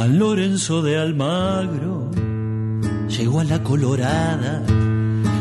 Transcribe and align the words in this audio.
San 0.00 0.18
Lorenzo 0.18 0.80
de 0.80 0.96
Almagro 0.96 2.10
llegó 3.06 3.40
a 3.40 3.44
la 3.44 3.62
colorada 3.62 4.62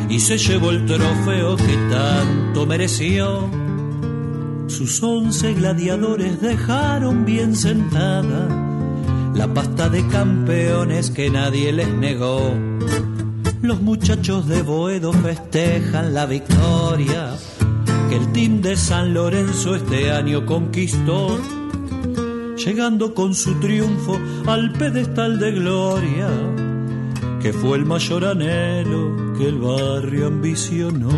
y 0.09 0.19
se 0.19 0.37
llevó 0.37 0.71
el 0.71 0.85
trofeo 0.85 1.55
que 1.55 1.77
tanto 1.89 2.65
mereció. 2.65 3.49
Sus 4.67 5.01
once 5.01 5.53
gladiadores 5.53 6.41
dejaron 6.41 7.23
bien 7.23 7.55
sentada 7.55 8.49
la 9.33 9.47
pasta 9.53 9.87
de 9.87 10.05
campeones 10.07 11.09
que 11.09 11.29
nadie 11.29 11.71
les 11.71 11.87
negó. 11.93 12.53
Los 13.61 13.79
muchachos 13.79 14.45
de 14.49 14.61
Boedo 14.61 15.13
festejan 15.13 16.13
la 16.13 16.25
victoria 16.25 17.33
que 18.09 18.17
el 18.17 18.29
team 18.33 18.61
de 18.61 18.75
San 18.75 19.13
Lorenzo 19.13 19.77
este 19.77 20.11
año 20.11 20.45
conquistó, 20.45 21.39
llegando 22.59 23.13
con 23.13 23.33
su 23.33 23.57
triunfo 23.59 24.19
al 24.45 24.71
pedestal 24.73 25.39
de 25.39 25.51
gloria, 25.51 26.27
que 27.41 27.53
fue 27.53 27.77
el 27.77 27.85
mayor 27.85 28.25
anhelo 28.25 29.33
que 29.37 29.47
el 29.47 29.57
barrio 29.57 30.27
ambicionó. 30.27 31.09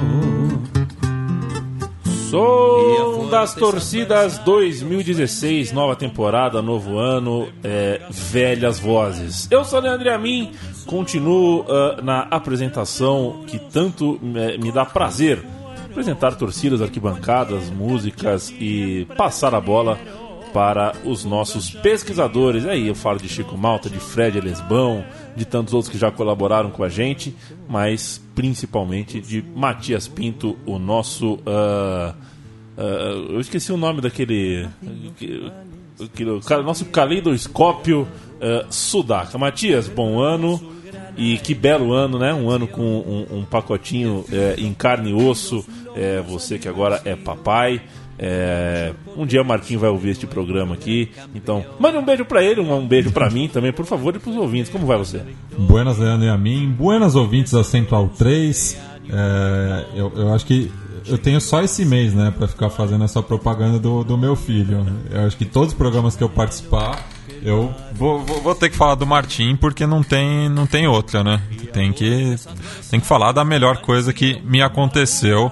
Sou 2.30 3.28
das 3.30 3.54
torcidas 3.54 4.38
2016, 4.46 5.74
nova 5.74 5.98
temporada, 5.98 6.62
novo 6.62 6.98
ano, 6.98 7.50
é, 7.62 8.00
velhas 8.10 8.80
vozes. 8.80 9.50
Eu 9.52 9.66
sou 9.66 9.82
Leandro 9.82 10.14
Amin, 10.14 10.52
continuo 10.86 11.62
uh, 11.62 12.02
na 12.02 12.22
apresentação 12.22 13.44
que 13.48 13.60
tanto 13.60 14.18
me, 14.22 14.58
me 14.58 14.72
dá 14.72 14.86
prazer 14.86 15.44
apresentar 15.90 16.36
torcidas, 16.36 16.82
arquibancadas, 16.82 17.70
músicas 17.70 18.50
e 18.58 19.06
passar 19.18 19.54
a 19.54 19.60
bola 19.60 20.00
para 20.54 20.94
os 21.04 21.24
nossos 21.26 21.72
pesquisadores. 21.72 22.66
Aí 22.66 22.88
eu 22.88 22.96
falo 22.96 23.20
de 23.20 23.28
Chico 23.28 23.58
Malta, 23.58 23.90
de 23.90 24.00
Fred 24.00 24.40
Lesbão, 24.40 25.04
de 25.36 25.46
tantos 25.46 25.74
outros 25.74 25.92
que 25.92 25.98
já 25.98 26.12
colaboraram 26.12 26.70
com 26.70 26.84
a 26.84 26.90
gente, 26.90 27.36
mas 27.68 28.22
principalmente 28.36 29.20
de 29.20 29.42
Matias 29.56 30.08
Pinto, 30.08 30.58
o 30.66 30.78
nosso. 30.78 31.36
Uh, 31.36 32.14
uh, 32.78 33.34
eu 33.34 33.40
esqueci 33.40 33.72
o 33.72 33.78
nome 33.78 34.02
daquele. 34.02 34.68
Aquele, 36.04 36.64
nosso 36.64 36.86
caleidoscópio 36.86 38.02
uh, 38.02 38.74
Sudaca. 38.74 39.38
Matias, 39.38 39.88
bom 39.88 40.20
ano. 40.20 40.82
E 41.18 41.38
que 41.38 41.54
belo 41.54 41.92
ano, 41.92 42.18
né? 42.18 42.34
Um 42.34 42.50
ano 42.50 42.68
com 42.68 42.82
um, 42.82 43.40
um 43.40 43.46
pacotinho 43.46 44.24
é, 44.32 44.56
em 44.58 44.74
carne 44.74 45.12
e 45.12 45.14
osso. 45.14 45.66
É, 45.94 46.22
você 46.22 46.58
que 46.58 46.70
agora 46.70 47.02
é 47.04 47.16
papai. 47.16 47.82
É, 48.24 48.94
um 49.18 49.26
dia 49.26 49.42
o 49.42 49.46
Marquinho 49.46 49.80
vai 49.80 49.90
ouvir 49.90 50.12
este 50.12 50.28
programa 50.28 50.76
aqui. 50.76 51.10
Então, 51.34 51.66
mande 51.80 51.98
um 51.98 52.06
beijo 52.06 52.24
para 52.24 52.44
ele, 52.44 52.62
um, 52.62 52.72
um 52.72 52.88
beijo 52.88 53.12
para 53.12 53.30
mim 53.32 53.48
também, 53.48 53.74
por 53.74 53.86
favor, 53.86 54.16
e 54.16 54.20
pros 54.20 54.36
ouvintes. 54.36 54.72
Como 54.72 54.86
vai 54.86 54.98
você? 54.98 55.24
Buenas, 55.58 55.98
Leandro 55.98 56.28
e 56.28 56.30
a 56.30 56.38
mim. 56.38 56.70
Buenas 56.70 57.16
ouvintes 57.16 57.52
da 57.52 57.64
Central 57.64 58.10
3. 58.10 58.78
É, 59.10 59.86
eu, 59.96 60.14
eu 60.16 60.34
acho 60.34 60.46
que 60.46 60.72
eu 61.08 61.18
tenho 61.18 61.42
só 61.42 61.64
esse 61.64 61.84
mês, 61.84 62.14
né, 62.14 62.32
para 62.38 62.48
ficar 62.48 62.70
fazendo 62.70 63.04
essa 63.04 63.24
propaganda 63.24 63.80
do, 63.80 64.04
do 64.04 64.16
meu 64.16 64.36
filho. 64.36 64.86
Eu 65.10 65.22
acho 65.22 65.36
que 65.36 65.46
todos 65.46 65.70
os 65.70 65.74
programas 65.74 66.16
que 66.16 66.24
eu 66.24 66.30
participar 66.30 67.04
eu 67.44 67.74
vou, 67.94 68.20
vou, 68.20 68.40
vou, 68.42 68.54
ter 68.54 68.70
que 68.70 68.76
falar 68.78 68.94
do 68.94 69.08
Martim 69.08 69.56
porque 69.56 69.88
não 69.88 70.04
tem, 70.04 70.48
não 70.48 70.68
tem 70.68 70.88
outra, 70.88 71.24
né? 71.24 71.42
Tem 71.74 71.92
que, 71.92 72.36
tem 72.90 73.00
que 73.00 73.06
falar 73.08 73.32
da 73.32 73.44
melhor 73.44 73.78
coisa 73.78 74.14
que 74.14 74.40
me 74.44 74.62
aconteceu 74.62 75.52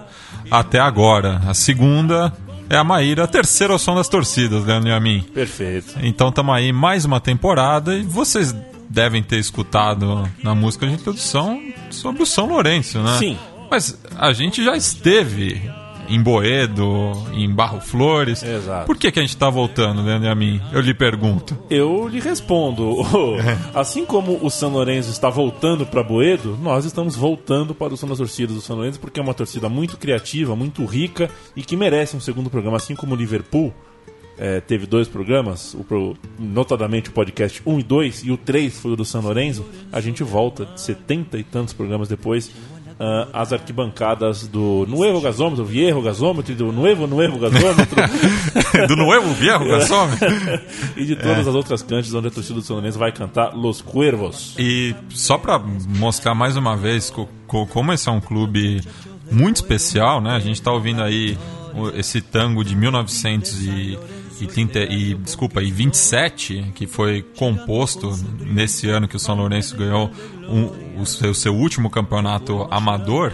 até 0.51 0.79
agora. 0.79 1.41
A 1.47 1.53
segunda 1.55 2.31
é 2.69 2.77
a 2.77 2.83
Maíra, 2.83 3.23
a 3.23 3.27
terceira 3.27 3.73
o 3.73 3.79
som 3.79 3.95
das 3.95 4.07
torcidas, 4.07 4.63
Leandro 4.63 4.89
e 4.89 4.93
a 4.93 4.99
mim. 4.99 5.25
Perfeito. 5.33 5.95
Então 6.01 6.29
estamos 6.29 6.55
aí 6.55 6.71
mais 6.71 7.03
uma 7.03 7.19
temporada 7.19 7.95
e 7.95 8.03
vocês 8.03 8.55
devem 8.89 9.21
ter 9.21 9.37
escutado 9.37 10.29
na 10.43 10.53
música 10.55 10.87
de 10.87 10.93
introdução 10.93 11.61
sobre 11.89 12.23
o 12.23 12.25
São 12.25 12.47
Lourenço, 12.47 12.99
né? 12.99 13.17
Sim. 13.17 13.37
Mas 13.69 13.99
a 14.17 14.33
gente 14.33 14.63
já 14.63 14.75
esteve 14.75 15.61
em 16.09 16.21
Boedo, 16.21 17.13
em 17.31 17.49
Barro 17.53 17.79
Flores. 17.79 18.41
Exato. 18.43 18.85
Por 18.85 18.97
que, 18.97 19.11
que 19.11 19.19
a 19.19 19.21
gente 19.21 19.29
está 19.29 19.49
voltando, 19.49 20.01
Leandro 20.01 20.27
e 20.27 20.31
a 20.31 20.35
mim? 20.35 20.59
Eu 20.71 20.81
lhe 20.81 20.93
pergunto. 20.93 21.57
Eu 21.69 22.07
lhe 22.07 22.19
respondo. 22.19 22.95
assim 23.73 24.05
como 24.05 24.39
o 24.43 24.49
São 24.49 24.71
Lourenço 24.71 25.11
está 25.11 25.29
voltando 25.29 25.85
para 25.85 26.03
Boedo, 26.03 26.57
nós 26.61 26.83
estamos 26.85 27.15
voltando 27.15 27.75
para 27.75 27.93
o 27.93 27.97
São 27.97 28.09
das 28.09 28.17
Torcidas 28.17 28.55
do 28.55 28.61
São 28.61 28.75
Lourenço, 28.75 28.99
porque 28.99 29.19
é 29.19 29.23
uma 29.23 29.33
torcida 29.33 29.69
muito 29.69 29.97
criativa, 29.97 30.55
muito 30.55 30.83
rica 30.85 31.29
e 31.55 31.61
que 31.61 31.77
merece 31.77 32.17
um 32.17 32.19
segundo 32.19 32.49
programa, 32.49 32.77
assim 32.77 32.95
como 32.95 33.13
o 33.13 33.17
Liverpool. 33.17 33.73
É, 34.41 34.61
teve 34.61 34.85
dois 34.85 35.05
programas, 35.05 35.73
o, 35.73 36.15
notadamente 36.39 37.09
o 37.09 37.11
podcast 37.11 37.61
1 37.65 37.79
e 37.79 37.83
2, 37.83 38.23
e 38.23 38.31
o 38.31 38.37
3 38.37 38.79
foi 38.79 38.91
o 38.91 38.95
do 38.95 39.03
São 39.03 39.21
Lourenço. 39.21 39.65
A 39.91 39.99
gente 39.99 40.23
volta 40.23 40.65
70 40.77 41.37
e 41.37 41.43
tantos 41.43 41.73
programas 41.73 42.07
depois 42.07 42.49
uh, 42.99 43.29
as 43.31 43.53
arquibancadas 43.53 44.47
do 44.47 44.85
Nuevo 44.87 45.21
Gasômetro, 45.21 45.63
Viejo 45.63 46.01
Gasômetro, 46.01 46.53
do 46.53 46.71
Nuevo 46.71 47.07
Nuevo 47.07 47.39
Gasômetro. 47.39 47.95
do 48.87 48.95
Nuevo 48.95 49.33
Viejo 49.33 49.65
Gasômetro. 49.65 50.27
e 50.97 51.05
de 51.05 51.15
todas 51.15 51.47
é. 51.47 51.49
as 51.49 51.55
outras 51.55 51.81
cantes 51.81 52.13
onde 52.13 52.27
a 52.27 52.31
torcida 52.31 52.55
do 52.55 52.61
São 52.61 52.81
vai 52.91 53.11
cantar 53.11 53.55
Los 53.55 53.81
Cuervos. 53.81 54.55
E 54.59 54.93
só 55.09 55.37
para 55.37 55.59
mostrar 55.59 56.35
mais 56.35 56.57
uma 56.57 56.75
vez 56.75 57.11
como 57.47 57.93
esse 57.93 58.09
é 58.09 58.11
um 58.11 58.19
clube 58.19 58.81
muito 59.31 59.57
especial, 59.57 60.21
né? 60.21 60.31
A 60.31 60.39
gente 60.39 60.55
está 60.55 60.71
ouvindo 60.71 61.01
aí 61.01 61.37
esse 61.95 62.19
tango 62.19 62.63
de 62.63 62.75
1900 62.75 63.63
e 63.65 63.99
e, 64.41 64.47
30, 64.47 64.79
e 64.79 65.13
desculpa, 65.15 65.61
e 65.61 65.71
27, 65.71 66.71
que 66.75 66.87
foi 66.87 67.21
composto 67.37 68.11
nesse 68.45 68.89
ano 68.89 69.07
que 69.07 69.15
o 69.15 69.19
São 69.19 69.35
Lourenço 69.35 69.75
ganhou 69.75 70.09
um, 70.47 71.01
o, 71.01 71.05
seu, 71.05 71.33
seu, 71.33 71.55
último 71.55 71.89
campeonato 71.89 72.67
amador. 72.71 73.33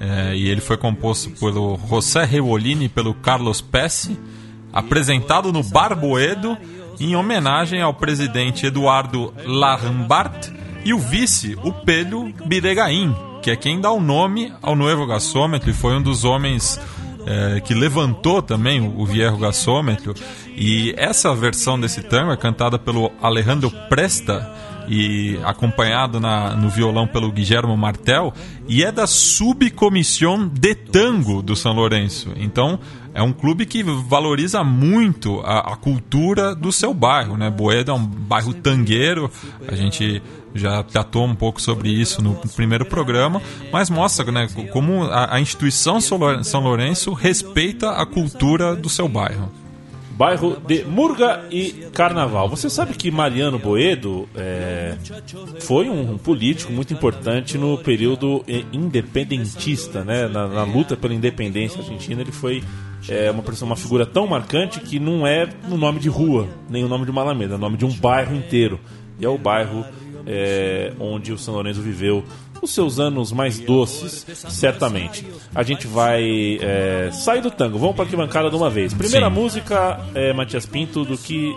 É, 0.00 0.34
e 0.34 0.48
ele 0.48 0.60
foi 0.60 0.76
composto 0.76 1.30
pelo 1.30 1.78
José 1.88 2.24
Revolini 2.24 2.86
e 2.86 2.88
pelo 2.88 3.14
Carlos 3.14 3.60
Pesce, 3.60 4.18
apresentado 4.72 5.52
no 5.52 5.62
Barboedo 5.62 6.58
em 6.98 7.14
homenagem 7.14 7.80
ao 7.80 7.94
presidente 7.94 8.66
Eduardo 8.66 9.32
Larrambart 9.44 10.48
e 10.84 10.92
o 10.92 10.98
vice, 10.98 11.56
o 11.62 11.72
Pelho 11.72 12.32
Biregaim, 12.46 13.14
que 13.40 13.50
é 13.50 13.56
quem 13.56 13.80
dá 13.80 13.90
o 13.90 14.00
nome 14.00 14.52
ao 14.60 14.74
Novo 14.74 15.06
Gasômetro 15.06 15.70
e 15.70 15.72
foi 15.72 15.94
um 15.94 16.02
dos 16.02 16.24
homens 16.24 16.80
é, 17.26 17.60
que 17.60 17.74
levantou 17.74 18.42
também 18.42 18.80
o 18.80 19.04
Vierro 19.06 19.38
Gasômetro. 19.38 20.14
E 20.56 20.94
essa 20.96 21.34
versão 21.34 21.78
desse 21.78 22.02
tango 22.02 22.32
é 22.32 22.36
cantada 22.36 22.78
pelo 22.78 23.10
Alejandro 23.20 23.70
Presta 23.88 24.50
e 24.88 25.38
acompanhado 25.44 26.18
na, 26.18 26.54
no 26.56 26.68
violão 26.68 27.06
pelo 27.06 27.30
Guilherme 27.30 27.76
Martel 27.76 28.32
e 28.68 28.82
é 28.84 28.90
da 28.90 29.06
Subcomissão 29.06 30.48
de 30.48 30.74
Tango 30.74 31.42
do 31.42 31.54
São 31.54 31.72
Lourenço. 31.72 32.32
Então 32.36 32.78
é 33.14 33.22
um 33.22 33.32
clube 33.32 33.66
que 33.66 33.82
valoriza 33.82 34.64
muito 34.64 35.40
a, 35.40 35.72
a 35.72 35.76
cultura 35.76 36.54
do 36.54 36.72
seu 36.72 36.94
bairro, 36.94 37.36
né? 37.36 37.50
Boeda 37.50 37.92
é 37.92 37.94
um 37.94 38.04
bairro 38.04 38.54
tangueiro, 38.54 39.30
a 39.68 39.74
gente 39.74 40.22
já 40.54 40.82
tratou 40.82 41.26
um 41.26 41.34
pouco 41.34 41.60
sobre 41.60 41.88
isso 41.88 42.22
no 42.22 42.34
primeiro 42.54 42.84
programa, 42.84 43.40
mas 43.72 43.88
mostra 43.88 44.30
né, 44.30 44.48
como 44.70 45.04
a, 45.04 45.36
a 45.36 45.40
instituição 45.40 46.00
São 46.00 46.60
Lourenço 46.60 47.12
respeita 47.12 47.90
a 47.90 48.04
cultura 48.04 48.76
do 48.76 48.88
seu 48.88 49.08
bairro 49.08 49.50
bairro 50.12 50.56
de 50.66 50.84
Murga 50.84 51.44
e 51.50 51.88
Carnaval. 51.92 52.48
Você 52.48 52.70
sabe 52.70 52.94
que 52.94 53.10
Mariano 53.10 53.58
Boedo 53.58 54.28
é, 54.36 54.96
foi 55.60 55.88
um 55.88 56.16
político 56.18 56.72
muito 56.72 56.92
importante 56.92 57.58
no 57.58 57.76
período 57.78 58.44
independentista, 58.72 60.04
né? 60.04 60.28
Na, 60.28 60.46
na 60.46 60.64
luta 60.64 60.96
pela 60.96 61.14
independência 61.14 61.80
argentina, 61.80 62.20
ele 62.20 62.30
foi 62.30 62.62
é, 63.08 63.30
uma, 63.30 63.42
uma 63.62 63.76
figura 63.76 64.06
tão 64.06 64.26
marcante 64.26 64.80
que 64.80 64.98
não 64.98 65.26
é 65.26 65.48
no 65.68 65.76
nome 65.76 65.98
de 66.00 66.08
rua, 66.08 66.48
nem 66.68 66.84
o 66.84 66.88
nome 66.88 67.04
de 67.04 67.10
uma 67.10 67.22
alameda, 67.22 67.54
é 67.54 67.56
o 67.56 67.60
nome 67.60 67.76
de 67.76 67.84
um 67.84 67.92
bairro 67.92 68.34
inteiro. 68.34 68.80
E 69.18 69.24
é 69.24 69.28
o 69.28 69.38
bairro 69.38 69.84
é, 70.26 70.92
onde 70.98 71.32
o 71.32 71.38
São 71.38 71.54
Lourenço 71.54 71.80
viveu 71.80 72.24
os 72.62 72.70
seus 72.70 73.00
anos 73.00 73.32
mais 73.32 73.58
doces, 73.58 74.24
certamente. 74.48 75.26
A 75.52 75.64
gente 75.64 75.86
vai 75.86 76.58
é, 76.60 77.10
sair 77.12 77.42
do 77.42 77.50
tango, 77.50 77.76
vamos 77.76 77.96
para 77.96 78.04
a 78.04 78.06
arquibancada 78.06 78.48
de 78.48 78.56
uma 78.56 78.70
vez. 78.70 78.94
Primeira 78.94 79.28
Sim. 79.28 79.34
música, 79.34 80.00
é, 80.14 80.32
Matias 80.32 80.64
Pinto, 80.64 81.04
do 81.04 81.18
que, 81.18 81.52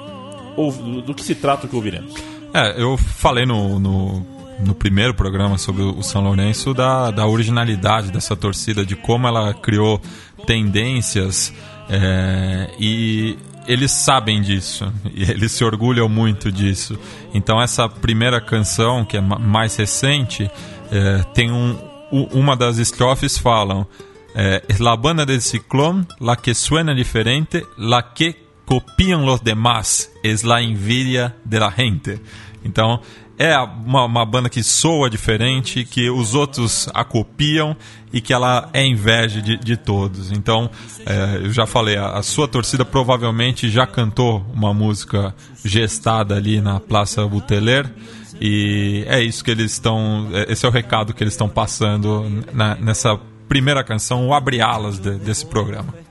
ou, 0.57 0.71
do 0.71 1.13
que 1.13 1.23
se 1.23 1.35
trata 1.35 1.67
o 1.67 1.69
que 1.69 1.75
ouviremos. 1.75 2.15
É, 2.51 2.81
eu 2.81 2.97
falei 2.97 3.45
no, 3.45 3.77
no, 3.77 4.25
no, 4.61 4.73
primeiro 4.73 5.13
programa 5.13 5.59
sobre 5.59 5.83
o 5.83 6.01
São 6.01 6.23
Lourenço 6.23 6.73
da, 6.73 7.11
da 7.11 7.27
originalidade 7.27 8.11
dessa 8.11 8.35
torcida, 8.35 8.83
de 8.83 8.95
como 8.95 9.27
ela 9.27 9.53
criou 9.53 10.01
tendências 10.45 11.53
é, 11.89 12.69
e 12.79 13.37
eles 13.67 13.91
sabem 13.91 14.41
disso 14.41 14.91
e 15.13 15.23
eles 15.23 15.51
se 15.51 15.63
orgulham 15.63 16.07
muito 16.07 16.51
disso. 16.51 16.97
Então 17.33 17.61
essa 17.61 17.89
primeira 17.89 18.39
canção, 18.39 19.03
que 19.03 19.17
é 19.17 19.21
mais 19.21 19.75
recente, 19.75 20.49
é, 20.91 21.23
tem 21.33 21.51
um, 21.51 21.77
uma 22.11 22.55
das 22.55 22.77
estrofes 22.77 23.37
falam 23.37 23.87
é, 24.35 24.61
La 24.79 24.95
banda 24.97 25.25
del 25.25 25.41
ciclón, 25.41 26.05
la 26.19 26.35
que 26.35 26.53
suena 26.53 26.93
diferente, 26.93 27.65
la 27.77 28.13
que 28.13 28.35
copian 28.65 29.25
los 29.25 29.41
demás, 29.41 30.11
es 30.23 30.43
la 30.43 30.61
envidia 30.61 31.35
de 31.45 31.59
la 31.59 31.71
gente. 31.71 32.19
Então, 32.63 32.99
é 33.37 33.57
uma, 33.57 34.05
uma, 34.05 34.25
banda 34.25 34.49
que 34.49 34.63
soa 34.63 35.09
diferente, 35.09 35.83
que 35.83 36.09
os 36.09 36.33
outros 36.33 36.89
a 36.93 37.03
copiam 37.03 37.75
e 38.13 38.21
que 38.21 38.33
ela 38.33 38.69
é 38.73 38.85
inveja 38.85 39.41
de, 39.41 39.57
de 39.57 39.75
todos. 39.75 40.31
Então, 40.31 40.69
é, 41.05 41.37
eu 41.43 41.51
já 41.51 41.65
falei, 41.65 41.97
a, 41.97 42.11
a, 42.11 42.23
sua 42.23 42.47
torcida 42.47 42.85
provavelmente 42.85 43.69
já 43.69 43.85
cantou 43.85 44.45
uma 44.53 44.73
música 44.73 45.35
gestada 45.63 46.35
ali 46.35 46.61
na 46.61 46.79
Praça 46.79 47.25
Buteler. 47.27 47.89
E 48.39 49.03
é 49.07 49.21
isso 49.21 49.43
que 49.43 49.51
eles 49.51 49.71
estão. 49.73 50.29
É, 50.31 50.51
esse 50.51 50.65
é 50.65 50.69
o 50.69 50.71
recado 50.71 51.13
que 51.13 51.23
eles 51.23 51.33
estão 51.33 51.49
passando 51.49 52.43
na, 52.53 52.75
nessa 52.75 53.19
primeira 53.47 53.83
canção, 53.83 54.27
o 54.27 54.33
Abre 54.33 54.61
Alas 54.61 54.99
de, 54.99 55.11
desse 55.11 55.45
programa. 55.45 56.04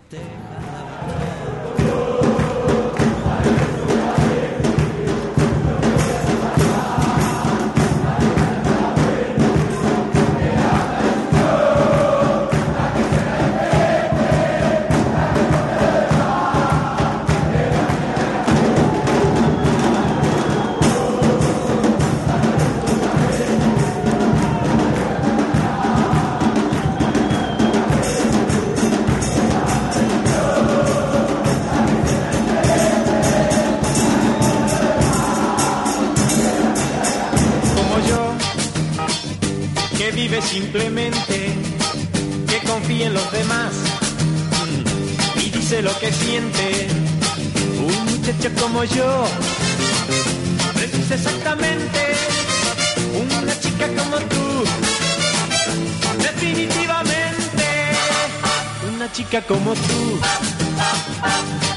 simplemente 40.75 41.55
que 42.49 42.67
confíe 42.67 43.05
en 43.05 43.15
los 43.15 43.31
demás 43.31 43.73
y 45.37 45.51
dice 45.51 45.83
lo 45.83 45.97
que 46.01 46.13
siente. 46.13 46.89
Un 47.79 48.05
muchacho 48.07 48.51
como 48.61 48.83
yo 48.83 49.25
precisa 50.75 51.15
exactamente 51.15 52.01
una 53.15 53.61
chica 53.61 53.87
como 53.87 54.17
tú. 54.17 54.65
Definitivamente 56.19 57.67
una 58.93 59.13
chica 59.13 59.43
como 59.43 59.75
tú 59.75 60.19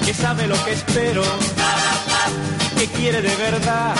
que 0.07 0.13
sabe 0.15 0.47
lo 0.47 0.55
que 0.65 0.73
espero 0.73 1.21
que 2.79 2.87
quiere 2.87 3.21
de 3.21 3.35
verdad 3.35 3.93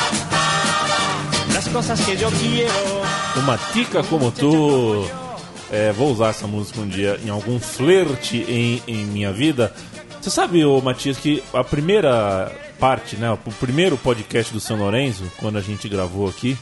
las 1.54 1.70
cosas 1.70 2.02
que 2.02 2.18
yo 2.18 2.32
quiero. 2.32 3.17
Uma 3.40 3.58
tica 3.58 4.04
como 4.04 4.32
tu. 4.32 5.06
É, 5.72 5.92
vou 5.92 6.12
usar 6.12 6.30
essa 6.30 6.48
música 6.48 6.80
um 6.80 6.88
dia 6.88 7.20
em 7.26 7.30
algum 7.30 7.60
flerte 7.60 8.38
em, 8.38 8.82
em 8.88 9.06
minha 9.06 9.34
vida. 9.34 9.74
Você 10.22 10.30
sabe, 10.30 10.64
ô 10.64 10.82
Matias, 10.82 11.18
que 11.18 11.44
a 11.54 11.64
primeira 11.64 12.52
parte, 12.80 13.16
né, 13.16 13.32
o 13.32 13.38
primeiro 13.38 13.98
podcast 13.98 14.54
do 14.54 14.60
São 14.60 14.78
Lourenço, 14.78 15.24
quando 15.38 15.58
a 15.58 15.62
gente 15.62 15.90
gravou 15.90 16.28
aqui, 16.28 16.58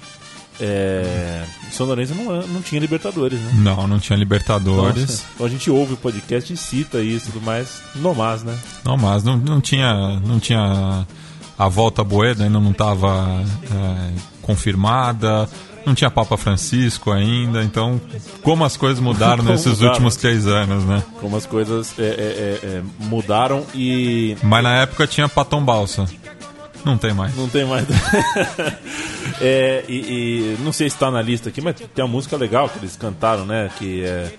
é... 0.59 1.43
São 1.71 1.85
Lourenço 1.85 2.15
não, 2.15 2.41
não 2.47 2.61
tinha 2.61 2.79
Libertadores, 2.79 3.39
né? 3.39 3.51
Não, 3.55 3.87
não 3.87 3.99
tinha 3.99 4.17
Libertadores. 4.17 5.01
Nossa. 5.01 5.23
Então 5.35 5.45
a 5.45 5.49
gente 5.49 5.69
ouve 5.69 5.93
o 5.93 5.97
podcast 5.97 6.51
e 6.51 6.57
cita 6.57 6.99
isso 6.99 7.29
e 7.29 7.31
tudo 7.33 7.45
mais. 7.45 7.81
No 7.95 8.15
mas, 8.15 8.43
né? 8.43 8.57
No 8.83 8.97
mas, 8.97 9.23
não, 9.23 9.37
não 9.37 9.59
tinha. 9.59 10.19
Não 10.21 10.39
tinha 10.39 11.05
a 11.57 11.69
volta 11.69 12.03
Boeda 12.03 12.43
ainda 12.43 12.59
não 12.59 12.71
estava 12.71 13.41
é, 13.63 14.11
confirmada, 14.41 15.49
não 15.85 15.93
tinha 15.95 16.09
Papa 16.09 16.37
Francisco 16.37 17.11
ainda, 17.11 17.63
então 17.63 17.99
como 18.41 18.63
as 18.63 18.75
coisas 18.75 18.99
mudaram 18.99 19.43
nesses 19.45 19.73
mudaram. 19.73 19.89
últimos 19.89 20.15
três 20.15 20.47
anos, 20.47 20.83
né? 20.83 21.03
Como 21.19 21.35
as 21.37 21.45
coisas 21.45 21.97
é, 21.99 22.03
é, 22.03 22.07
é, 22.07 22.59
é 22.67 22.83
mudaram 22.99 23.65
e. 23.73 24.37
Mas 24.43 24.63
na 24.63 24.81
época 24.81 25.07
tinha 25.07 25.29
Patom 25.29 25.63
Balsa. 25.63 26.05
Não 26.83 26.99
tem 26.99 27.13
mais. 27.13 27.35
Não 27.35 27.49
tem 27.49 27.65
mais. 27.65 27.87
é, 29.41 29.83
e, 29.89 29.95
e, 29.95 30.57
não 30.59 30.71
sei 30.71 30.87
se 30.87 30.95
está 30.95 31.09
na 31.09 31.19
lista 31.19 31.49
aqui, 31.49 31.59
mas 31.59 31.75
tem 31.75 32.05
uma 32.05 32.11
música 32.11 32.37
legal 32.37 32.69
que 32.69 32.77
eles 32.77 32.95
cantaram, 32.95 33.43
né? 33.43 33.71
Que 33.79 34.03
é, 34.03 34.31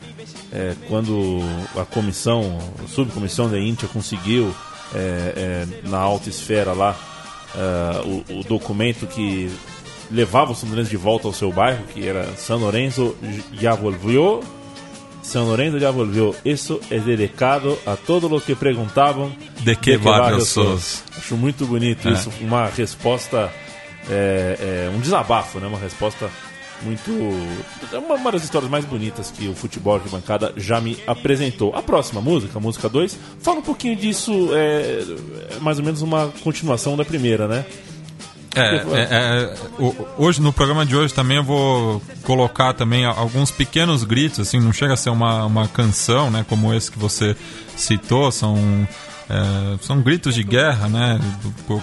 é 0.53 0.75
quando 0.87 1.41
a 1.77 1.85
comissão, 1.85 2.57
a 2.85 2.89
subcomissão 2.89 3.51
da 3.51 3.59
Índia 3.59 3.89
conseguiu 3.89 4.55
é, 4.95 5.67
é, 5.75 5.89
na 5.89 5.99
alta 5.99 6.29
esfera 6.29 6.73
lá 6.73 6.97
é, 7.57 8.01
o, 8.33 8.41
o, 8.41 8.45
documento 8.45 9.07
que 9.07 9.51
levava 10.11 10.53
os 10.53 10.59
São 10.59 10.89
de 10.89 10.97
volta 10.97 11.27
ao 11.27 11.33
seu 11.33 11.53
bairro, 11.53 11.85
que 11.93 12.07
era 12.07 12.27
San 12.37 12.57
Lorenzo 12.57 13.17
ya 13.61 13.75
volvió 13.75 14.41
São 15.27 15.45
Lourenço 15.45 15.81
já 15.81 15.91
volvió. 15.91 16.33
Isso 16.45 16.81
é 16.89 17.01
dedicado 17.01 17.77
a 17.85 17.97
todos 17.97 18.31
os 18.31 18.45
que 18.45 18.55
perguntavam 18.55 19.33
de 19.59 19.75
que, 19.75 19.93
de 19.93 19.99
que 19.99 20.05
barrio 20.05 20.41
sos. 20.41 21.03
Acho 21.17 21.37
muito 21.37 21.67
bonito 21.67 22.09
é. 22.09 22.13
isso, 22.13 22.31
uma 22.41 22.67
resposta, 22.67 23.53
é, 24.09 24.87
é, 24.89 24.97
um 24.97 25.01
desabafo, 25.01 25.59
né? 25.59 25.67
Uma 25.67 25.81
resposta 25.81 26.31
muito. 26.83 27.11
É 27.93 27.99
uma, 27.99 28.15
uma, 28.15 28.31
das 28.31 28.45
histórias 28.45 28.71
mais 28.71 28.85
bonitas 28.85 29.33
que 29.33 29.49
o 29.49 29.55
futebol 29.55 29.99
de 29.99 30.09
bancada 30.09 30.53
já 30.57 30.81
me 30.81 30.97
apresentou. 31.09 31.75
A 31.75 31.83
próxima 31.83 32.21
música, 32.21 32.59
a 32.59 32.61
música 32.61 32.89
2, 32.89 33.19
fala 33.41 33.59
um 33.59 33.63
pouquinho 33.63 33.97
disso, 33.97 34.51
é, 34.53 35.03
é 35.57 35.61
mais 35.61 35.81
ou 35.81 35.85
menos 35.85 36.03
uma 36.03 36.29
continuação 36.45 36.97
da 36.97 37.05
primeira, 37.05 37.49
né? 37.49 37.67
É, 38.57 38.77
é, 38.77 39.09
é, 39.11 39.55
hoje 40.17 40.41
no 40.41 40.53
programa 40.53 40.87
de 40.87 40.97
hoje 40.97 41.13
também 41.13 41.37
eu 41.37 41.45
vou 41.45 42.03
colocar 42.23 42.73
também 42.73 43.05
alguns 43.05 43.51
pequenos 43.51 44.03
gritos, 44.03 44.41
assim, 44.41 44.59
não 44.59 44.73
chega 44.73 44.95
a 44.95 44.97
ser 44.97 45.11
uma, 45.11 45.45
uma 45.45 45.69
canção, 45.69 46.31
né, 46.31 46.45
como 46.49 46.73
esse 46.73 46.91
que 46.91 46.99
você 46.99 47.37
citou, 47.77 48.33
são 48.33 48.89
é, 49.29 49.77
são 49.81 50.01
gritos 50.01 50.35
de 50.35 50.45
guerra, 50.45 50.89
né? 50.89 51.19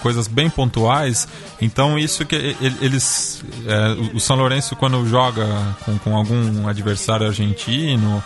Coisas 0.01 0.27
bem 0.27 0.49
pontuais. 0.49 1.27
Então 1.61 1.99
isso 1.99 2.25
que 2.25 2.55
eles, 2.81 3.43
é, 3.67 4.15
o 4.15 4.19
São 4.19 4.37
Lourenço 4.37 4.75
quando 4.75 5.05
joga 5.05 5.45
com, 5.83 5.97
com 5.99 6.15
algum 6.15 6.67
adversário 6.67 7.27
argentino 7.27 8.23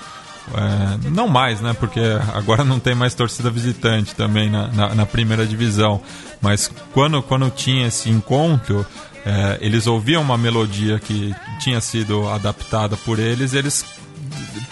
é, 0.54 1.10
não 1.10 1.28
mais, 1.28 1.62
né? 1.62 1.74
Porque 1.74 2.00
agora 2.34 2.64
não 2.64 2.80
tem 2.80 2.96
mais 2.96 3.14
torcida 3.14 3.50
visitante 3.50 4.16
também 4.16 4.50
na, 4.50 4.68
na, 4.68 4.96
na 4.96 5.06
primeira 5.06 5.46
divisão. 5.46 6.02
Mas 6.42 6.72
quando, 6.94 7.22
quando 7.22 7.50
tinha 7.50 7.88
esse 7.88 8.10
encontro, 8.10 8.86
é, 9.26 9.58
eles 9.60 9.88
ouviam 9.88 10.22
uma 10.22 10.38
melodia 10.38 11.00
que 11.00 11.36
tinha 11.60 11.82
sido 11.82 12.30
adaptada 12.30 12.96
por 12.98 13.20
eles, 13.20 13.54
eles 13.54 13.86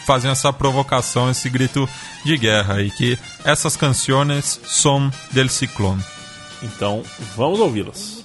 faziam 0.06 0.32
essa 0.32 0.54
provocação, 0.54 1.30
esse 1.30 1.50
grito 1.50 1.90
de 2.24 2.38
guerra 2.38 2.82
e 2.82 2.92
que 2.92 3.18
essas 3.44 3.76
canções 3.76 4.60
são 4.64 5.12
del 5.32 5.50
ciclone. 5.50 6.04
Então, 6.64 7.04
vamos 7.36 7.60
ouvi-las. 7.60 8.24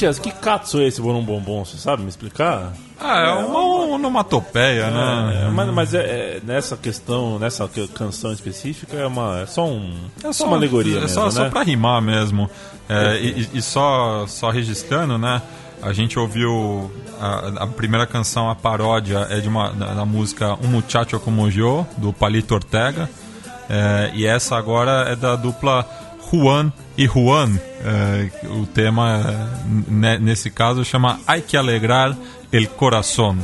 Matias, 0.00 0.18
que 0.18 0.30
katsu 0.30 0.80
é 0.80 0.86
esse 0.86 0.98
Borum 0.98 1.22
Bombom? 1.22 1.62
Você 1.62 1.76
sabe 1.76 2.02
me 2.02 2.08
explicar? 2.08 2.72
Ah, 2.98 3.20
é 3.20 3.32
uma 3.32 3.94
onomatopeia, 3.94 4.84
é, 4.84 4.90
né? 4.90 5.44
É, 5.46 5.50
mas 5.50 5.68
mas 5.68 5.94
é, 5.94 5.98
é, 6.00 6.40
nessa 6.42 6.74
questão, 6.74 7.38
nessa 7.38 7.68
canção 7.92 8.32
específica, 8.32 8.96
é, 8.96 9.06
uma, 9.06 9.40
é 9.40 9.46
só 9.46 9.66
um. 9.66 9.94
É 10.24 10.32
só 10.32 10.46
uma 10.46 10.56
alegoria. 10.56 10.96
É 10.96 11.00
mesmo, 11.00 11.14
só, 11.14 11.24
né? 11.26 11.30
só 11.30 11.50
pra 11.50 11.62
rimar 11.62 12.00
mesmo. 12.00 12.48
É, 12.88 13.20
e, 13.20 13.48
e, 13.52 13.60
só, 13.60 14.26
só 14.26 14.48
registrando, 14.48 15.18
né? 15.18 15.42
A 15.82 15.92
gente 15.92 16.18
ouviu 16.18 16.90
a, 17.20 17.64
a, 17.64 17.66
primeira 17.66 18.06
canção, 18.06 18.48
a 18.48 18.54
paródia, 18.54 19.26
é 19.28 19.38
de 19.38 19.48
uma 19.48 19.68
da, 19.70 20.06
música 20.06 20.54
Um 20.64 20.68
Muchacho 20.68 21.20
Como 21.20 21.46
Yo, 21.46 21.86
do 21.98 22.10
Palito 22.10 22.54
Ortega. 22.54 23.08
É, 23.68 24.10
e 24.14 24.26
essa 24.26 24.56
agora 24.56 25.10
é 25.10 25.14
da 25.14 25.36
dupla 25.36 25.86
Juan 26.32 26.72
e 27.00 27.06
Juan. 27.06 27.58
É, 27.82 28.28
o 28.48 28.66
tema, 28.66 29.48
né, 29.88 30.18
nesse 30.18 30.50
caso, 30.50 30.84
chama 30.84 31.18
Hay 31.26 31.40
que 31.40 31.56
alegrar 31.56 32.14
el 32.52 32.68
corazón. 32.68 33.38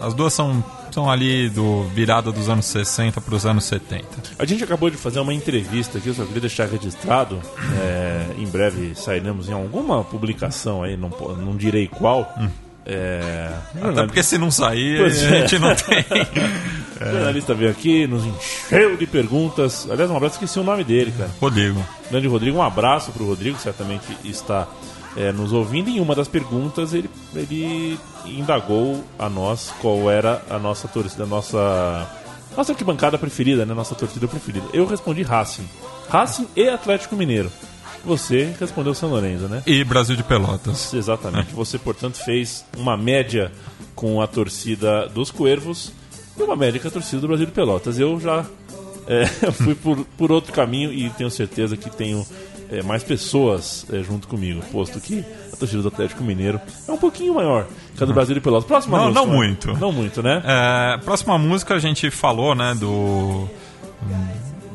As 0.00 0.12
duas 0.12 0.34
são 0.34 0.62
são 0.90 1.10
ali 1.10 1.48
do 1.48 1.82
virada 1.88 2.30
dos 2.30 2.48
anos 2.48 2.66
60 2.66 3.20
para 3.20 3.34
os 3.34 3.44
anos 3.44 3.64
70. 3.64 4.04
A 4.38 4.44
gente 4.44 4.62
acabou 4.62 4.88
de 4.88 4.96
fazer 4.96 5.18
uma 5.18 5.34
entrevista 5.34 5.98
aqui, 5.98 6.06
eu 6.06 6.14
só 6.14 6.24
queria 6.24 6.42
deixar 6.42 6.68
registrado. 6.68 7.40
É, 7.82 8.26
em 8.38 8.46
breve 8.46 8.94
sairemos 8.94 9.48
em 9.48 9.52
alguma 9.52 10.04
publicação 10.04 10.84
aí, 10.84 10.96
não, 10.96 11.08
não 11.08 11.56
direi 11.56 11.88
qual. 11.88 12.32
Hum. 12.38 12.48
É, 12.86 13.50
Até 13.82 14.04
porque 14.04 14.22
se 14.22 14.38
não 14.38 14.50
sair, 14.50 14.98
pois 14.98 15.20
a 15.24 15.30
gente 15.30 15.56
é. 15.56 15.58
não 15.58 15.74
tem. 15.74 16.04
O 17.08 17.12
jornalista 17.12 17.54
veio 17.54 17.70
aqui, 17.70 18.06
nos 18.06 18.24
encheu 18.24 18.96
de 18.96 19.06
perguntas. 19.06 19.88
Aliás, 19.90 20.10
um 20.10 20.16
abraço, 20.16 20.34
esqueci 20.34 20.58
o 20.58 20.64
nome 20.64 20.84
dele, 20.84 21.12
cara. 21.16 21.30
Rodrigo. 21.40 21.84
Grande 22.10 22.28
Rodrigo, 22.28 22.58
um 22.58 22.62
abraço 22.62 23.12
pro 23.12 23.26
Rodrigo, 23.26 23.58
certamente 23.58 24.04
está 24.24 24.66
é, 25.16 25.32
nos 25.32 25.52
ouvindo. 25.52 25.90
Em 25.90 26.00
uma 26.00 26.14
das 26.14 26.28
perguntas, 26.28 26.94
ele, 26.94 27.10
ele 27.34 27.98
indagou 28.26 29.04
a 29.18 29.28
nós 29.28 29.72
qual 29.80 30.10
era 30.10 30.42
a 30.48 30.58
nossa 30.58 30.88
torcida, 30.88 31.24
a 31.24 31.26
nossa, 31.26 32.08
nossa 32.56 32.72
arquibancada 32.72 33.18
preferida, 33.18 33.64
né? 33.64 33.74
Nossa 33.74 33.94
torcida 33.94 34.26
preferida. 34.26 34.66
Eu 34.72 34.86
respondi 34.86 35.22
Racing. 35.22 35.68
Racing 36.08 36.46
e 36.56 36.68
Atlético 36.68 37.16
Mineiro. 37.16 37.50
Você 38.04 38.54
respondeu 38.60 38.94
São 38.94 39.08
Lourenço, 39.08 39.48
né? 39.48 39.62
E 39.66 39.82
Brasil 39.82 40.14
de 40.14 40.22
Pelotas. 40.22 40.92
Exatamente. 40.92 41.50
É. 41.50 41.54
Você, 41.54 41.78
portanto, 41.78 42.22
fez 42.22 42.64
uma 42.76 42.96
média 42.96 43.50
com 43.94 44.20
a 44.20 44.26
torcida 44.26 45.08
dos 45.08 45.30
Cuervos 45.30 45.90
e 46.36 46.42
uma 46.42 46.56
média 46.56 46.80
com 46.80 46.88
a 46.88 46.90
torcida 46.90 47.20
do 47.20 47.28
Brasil 47.28 47.46
de 47.46 47.52
Pelotas. 47.52 47.98
Eu 47.98 48.18
já 48.20 48.44
é, 49.06 49.26
fui 49.52 49.74
por, 49.74 50.04
por 50.16 50.32
outro 50.32 50.52
caminho 50.52 50.92
e 50.92 51.10
tenho 51.10 51.30
certeza 51.30 51.76
que 51.76 51.90
tenho 51.90 52.26
é, 52.70 52.82
mais 52.82 53.02
pessoas 53.02 53.86
é, 53.92 54.02
junto 54.02 54.26
comigo, 54.26 54.62
posto 54.72 55.00
que 55.00 55.24
a 55.52 55.56
torcida 55.56 55.82
do 55.82 55.88
Atlético 55.88 56.24
Mineiro 56.24 56.60
é 56.88 56.92
um 56.92 56.96
pouquinho 56.96 57.34
maior 57.34 57.66
que 57.96 58.02
a 58.02 58.06
do 58.06 58.12
Brasil 58.12 58.34
de 58.34 58.40
Pelotas. 58.40 58.66
Próxima 58.66 58.98
não, 58.98 59.04
música. 59.06 59.26
Não 59.26 59.32
muito. 59.32 59.72
Não 59.74 59.92
muito, 59.92 60.22
né? 60.22 60.42
É, 60.44 60.98
próxima 61.04 61.38
música 61.38 61.74
a 61.74 61.78
gente 61.78 62.10
falou, 62.10 62.54
né, 62.54 62.74
do 62.74 62.88
hum, 62.88 63.48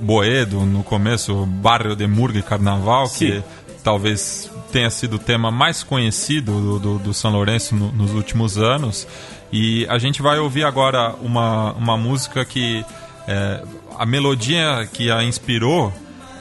Boedo 0.01 0.61
no 0.61 0.83
começo, 0.83 1.45
Barrio 1.45 1.95
de 1.95 2.07
Murga 2.07 2.39
e 2.39 2.43
Carnaval, 2.43 3.07
Sim. 3.07 3.17
que 3.17 3.43
talvez 3.83 4.49
tenha 4.71 4.89
sido 4.89 5.15
o 5.15 5.19
tema 5.19 5.51
mais 5.51 5.83
conhecido 5.83 6.51
do, 6.51 6.79
do, 6.79 6.99
do 6.99 7.13
São 7.13 7.31
Lourenço 7.31 7.75
no, 7.75 7.91
nos 7.91 8.13
últimos 8.13 8.57
anos. 8.57 9.07
E 9.51 9.85
a 9.89 9.97
gente 9.97 10.21
vai 10.21 10.39
ouvir 10.39 10.63
agora 10.63 11.15
uma, 11.21 11.73
uma 11.73 11.97
música 11.97 12.45
que 12.45 12.85
é, 13.27 13.63
a 13.97 14.05
melodia 14.05 14.87
que 14.91 15.11
a 15.11 15.23
inspirou 15.23 15.93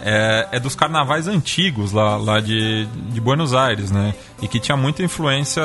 é, 0.03 0.49
é, 0.53 0.61
dos 0.61 0.75
carnavais 0.75 1.27
antigos 1.27 1.93
lá, 1.93 2.17
lá 2.17 2.41
de, 2.41 2.87
de 2.87 3.21
Buenos 3.21 3.55
Aires, 3.55 3.91
né? 3.91 4.15
E 4.41 4.47
que 4.47 4.61
tinha 4.61 4.77
muita 4.77 5.03
influência 5.03 5.63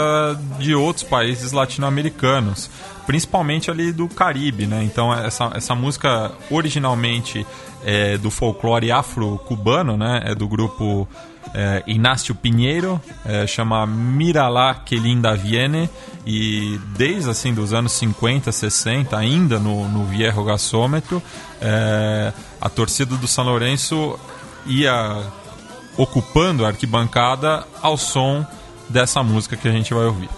de 0.58 0.74
outros 0.74 1.03
países 1.03 1.51
latino-americanos, 1.51 2.70
principalmente 3.06 3.70
ali 3.70 3.92
do 3.92 4.08
Caribe, 4.08 4.65
né? 4.65 4.84
Então 4.84 5.13
essa, 5.13 5.51
essa 5.53 5.75
música 5.75 6.32
originalmente 6.50 7.46
é 7.86 8.18
do 8.18 8.32
folclore 8.32 8.92
afro-cubano, 8.92 9.96
né? 9.96 10.24
É 10.25 10.34
do 10.34 10.48
grupo 10.48 11.08
é, 11.53 11.84
Inácio 11.86 12.34
Pinheiro, 12.34 13.00
é, 13.25 13.46
chama 13.46 13.86
Mira 13.86 14.48
lá 14.48 14.74
que 14.74 14.96
linda 14.96 15.36
viene, 15.36 15.89
e 16.25 16.80
desde 16.98 17.30
assim 17.30 17.53
dos 17.53 17.74
anos 17.74 17.92
50, 17.94 18.51
60, 18.51 19.18
ainda 19.18 19.60
no, 19.60 19.88
no 19.88 20.06
Viejo 20.06 20.44
Gasômetro, 20.44 21.22
é, 21.62 22.34
a 22.60 22.70
torcida 22.70 23.15
do 23.15 23.27
São 23.27 23.44
Lourenço 23.46 24.18
ia 24.65 25.22
ocupando 25.98 26.65
a 26.65 26.70
arquibancada 26.70 27.65
ao 27.82 27.98
som 27.98 28.46
dessa 28.90 29.24
música 29.24 29.56
que 29.56 29.68
a 29.68 29.72
gente 29.72 29.94
vai 29.94 30.06
ouvir. 30.06 30.30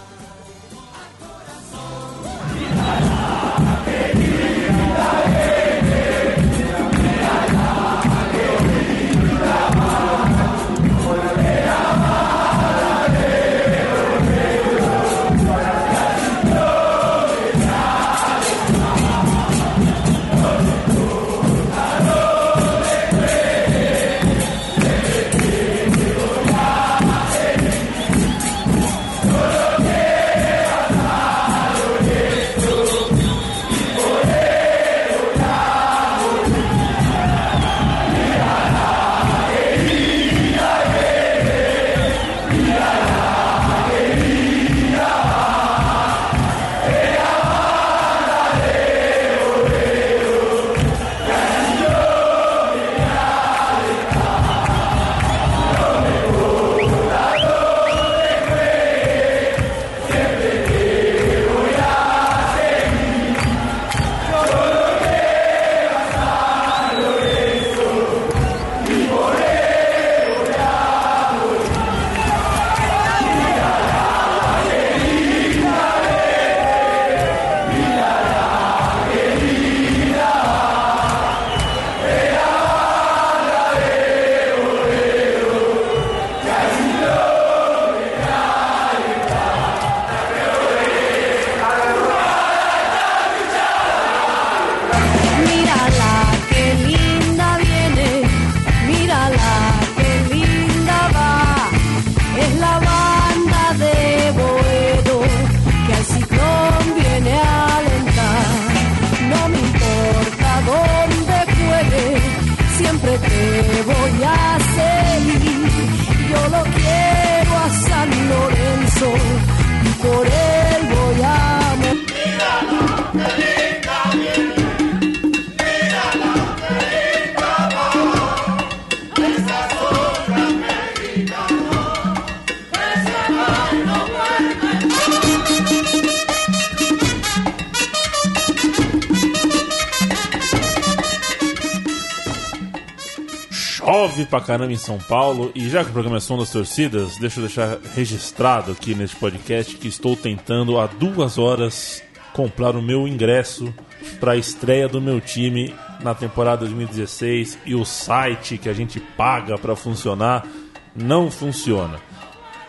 Pra 144.26 144.40
caramba 144.40 144.72
em 144.72 144.76
São 144.76 144.98
Paulo. 144.98 145.50
E 145.54 145.68
já 145.68 145.82
que 145.82 145.90
o 145.90 145.92
programa 145.92 146.18
é 146.18 146.20
Som 146.20 146.38
das 146.38 146.50
Torcidas, 146.50 147.16
deixa 147.16 147.40
eu 147.40 147.46
deixar 147.46 147.78
registrado 147.94 148.72
aqui 148.72 148.94
neste 148.94 149.16
podcast 149.16 149.76
que 149.76 149.88
estou 149.88 150.16
tentando 150.16 150.78
há 150.78 150.86
duas 150.86 151.38
horas 151.38 152.02
comprar 152.32 152.76
o 152.76 152.82
meu 152.82 153.08
ingresso 153.08 153.72
para 154.20 154.32
a 154.32 154.36
estreia 154.36 154.88
do 154.88 155.00
meu 155.00 155.20
time 155.20 155.74
na 156.02 156.14
temporada 156.14 156.66
2016 156.66 157.58
e 157.64 157.74
o 157.74 157.84
site 157.84 158.58
que 158.58 158.68
a 158.68 158.72
gente 158.72 159.00
paga 159.00 159.56
para 159.56 159.74
funcionar 159.74 160.46
não 160.94 161.30
funciona. 161.30 161.98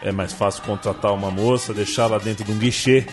É 0.02 0.12
mais 0.12 0.32
fácil 0.32 0.64
contratar 0.64 1.14
uma 1.14 1.32
moça, 1.32 1.74
deixá-la 1.74 2.18
dentro 2.18 2.46
de 2.46 2.52
um 2.52 2.58
guichê 2.58 3.06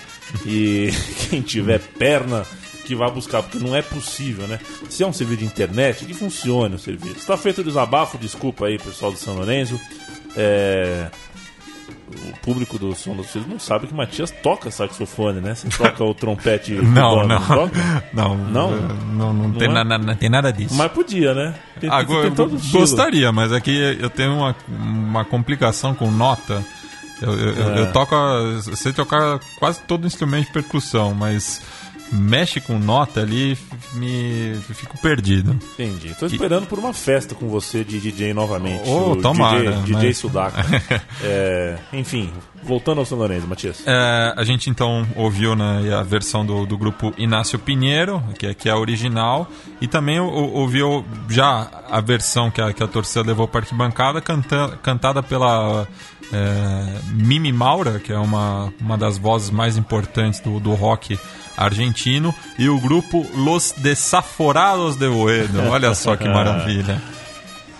e 0.46 0.90
quem 1.28 1.42
tiver 1.42 1.80
perna 1.80 2.46
que 2.85 2.95
vá 2.95 3.09
buscar, 3.09 3.43
porque 3.43 3.59
não 3.59 3.75
é 3.75 3.83
possível, 3.83 4.47
né? 4.47 4.61
Se 4.88 5.03
é 5.03 5.07
um 5.07 5.12
serviço 5.12 5.41
de 5.41 5.47
internet, 5.47 6.05
que 6.05 6.14
funcione 6.14 6.75
o 6.75 6.79
serviço. 6.79 7.17
Está 7.17 7.37
feito 7.37 7.61
o 7.61 7.64
desabafo, 7.64 8.19
desculpa 8.19 8.67
aí, 8.67 8.79
pessoal 8.79 9.11
do 9.11 9.19
São 9.19 9.35
Lourenço. 9.35 9.81
É... 10.37 11.09
O 12.07 12.37
público 12.45 12.79
do 12.79 12.88
dos 12.88 13.31
Filhos 13.31 13.49
não 13.49 13.59
sabe 13.59 13.87
que 13.87 13.95
Matias 13.95 14.31
toca 14.31 14.71
saxofone, 14.71 15.41
né? 15.41 15.55
Você 15.55 15.69
toca 15.69 16.05
o 16.05 16.14
trompete. 16.14 16.73
não, 16.79 17.26
não. 17.26 17.41
Não, 17.41 17.71
não, 18.12 18.37
não, 18.37 18.71
não, 19.12 19.33
não, 19.33 19.53
tem, 19.53 19.69
é? 19.69 19.85
na, 19.85 19.99
não 19.99 20.14
tem 20.14 20.29
nada 20.29 20.53
disso. 20.53 20.75
Mas 20.75 20.93
podia, 20.93 21.35
né? 21.35 21.55
Tem, 21.81 21.91
Agora, 21.91 22.31
tem 22.31 22.49
gostaria, 22.71 23.33
mas 23.33 23.53
aqui 23.53 23.76
eu 23.99 24.11
tenho 24.11 24.35
uma, 24.35 24.55
uma 24.69 25.25
complicação 25.25 25.95
com 25.95 26.11
nota. 26.11 26.64
Eu, 27.21 27.33
eu, 27.33 27.75
é. 27.75 27.81
eu 27.81 27.93
toco, 27.93 28.14
sei 28.76 28.93
tocar 28.93 29.41
quase 29.59 29.81
todo 29.81 30.07
instrumento 30.07 30.47
de 30.47 30.53
percussão, 30.53 31.14
mas 31.14 31.62
mexe 32.12 32.61
com 32.61 32.78
nota 32.78 33.20
ali, 33.20 33.56
me 33.94 34.54
fico 34.75 34.99
perdido. 34.99 35.52
Entendi. 35.52 36.14
Tô 36.18 36.26
esperando 36.26 36.64
e... 36.64 36.66
por 36.66 36.78
uma 36.78 36.92
festa 36.92 37.34
com 37.34 37.49
você 37.49 37.84
de 37.84 38.00
DJ 38.00 38.34
novamente. 38.34 38.88
Oh, 38.88 39.16
tomara. 39.16 39.73
DJ, 39.73 39.82
DJ 39.82 40.08
mas... 40.08 40.18
Sudaca. 40.18 40.64
é, 41.23 41.78
enfim, 41.92 42.30
voltando 42.62 43.00
ao 43.00 43.18
Lourenço, 43.18 43.46
Matias. 43.46 43.82
É, 43.87 44.34
a 44.37 44.44
gente 44.44 44.70
então 44.70 45.06
ouviu 45.16 45.54
né, 45.54 45.94
a 45.94 46.02
versão 46.02 46.44
do, 46.44 46.66
do 46.66 46.76
grupo 46.76 47.12
Inácio 47.16 47.58
Pinheiro, 47.58 48.23
que 48.38 48.46
é, 48.46 48.54
que 48.54 48.68
é 48.68 48.73
a 48.73 48.76
original, 48.76 49.49
e 49.80 49.87
também 49.87 50.18
ouviu 50.18 51.04
já 51.28 51.68
a 51.88 52.00
versão 52.00 52.50
que 52.50 52.61
a, 52.61 52.73
que 52.73 52.82
a 52.82 52.88
torcida 52.88 53.23
levou 53.23 53.46
para 53.46 53.61
arquibancada, 53.61 54.20
canta, 54.20 54.78
cantada 54.82 55.23
pela 55.23 55.87
é, 56.32 57.00
Mimi 57.12 57.52
Maura, 57.52 57.99
que 57.99 58.12
é 58.12 58.18
uma, 58.18 58.73
uma 58.80 58.96
das 58.96 59.18
vozes 59.18 59.50
mais 59.50 59.76
importantes 59.76 60.40
do, 60.40 60.58
do 60.58 60.75
rock 60.75 61.18
argentino, 61.56 61.93
e 62.58 62.68
o 62.68 62.78
grupo 62.80 63.26
Los 63.34 63.72
Desaforados 63.78 64.96
de 64.96 65.08
Boedo. 65.08 65.62
Olha 65.70 65.94
só 65.94 66.16
que 66.16 66.28
maravilha. 66.28 67.00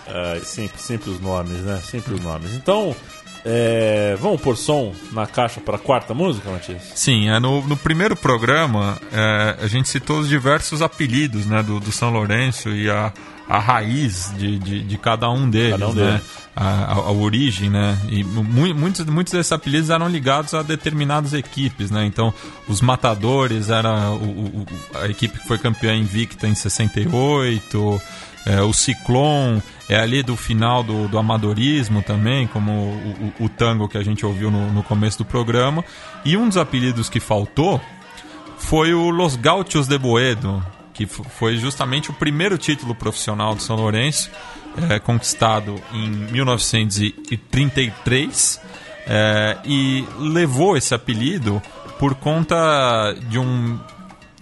É, 0.06 0.40
sempre, 0.44 0.80
sempre 0.80 1.11
os 1.11 1.21
nomes, 1.21 1.59
né? 1.59 1.80
Sempre 1.83 2.14
os 2.14 2.21
nomes. 2.21 2.54
Então, 2.54 2.94
é, 3.45 4.17
vamos 4.21 4.41
pôr 4.41 4.57
som 4.57 4.95
na 5.13 5.27
caixa 5.27 5.61
para 5.61 5.77
a 5.77 5.79
quarta 5.79 6.15
música, 6.15 6.51
Matias? 6.51 6.83
Sim, 6.95 7.29
é, 7.29 7.39
no, 7.39 7.61
no 7.67 7.77
primeiro 7.77 8.17
programa 8.17 8.99
é, 9.13 9.57
a 9.61 9.67
gente 9.67 9.89
citou 9.89 10.21
os 10.21 10.29
diversos 10.29 10.81
apelidos 10.81 11.45
né, 11.45 11.63
do, 11.63 11.79
do 11.79 11.93
São 11.93 12.11
Lourenço 12.11 12.71
e 12.71 12.89
a, 12.89 13.13
a 13.47 13.59
raiz 13.59 14.33
de, 14.39 14.59
de, 14.59 14.83
de 14.83 14.99
cada 14.99 15.31
um 15.31 15.49
deles, 15.49 15.79
cada 15.79 15.89
um 15.89 15.95
né? 15.95 16.23
A, 16.57 16.69
a, 16.69 16.93
a, 16.95 17.13
origem, 17.13 17.69
né? 17.69 17.99
E 18.09 18.25
muitos, 18.25 19.05
muitos 19.05 19.33
desses 19.33 19.53
apelidos 19.53 19.91
eram 19.91 20.09
ligados 20.09 20.55
a 20.55 20.63
determinadas 20.63 21.35
equipes, 21.35 21.91
né? 21.91 22.07
Então, 22.07 22.33
os 22.67 22.81
Matadores 22.81 23.69
era 23.69 24.11
o, 24.11 24.25
o, 24.25 24.67
a 24.95 25.09
equipe 25.09 25.39
que 25.39 25.47
foi 25.47 25.59
campeã 25.59 25.95
invicta 25.95 26.47
em 26.47 26.55
68, 26.55 28.01
é, 28.47 28.61
o 28.61 28.73
Ciclone 28.73 29.61
é 29.89 29.97
ali 29.97 30.23
do 30.23 30.37
final 30.37 30.83
do, 30.83 31.09
do 31.09 31.19
amadorismo 31.19 32.03
também, 32.03 32.47
como 32.47 32.73
o, 32.73 33.33
o, 33.41 33.45
o 33.45 33.49
tango 33.49 33.89
que 33.89 33.97
a 33.99 34.03
gente 34.03 34.27
ouviu 34.27 34.51
no, 34.51 34.73
no 34.73 34.83
começo 34.83 35.19
do 35.19 35.25
programa. 35.25 35.85
E 36.25 36.37
um 36.37 36.49
dos 36.49 36.57
apelidos 36.57 37.09
que 37.09 37.21
faltou 37.21 37.81
foi 38.59 38.93
o 38.95 39.11
Los 39.11 39.37
Gauchos 39.37 39.87
de 39.87 39.97
Boedo, 39.99 40.61
que 40.93 41.07
foi 41.07 41.57
justamente 41.57 42.11
o 42.11 42.14
primeiro 42.14 42.59
título 42.59 42.95
profissional 42.95 43.55
do 43.55 43.62
São 43.62 43.77
Lourenço, 43.77 44.31
é, 44.90 44.99
conquistado 44.99 45.81
em 45.92 46.09
1933, 46.09 48.61
é, 49.07 49.59
e 49.64 50.05
levou 50.18 50.77
esse 50.77 50.92
apelido 50.95 51.62
por 51.99 52.14
conta 52.14 53.14
de 53.29 53.38
um 53.38 53.79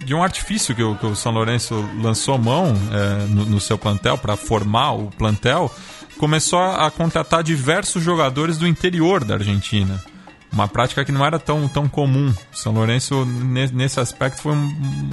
de 0.05 0.13
um 0.13 0.23
artifício 0.23 0.75
que 0.75 0.83
o, 0.83 0.95
que 0.95 1.05
o 1.05 1.15
São 1.15 1.31
Lourenço 1.31 1.73
lançou 2.01 2.37
mão 2.37 2.73
é, 2.91 3.25
no, 3.27 3.45
no, 3.45 3.59
seu 3.59 3.77
plantel 3.77 4.17
para 4.17 4.35
formar 4.35 4.93
o 4.93 5.09
plantel, 5.11 5.73
começou 6.17 6.59
a, 6.59 6.89
contratar 6.91 7.43
diversos 7.43 8.03
jogadores 8.03 8.57
do 8.57 8.67
interior 8.67 9.23
da 9.23 9.35
Argentina 9.35 10.03
uma 10.51 10.67
prática 10.67 11.03
que 11.03 11.11
não 11.11 11.25
era 11.25 11.39
tão, 11.39 11.67
tão 11.67 11.89
comum. 11.89 12.31
São 12.51 12.71
Lourenço, 12.71 13.25
nesse 13.25 13.99
aspecto, 13.99 14.39
foi 14.39 14.51
um, 14.51 14.67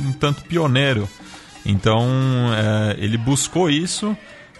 um 0.09 0.13
tanto 0.13 0.43
pioneiro. 0.43 1.09
Então 1.65 2.07
é, 2.55 2.97
ele 2.99 3.17
buscou 3.17 3.71
isso 3.71 4.15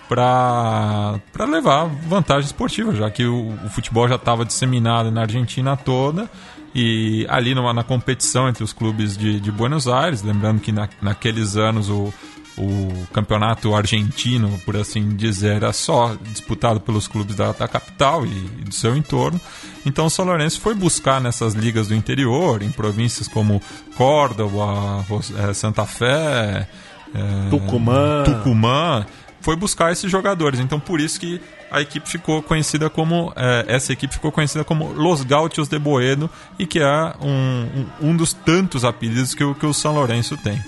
para 0.09 1.21
levar 1.49 1.85
vantagem 1.85 2.47
esportiva, 2.47 2.95
já 2.95 3.11
que 3.11 3.25
o, 3.25 3.51
o 3.65 3.69
futebol 3.69 4.09
já 4.09 4.17
estava 4.17 4.45
disseminado 4.45 5.11
na 5.11 5.21
Argentina 5.21 5.77
toda 5.77 6.29
e 6.75 7.27
ali 7.29 7.55
numa, 7.55 7.73
na 7.73 7.83
competição 7.83 8.49
entre 8.49 8.63
os 8.63 8.73
clubes 8.73 9.17
de, 9.17 9.41
de 9.41 9.51
Buenos 9.51 9.89
Aires, 9.89 10.23
lembrando 10.23 10.61
que 10.61 10.71
na, 10.71 10.89
naqueles 11.03 11.57
anos 11.57 11.89
o, 11.89 12.13
o 12.57 13.07
campeonato 13.13 13.75
argentino, 13.75 14.61
por 14.65 14.77
assim 14.77 15.17
dizer, 15.17 15.57
era 15.57 15.73
só 15.73 16.17
disputado 16.23 16.81
pelos 16.81 17.09
clubes 17.09 17.35
da, 17.35 17.53
da 17.53 17.67
capital 17.67 18.25
e, 18.25 18.29
e, 18.29 18.65
do 18.65 18.75
seu 18.75 18.97
entorno. 18.97 19.41
Então 19.85 20.07
o 20.07 20.11
São 20.11 20.25
Lourenço 20.25 20.61
foi 20.61 20.75
buscar 20.75 21.21
nessas 21.21 21.55
ligas 21.55 21.89
do 21.89 21.95
interior, 21.95 22.63
em 22.63 22.71
províncias 22.71 23.27
como 23.27 23.63
Córdoba, 23.97 25.05
é, 25.39 25.53
Santa 25.55 25.87
Fé, 25.87 26.69
é, 27.15 27.51
Tucumã. 27.51 28.23
Tucumã, 28.25 29.07
foi 29.41 29.57
buscar 29.57 29.93
esses 29.93 30.11
jogadores. 30.11 30.61
Então 30.61 30.79
por 30.79 31.01
isso 31.01 31.19
que 31.21 31.41
a 31.71 31.81
equipe 31.81 32.09
ficou 32.09 32.43
conhecida 32.43 32.91
como 32.91 33.33
é, 33.37 33.65
essa 33.69 33.93
equipe 33.93 34.15
ficou 34.15 34.33
conhecida 34.33 34.65
como 34.65 34.93
Los 34.93 35.23
Gauchos 35.23 35.69
de 35.69 35.79
Boedo 35.79 36.29
e 36.59 36.67
que 36.67 36.81
é 36.81 37.15
um, 37.21 37.87
um, 38.03 38.11
um 38.11 38.17
dos 38.17 38.33
tantos 38.33 38.85
apelidos 38.85 39.35
que, 39.35 39.55
que 39.55 39.67
o 39.67 39.73
São 39.73 39.95
Lourenço 39.95 40.37
tem. 40.37 40.61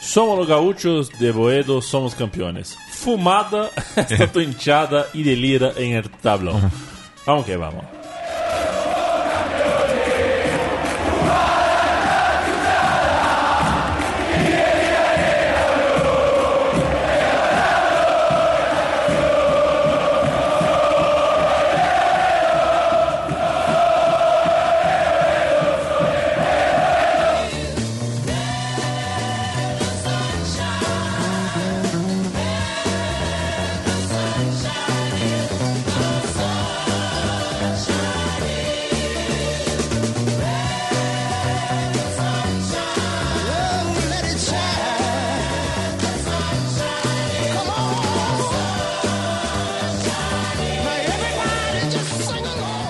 Somos 0.00 0.38
los 0.38 0.48
gauchos 0.48 1.10
de 1.10 1.30
Boedo, 1.30 1.82
somos 1.82 2.14
campeones. 2.14 2.74
Fumada, 2.90 3.70
esta 3.96 4.42
hinchada 4.42 5.08
y 5.12 5.22
delira 5.22 5.74
en 5.76 5.92
el 5.92 6.08
tablón. 6.08 6.70
Vamos 7.26 7.44
que 7.44 7.56
vamos. 7.56 7.99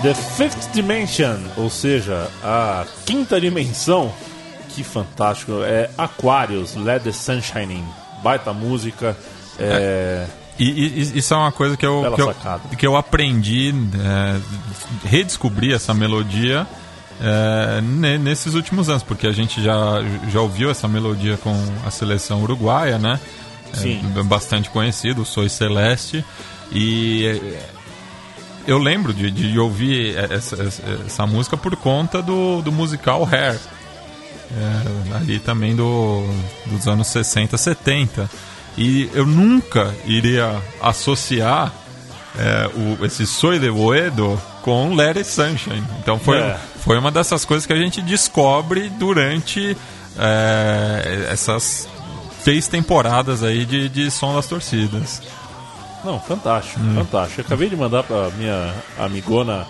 The 0.02 0.14
Fifth 0.14 0.72
Dimension, 0.72 1.38
ou 1.58 1.68
seja, 1.68 2.26
a 2.42 2.86
quinta 3.04 3.38
dimensão. 3.38 4.10
Que 4.70 4.82
fantástico. 4.82 5.62
É 5.62 5.90
Aquarius, 5.98 6.74
Let 6.74 7.02
the 7.02 7.12
Sunshine 7.12 7.74
In. 7.74 7.84
Baita 8.22 8.52
música. 8.52 9.14
É... 9.58 10.26
é. 10.26 10.40
E, 10.58 10.64
e, 10.64 11.18
isso 11.18 11.32
é 11.32 11.36
uma 11.36 11.52
coisa 11.52 11.76
que 11.76 11.84
eu, 11.84 12.12
que 12.14 12.20
eu, 12.20 12.34
que 12.78 12.86
eu, 12.86 12.96
aprendi, 12.96 13.74
é, 13.98 15.08
redescobrir 15.08 15.74
essa 15.74 15.94
melodia 15.94 16.66
é, 17.18 17.80
nesses 18.18 18.52
últimos 18.54 18.90
anos, 18.90 19.02
porque 19.02 19.26
a 19.26 19.32
gente 19.32 19.62
já, 19.62 20.02
já 20.30 20.40
ouviu 20.40 20.70
essa 20.70 20.86
melodia 20.86 21.38
com 21.38 21.54
a 21.86 21.90
seleção 21.90 22.42
uruguaia, 22.42 22.98
né? 22.98 23.18
É, 23.72 23.76
Sim. 23.76 24.02
É, 24.16 24.22
bastante 24.22 24.68
conhecido, 24.68 25.24
Soy 25.24 25.48
Celeste. 25.48 26.22
E 26.72 27.56
eu 28.66 28.78
lembro 28.78 29.12
de, 29.12 29.30
de 29.30 29.58
ouvir 29.58 30.16
essa, 30.16 30.62
essa, 30.62 30.82
essa, 31.06 31.26
música 31.26 31.56
por 31.56 31.74
conta 31.76 32.22
do, 32.22 32.62
do 32.62 32.72
musical 32.72 33.28
Hair. 33.30 33.58
É, 34.52 35.16
ali 35.16 35.38
também 35.38 35.76
do, 35.76 36.24
dos 36.66 36.88
anos 36.88 37.06
60, 37.08 37.56
70. 37.56 38.28
E 38.76 39.08
eu 39.14 39.26
nunca 39.26 39.94
iria 40.04 40.60
associar 40.80 41.72
é, 42.36 42.70
o, 42.74 43.04
esse 43.04 43.26
Soy 43.26 43.58
de 43.58 43.70
Boedo 43.70 44.40
com 44.62 44.94
Larry 44.94 45.24
Sunshine. 45.24 45.84
Então 46.00 46.18
foi, 46.18 46.38
é. 46.38 46.58
foi 46.84 46.98
uma 46.98 47.10
dessas 47.10 47.44
coisas 47.44 47.66
que 47.66 47.72
a 47.72 47.78
gente 47.78 48.02
descobre 48.02 48.88
durante 48.88 49.76
é, 50.18 51.28
essas 51.30 51.88
três 52.44 52.68
temporadas 52.68 53.42
aí 53.42 53.64
de, 53.64 53.88
de 53.88 54.10
Som 54.10 54.34
das 54.34 54.46
Torcidas. 54.46 55.22
Não, 56.04 56.18
fantástico, 56.20 56.80
hum. 56.80 56.94
fantástico. 56.94 57.40
Eu 57.40 57.46
acabei 57.46 57.68
de 57.68 57.76
mandar 57.76 58.02
para 58.02 58.30
minha 58.30 58.74
amigona 58.98 59.66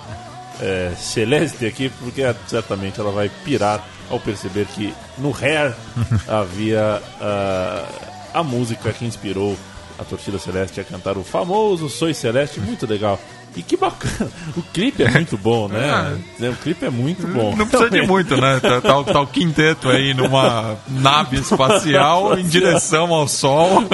é, 0.60 0.92
Celeste 0.96 1.66
aqui, 1.66 1.88
porque 1.88 2.22
certamente 2.46 3.00
ela 3.00 3.10
vai 3.10 3.30
pirar 3.44 3.84
ao 4.10 4.20
perceber 4.20 4.66
que 4.66 4.92
no 5.18 5.34
Hair 5.34 5.74
havia 6.28 7.00
uh, 7.20 8.10
a 8.34 8.42
música 8.42 8.92
que 8.92 9.04
inspirou 9.04 9.56
a 9.98 10.04
torcida 10.04 10.38
celeste 10.38 10.80
a 10.80 10.84
cantar 10.84 11.18
o 11.18 11.22
famoso 11.22 11.88
Soy 11.88 12.14
Celeste, 12.14 12.58
muito 12.58 12.86
legal. 12.86 13.18
E 13.56 13.62
que 13.62 13.76
bacana. 13.76 14.30
O 14.56 14.62
clipe 14.62 15.02
é 15.02 15.10
muito 15.10 15.36
bom, 15.36 15.68
né? 15.68 16.18
É. 16.40 16.48
O 16.48 16.56
clipe 16.56 16.84
é 16.84 16.90
muito 16.90 17.26
bom. 17.26 17.54
Não 17.56 17.66
precisa 17.66 17.90
de 17.90 18.02
muito, 18.02 18.36
né? 18.36 18.60
Tá, 18.60 18.80
tá, 18.80 19.04
tá, 19.04 19.20
o 19.20 19.26
quinteto 19.26 19.88
aí 19.88 20.14
numa 20.14 20.76
nave 20.88 21.38
espacial 21.38 22.38
em 22.38 22.46
direção 22.46 23.12
ao 23.12 23.28
sol. 23.28 23.84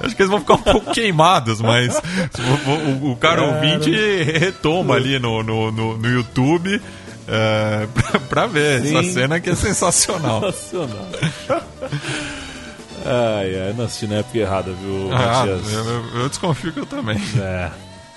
Acho 0.00 0.14
que 0.14 0.22
eles 0.22 0.30
vão 0.30 0.40
ficar 0.40 0.54
um 0.54 0.62
pouco 0.62 0.92
queimados, 0.92 1.60
mas 1.60 2.00
o, 2.66 3.06
o, 3.06 3.12
o 3.12 3.16
cara 3.16 3.42
ouvinte 3.42 3.90
retoma 3.90 4.94
ali 4.94 5.18
no, 5.18 5.42
no, 5.42 5.70
no, 5.70 5.98
no 5.98 6.08
YouTube. 6.08 6.80
É, 7.28 7.86
pra, 7.94 8.20
pra, 8.20 8.46
ver 8.46 8.82
Sim. 8.82 8.98
essa 8.98 9.12
cena 9.12 9.38
que 9.38 9.50
é 9.50 9.54
sensacional. 9.54 10.40
Sensacional. 10.52 11.08
Ai, 13.04 13.56
ai, 13.56 13.84
assisti 13.84 14.06
na 14.08 14.16
época 14.16 14.38
errada, 14.38 14.72
viu, 14.72 15.08
ah, 15.12 15.44
Matias? 15.46 15.72
Eu, 15.72 15.84
eu, 15.84 16.04
eu, 16.22 16.28
desconfio 16.28 16.72
que 16.72 16.80
eu 16.80 16.86
também. 16.86 17.20
É. 17.38 17.70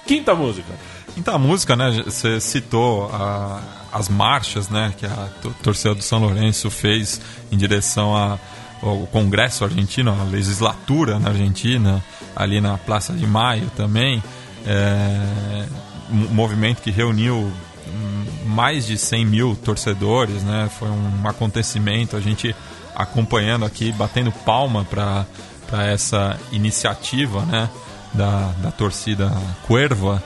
Quinta 0.06 0.36
música. 0.36 0.74
Quinta 1.14 1.38
música, 1.38 1.76
né? 1.76 2.04
Você 2.06 2.40
citou 2.40 3.10
a, 3.14 3.62
as 3.92 4.10
marchas, 4.10 4.70
né? 4.70 4.94
Que 4.98 5.06
a 5.06 5.30
torcida 5.62 5.96
do 5.96 6.02
São 6.02 6.20
Lourenço 6.20 6.70
fez 6.70 7.22
em 7.52 7.58
direção 7.58 8.16
a, 8.16 8.38
ao 8.82 9.08
Congresso 9.08 9.64
argentino, 9.64 10.12
a 10.12 10.24
legislatura 10.24 11.20
na 11.20 11.30
Argentina, 11.30 12.04
ali 12.36 12.60
na 12.60 12.78
Praça 12.78 13.14
de 13.14 13.26
Maio 13.26 13.70
também. 13.76 14.22
É, 14.66 15.66
um 16.10 16.34
movimento 16.34 16.82
que 16.82 16.92
reuniu 16.92 17.52
mais 18.46 18.86
de 18.86 18.98
100 18.98 19.26
mil 19.26 19.56
torcedores, 19.56 20.44
né? 20.44 20.70
Foi 20.78 20.90
um 20.90 21.28
acontecimento. 21.28 22.16
A 22.16 22.22
gente 22.22 22.56
acompanhando 22.96 23.66
aqui, 23.66 23.92
batendo 23.92 24.32
palma 24.32 24.86
para 24.86 25.26
essa 25.86 26.40
iniciativa 26.52 27.42
né, 27.46 27.70
da, 28.14 28.52
da 28.62 28.72
torcida 28.72 29.32
Cuerva. 29.68 30.22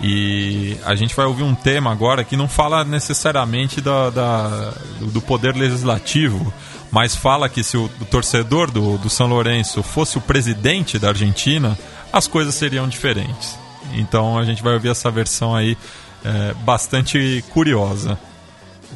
E 0.00 0.76
a 0.84 0.94
gente 0.94 1.14
vai 1.14 1.26
ouvir 1.26 1.42
um 1.42 1.54
tema 1.54 1.90
agora 1.90 2.22
que 2.22 2.36
não 2.36 2.48
fala 2.48 2.84
necessariamente 2.84 3.80
da, 3.80 4.10
da 4.10 4.72
do 5.00 5.20
poder 5.20 5.56
legislativo, 5.56 6.52
mas 6.90 7.16
fala 7.16 7.48
que 7.48 7.64
se 7.64 7.76
o, 7.76 7.86
o 8.00 8.04
torcedor 8.04 8.70
do, 8.70 8.96
do 8.96 9.10
São 9.10 9.26
Lourenço 9.26 9.82
fosse 9.82 10.16
o 10.16 10.20
presidente 10.20 10.98
da 10.98 11.08
Argentina, 11.08 11.76
as 12.12 12.28
coisas 12.28 12.54
seriam 12.54 12.86
diferentes. 12.88 13.58
Então 13.94 14.38
a 14.38 14.44
gente 14.44 14.62
vai 14.62 14.74
ouvir 14.74 14.90
essa 14.90 15.10
versão 15.10 15.54
aí 15.54 15.76
é, 16.24 16.54
bastante 16.62 17.44
curiosa. 17.50 18.18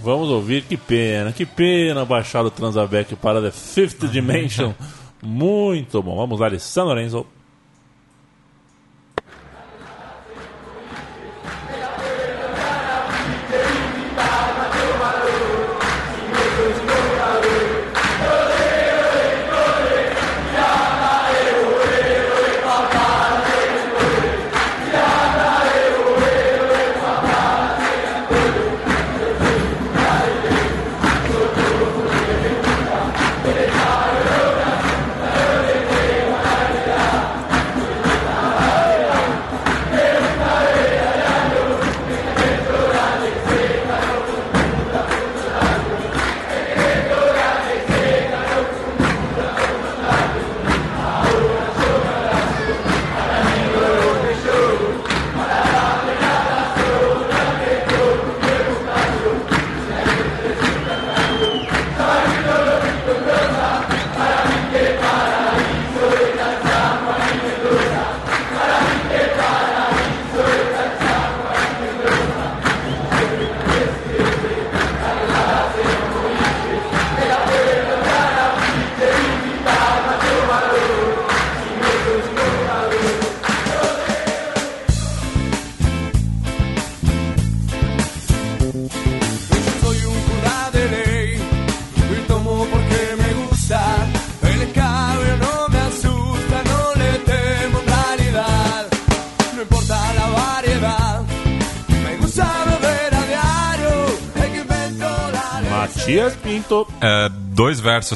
Vamos 0.03 0.29
ouvir, 0.29 0.63
que 0.63 0.77
pena, 0.77 1.33
que 1.33 1.47
pena 1.47 2.05
baixar 2.05 2.45
o 2.45 2.51
Transabec 2.51 3.15
para 3.17 3.41
The 3.41 3.51
Fifth 3.51 4.07
Dimension. 4.07 4.73
Muito 5.23 6.03
bom. 6.03 6.17
Vamos 6.17 6.41
lá, 6.41 6.47
Alessandro 6.47 6.91
Lorenzo. 6.91 7.27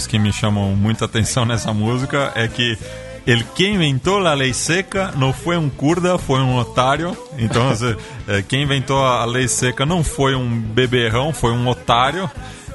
Que 0.05 0.19
me 0.19 0.33
chamam 0.33 0.75
muita 0.75 1.05
atenção 1.05 1.45
nessa 1.45 1.73
música 1.73 2.33
é 2.35 2.49
que 2.49 2.77
el 3.25 3.45
que 3.55 3.69
inventou 3.69 4.25
a 4.27 4.35
lei 4.35 4.53
seca 4.53 5.13
não 5.17 5.33
foi 5.33 5.57
um 5.57 5.69
curda, 5.69 6.19
foi 6.19 6.41
um 6.41 6.57
otário. 6.57 7.17
Então, 7.39 7.71
é, 8.27 8.43
quem 8.43 8.63
inventou 8.63 9.05
a 9.05 9.25
lei 9.25 9.47
seca 9.47 9.87
não 9.87 10.03
foi 10.03 10.35
um 10.35 10.61
beberrão, 10.61 11.33
foi 11.33 11.53
um 11.53 11.69
otário. 11.69 12.29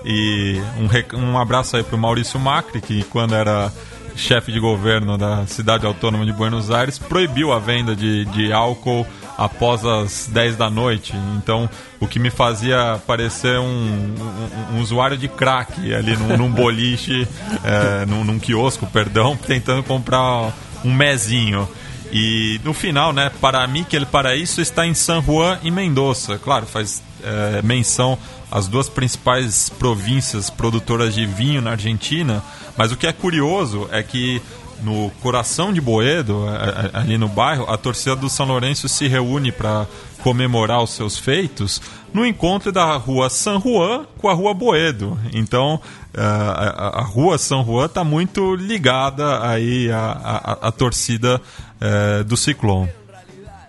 E 0.03 0.62
um, 0.77 1.19
um 1.19 1.38
abraço 1.38 1.77
aí 1.77 1.84
pro 1.84 1.97
Maurício 1.97 2.39
Macri, 2.39 2.81
que 2.81 3.03
quando 3.03 3.36
era 3.36 3.71
chefe 4.15 4.51
de 4.51 4.60
governo 4.60 5.17
da 5.17 5.45
cidade 5.47 5.86
autônoma 5.86 6.25
de 6.25 6.34
Buenos 6.34 6.69
Aires, 6.71 6.97
proibiu 6.97 7.51
a 7.51 7.60
venda 7.60 7.95
de, 7.95 8.25
de 8.25 8.51
álcool 8.51 9.05
após 9.41 9.84
as 9.84 10.27
10 10.32 10.56
da 10.56 10.69
noite. 10.69 11.13
Então, 11.36 11.67
o 11.99 12.08
que 12.08 12.19
me 12.19 12.30
fazia 12.30 13.01
parecer 13.08 13.58
um, 13.58 13.65
um, 13.65 14.75
um 14.75 14.82
usuário 14.82 15.17
de 15.17 15.27
crack 15.27 15.73
ali 15.91 16.15
num, 16.15 16.38
num 16.38 16.51
boliche, 16.51 17.27
é, 17.65 18.06
num, 18.06 18.23
num 18.23 18.38
quiosco, 18.38 18.86
perdão, 18.86 19.36
tentando 19.47 19.82
comprar 19.82 20.54
um 20.86 20.93
mezinho. 20.93 21.67
E 22.12 22.62
no 22.63 22.71
final, 22.71 23.12
né, 23.12 23.32
para 23.41 23.65
mim 23.65 23.84
que 23.84 23.95
ele 23.95 24.06
para 24.06 24.36
isso 24.36 24.62
está 24.62 24.86
em 24.86 24.93
San 24.93 25.23
Juan 25.23 25.58
e 25.63 25.71
Mendoza. 25.71 26.38
Claro, 26.38 26.67
faz 26.67 27.01
é, 27.23 27.63
menção 27.63 28.19
às 28.51 28.67
duas 28.67 28.89
principais 28.89 29.69
províncias 29.69 30.51
produtoras 30.51 31.15
de 31.15 31.25
vinho 31.25 31.63
na 31.63 31.71
Argentina, 31.71 32.43
mas 32.77 32.91
o 32.91 32.97
que 32.97 33.08
é 33.08 33.13
curioso 33.13 33.89
é 33.91 34.04
que 34.04 34.39
no 34.81 35.09
coração 35.21 35.71
de 35.71 35.79
Boedo, 35.79 36.45
ali 36.93 37.17
no 37.17 37.27
bairro, 37.27 37.69
a 37.69 37.77
torcida 37.77 38.15
do 38.15 38.29
São 38.29 38.45
Lourenço 38.45 38.89
se 38.89 39.07
reúne 39.07 39.51
para 39.51 39.87
comemorar 40.23 40.83
os 40.83 40.91
seus 40.91 41.17
feitos 41.17 41.81
no 42.13 42.25
encontro 42.25 42.71
da 42.71 42.95
rua 42.97 43.29
San 43.29 43.59
Juan 43.59 44.05
com 44.17 44.27
a 44.27 44.33
rua 44.33 44.53
Boedo. 44.53 45.17
Então, 45.33 45.79
a, 46.15 47.01
rua 47.03 47.37
San 47.37 47.63
Juan 47.63 47.85
está 47.85 48.03
muito 48.03 48.55
ligada 48.55 49.45
aí 49.47 49.91
à, 49.91 50.11
à, 50.11 50.67
à 50.67 50.71
torcida 50.71 51.41
uh, 51.81 52.23
do 52.23 52.35
Ciclone. 52.35 52.89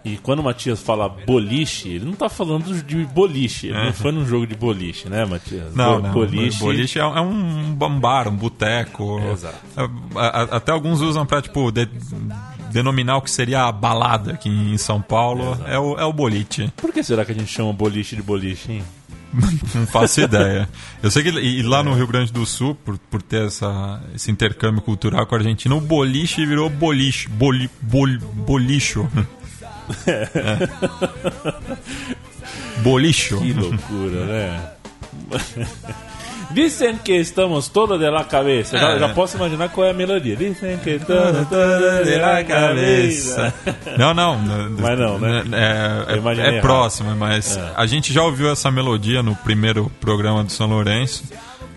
E 0.05 0.17
quando 0.17 0.41
o 0.41 0.43
Matias 0.43 0.81
fala 0.81 1.09
boliche, 1.09 1.89
ele 1.89 2.05
não 2.05 2.13
está 2.13 2.29
falando 2.29 2.83
de 2.83 3.05
boliche. 3.07 3.69
Ele 3.69 3.77
é. 3.77 3.85
não 3.87 3.93
foi 3.93 4.11
num 4.11 4.27
jogo 4.27 4.47
de 4.47 4.55
boliche, 4.57 5.09
né, 5.09 5.25
Matias? 5.25 5.75
Não, 5.75 6.01
Bo 6.01 6.09
não. 6.09 6.13
Boliche, 6.13 6.59
boliche 6.59 6.99
é, 6.99 7.03
é 7.03 7.21
um 7.21 8.01
bar, 8.01 8.29
um 8.29 8.37
boteco. 8.37 9.21
Exato. 9.33 9.59
É, 9.77 10.57
até 10.57 10.73
alguns 10.73 11.01
usam 11.01 11.25
para, 11.25 11.41
tipo, 11.41 11.71
de, 11.71 11.89
denominar 12.73 13.19
o 13.19 13.23
que 13.23 13.31
seria 13.31 13.65
a 13.65 13.73
balada 13.73 14.33
aqui 14.33 14.49
em 14.49 14.77
São 14.79 15.01
Paulo, 15.01 15.57
é 15.67 15.79
o, 15.79 15.99
é 15.99 16.05
o 16.05 16.13
boliche. 16.13 16.73
Por 16.77 16.93
que 16.93 17.03
será 17.03 17.25
que 17.25 17.33
a 17.33 17.35
gente 17.35 17.53
chama 17.53 17.73
boliche 17.73 18.17
de 18.17 18.23
boliche, 18.23 18.73
hein? 18.73 18.83
Não 19.75 19.87
faço 19.87 20.21
ideia. 20.21 20.69
Eu 21.03 21.11
sei 21.11 21.23
que 21.23 21.31
e 21.31 21.63
lá 21.63 21.83
no 21.83 21.95
Rio 21.95 22.07
Grande 22.07 22.33
do 22.33 22.45
Sul, 22.45 22.75
por, 22.75 22.99
por 22.99 23.23
ter 23.23 23.47
essa, 23.47 24.03
esse 24.15 24.31
intercâmbio 24.31 24.83
cultural 24.83 25.27
com 25.27 25.35
a 25.35 25.39
Argentina, 25.39 25.75
o 25.75 25.81
boliche 25.81 26.45
virou 26.45 26.69
boliche, 26.69 27.29
boli, 27.29 27.71
bol, 27.81 28.09
bolicho. 28.35 29.09
É. 30.07 30.29
Bolicho. 32.83 33.39
Que 33.39 33.53
loucura, 33.53 34.25
né? 34.27 34.71
Dizem 36.53 36.99
que 36.99 37.13
estamos 37.13 37.69
todos 37.69 37.99
de 37.99 38.11
la 38.11 38.25
cabeça. 38.25 38.79
Já, 38.79 38.91
é. 38.93 38.99
já, 38.99 39.09
posso 39.09 39.37
imaginar 39.37 39.71
qual 39.71 39.87
é 39.87 39.91
a 39.91 39.95
melodia. 39.95 40.37
Dizem 40.37 40.77
que 40.79 40.91
estamos 40.91 41.49
todos 41.49 42.05
de 42.05 42.17
la 42.17 42.45
cabeça. 42.45 43.55
Não, 43.99 44.13
não. 44.13 44.39
Mas 44.79 44.99
não, 44.99 45.19
né? 45.19 45.43
É, 45.53 46.51
é, 46.53 46.57
é 46.57 46.61
próximo, 46.61 47.15
mas 47.17 47.57
é. 47.57 47.73
a 47.75 47.87
gente 47.87 48.13
já 48.13 48.23
ouviu 48.23 48.51
essa 48.51 48.71
melodia 48.71 49.23
no 49.23 49.35
primeiro 49.35 49.91
programa 50.01 50.45
do 50.45 50.53
São 50.53 50.67
Lourenço. 50.67 51.25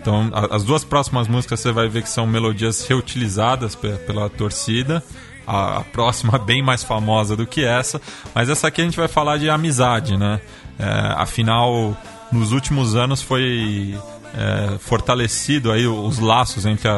Então, 0.01 0.29
as 0.51 0.63
duas 0.63 0.83
próximas 0.83 1.27
músicas 1.27 1.59
você 1.59 1.71
vai 1.71 1.87
ver 1.87 2.03
que 2.03 2.09
são 2.09 2.27
melodias 2.27 2.85
reutilizadas 2.85 3.75
pela 3.75 4.29
torcida. 4.29 5.03
A, 5.47 5.83
próxima 5.91 6.37
bem 6.43 6.63
mais 6.63 6.83
famosa 6.83 7.35
do 7.35 7.45
que 7.45 7.63
essa, 7.63 8.01
mas 8.33 8.49
essa 8.49 8.67
aqui 8.67 8.81
a 8.81 8.83
gente 8.83 8.97
vai 8.97 9.07
falar 9.07 9.37
de 9.37 9.49
amizade, 9.49 10.17
né? 10.17 10.41
É, 10.77 11.13
afinal, 11.17 11.95
nos 12.31 12.51
últimos 12.51 12.95
anos 12.95 13.21
foi 13.21 13.97
é, 14.35 14.77
fortalecido 14.79 15.71
aí 15.71 15.87
os 15.87 16.19
laços 16.19 16.65
entre 16.65 16.87
a, 16.87 16.93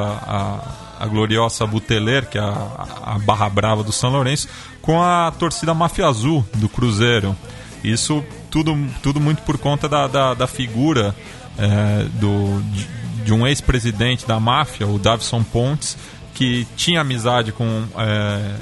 a, 1.00 1.04
a 1.04 1.08
gloriosa 1.08 1.66
Buteler, 1.68 2.28
que 2.28 2.38
é 2.38 2.42
a, 2.42 2.88
a, 3.04 3.20
Barra 3.20 3.50
Brava 3.50 3.84
do 3.84 3.92
São 3.92 4.10
Lourenço, 4.10 4.48
com 4.82 5.02
a 5.02 5.32
torcida 5.32 5.74
Máfia 5.74 6.08
Azul 6.08 6.46
do 6.56 6.68
Cruzeiro. 6.68 7.36
Isso 7.84 8.24
tudo, 8.50 8.76
tudo 9.04 9.20
muito 9.20 9.44
por 9.44 9.58
conta 9.58 9.88
da, 9.88 10.08
da, 10.08 10.34
da 10.34 10.48
figura 10.48 11.16
é, 11.58 12.06
do, 12.14 12.62
de, 12.72 12.88
de 13.26 13.34
um 13.34 13.46
ex-presidente 13.46 14.26
da 14.26 14.40
máfia, 14.40 14.88
o 14.88 14.98
Davison 14.98 15.44
Pontes, 15.44 15.98
que 16.38 16.68
tinha 16.76 17.02
amizade 17.02 17.52
com 17.52 17.84
é, 17.98 18.56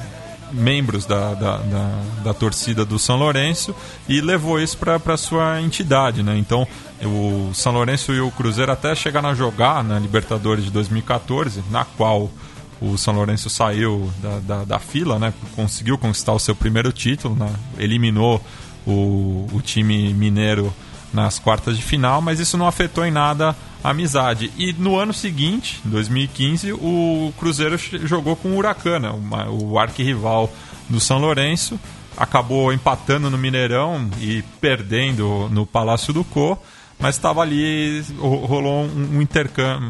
membros 0.50 1.06
da, 1.06 1.34
da, 1.34 1.58
da, 1.58 2.02
da, 2.24 2.34
torcida 2.34 2.86
do 2.86 2.98
São 2.98 3.18
Lourenço 3.18 3.76
e 4.08 4.22
levou 4.22 4.62
isso 4.62 4.78
para 4.78 5.18
sua 5.18 5.62
entidade. 5.62 6.24
Né? 6.24 6.38
Então, 6.38 6.66
o 7.04 7.54
São 7.54 7.74
Lourenço 7.74 8.14
e 8.14 8.22
o 8.22 8.32
Cruzeiro 8.32 8.72
até 8.72 8.96
chegaram 8.96 9.28
a 9.28 9.36
jogar 9.36 9.84
na 9.84 10.00
Libertadores 10.00 10.64
de 10.64 10.72
2014, 10.72 11.66
na 11.70 11.84
qual 11.84 12.32
o 12.80 12.98
São 12.98 13.14
Lourenço 13.14 13.50
saiu 13.50 14.10
da, 14.24 14.40
da, 14.40 14.64
da 14.64 14.80
fila, 14.80 15.20
né? 15.20 15.34
conseguiu 15.54 15.98
conquistar 15.98 16.32
o 16.32 16.40
seu 16.40 16.56
primeiro 16.56 16.94
título, 16.94 17.36
né? 17.36 17.54
eliminou 17.78 18.42
o, 18.88 19.48
o 19.52 19.62
time 19.62 20.14
mineiro 20.14 20.74
nas 21.14 21.40
quartas 21.40 21.76
de 21.76 21.84
final, 21.84 22.22
mas 22.22 22.40
isso 22.40 22.58
não 22.58 22.68
afetou 22.68 23.06
em 23.06 23.12
nada 23.12 23.54
amizade. 23.90 24.52
E 24.58 24.74
no 24.74 24.98
ano 24.98 25.14
seguinte, 25.14 25.80
2015, 25.86 26.74
o 26.74 27.34
Cruzeiro 27.38 27.78
jogou 27.78 28.36
com 28.36 28.50
o 28.50 28.58
Huracana, 28.58 29.14
o 29.50 29.78
arquirrival 29.78 30.52
do 30.90 31.00
São 31.00 31.20
Lourenço, 31.20 31.80
acabou 32.18 32.72
empatando 32.72 33.30
no 33.30 33.38
Mineirão 33.38 34.10
e 34.20 34.44
perdendo 34.60 35.50
no 35.50 35.66
Palácio 35.66 36.14
do 36.14 36.24
Co 36.24 36.60
mas 36.98 37.16
estava 37.16 37.42
ali, 37.42 38.04
rolou 38.18 38.86
um, 38.86 39.22
intercâmbio, 39.22 39.90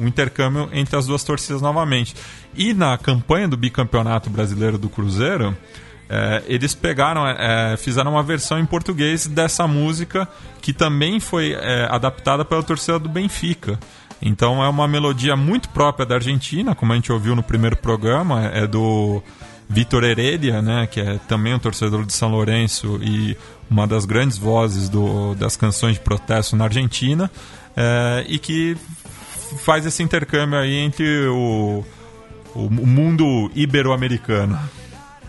um 0.00 0.06
intercâmbio 0.06 0.68
entre 0.72 0.96
as 0.96 1.06
duas 1.06 1.22
torcidas 1.22 1.60
novamente. 1.60 2.14
E 2.54 2.72
na 2.72 2.96
campanha 2.96 3.46
do 3.46 3.56
bicampeonato 3.56 4.30
brasileiro 4.30 4.78
do 4.78 4.88
Cruzeiro, 4.88 5.56
é, 6.14 6.44
eles 6.46 6.74
pegaram, 6.74 7.26
é, 7.26 7.76
fizeram 7.76 8.12
uma 8.12 8.22
versão 8.22 8.56
em 8.60 8.64
português 8.64 9.26
dessa 9.26 9.66
música 9.66 10.28
que 10.62 10.72
também 10.72 11.18
foi 11.18 11.52
é, 11.52 11.88
adaptada 11.90 12.44
pela 12.44 12.62
torcida 12.62 13.00
do 13.00 13.08
Benfica. 13.08 13.80
Então 14.22 14.62
é 14.62 14.68
uma 14.68 14.86
melodia 14.86 15.34
muito 15.34 15.68
própria 15.70 16.06
da 16.06 16.14
Argentina, 16.14 16.72
como 16.72 16.92
a 16.92 16.94
gente 16.94 17.10
ouviu 17.10 17.34
no 17.34 17.42
primeiro 17.42 17.76
programa, 17.76 18.46
é 18.46 18.64
do 18.64 19.20
Vitor 19.68 20.04
Heredia, 20.04 20.62
né, 20.62 20.86
que 20.86 21.00
é 21.00 21.18
também 21.26 21.52
um 21.52 21.58
torcedor 21.58 22.06
de 22.06 22.12
São 22.12 22.30
Lourenço 22.30 23.00
e 23.02 23.36
uma 23.68 23.84
das 23.84 24.04
grandes 24.04 24.38
vozes 24.38 24.88
do, 24.88 25.34
das 25.34 25.56
canções 25.56 25.94
de 25.94 26.00
protesto 26.00 26.54
na 26.54 26.64
Argentina, 26.64 27.28
é, 27.76 28.24
e 28.28 28.38
que 28.38 28.76
faz 29.64 29.84
esse 29.84 30.00
intercâmbio 30.00 30.58
aí 30.60 30.76
entre 30.76 31.26
o, 31.26 31.84
o 32.54 32.70
mundo 32.70 33.50
ibero-americano. 33.52 34.56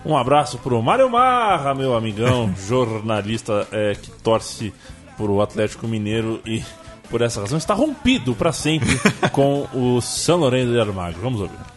Um 0.05 0.15
abraço 0.15 0.59
pro 0.59 0.81
Mário 0.83 1.09
Marra, 1.09 1.73
meu 1.73 1.95
amigão, 1.95 2.53
jornalista 2.67 3.67
é, 3.71 3.95
que 3.95 4.11
torce 4.11 4.71
pro 5.17 5.41
Atlético 5.41 5.87
Mineiro 5.87 6.39
e 6.45 6.63
por 7.09 7.21
essa 7.21 7.41
razão 7.41 7.57
está 7.57 7.73
rompido 7.73 8.35
para 8.35 8.51
sempre 8.51 8.99
com 9.33 9.67
o 9.73 9.99
São 10.01 10.37
Lourenço 10.37 10.71
de 10.71 10.79
Almagro. 10.79 11.19
Vamos 11.21 11.41
ouvir. 11.41 11.74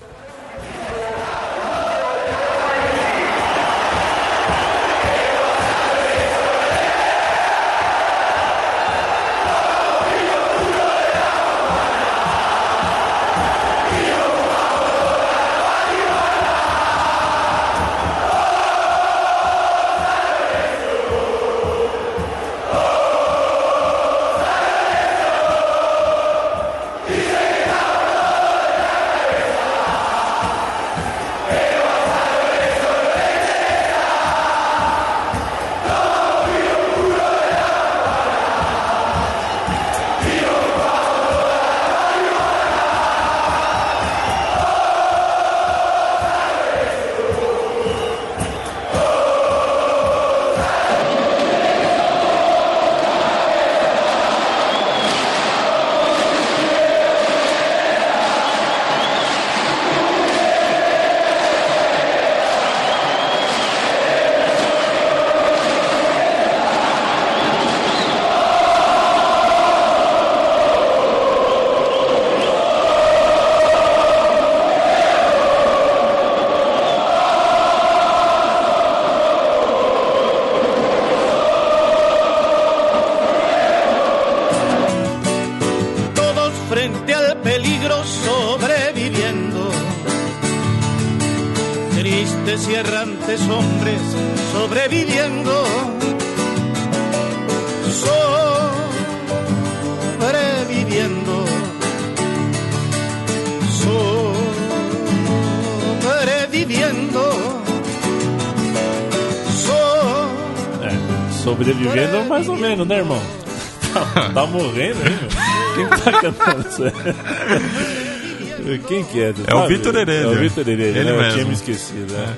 Quem 118.87 119.05
que 119.05 119.21
é? 119.23 119.35
É 119.47 119.55
o 119.55 119.67
Vitor 119.69 119.95
Heredia. 119.97 120.23
É 120.23 120.27
o 120.27 120.39
Vitor 120.39 120.69
Heredia, 120.69 121.01
Ele 121.01 121.05
né? 121.05 121.13
mesmo. 121.13 121.23
Eu 121.29 121.33
tinha 121.33 121.45
me 121.47 121.53
esquecido, 121.55 122.13
né? 122.13 122.35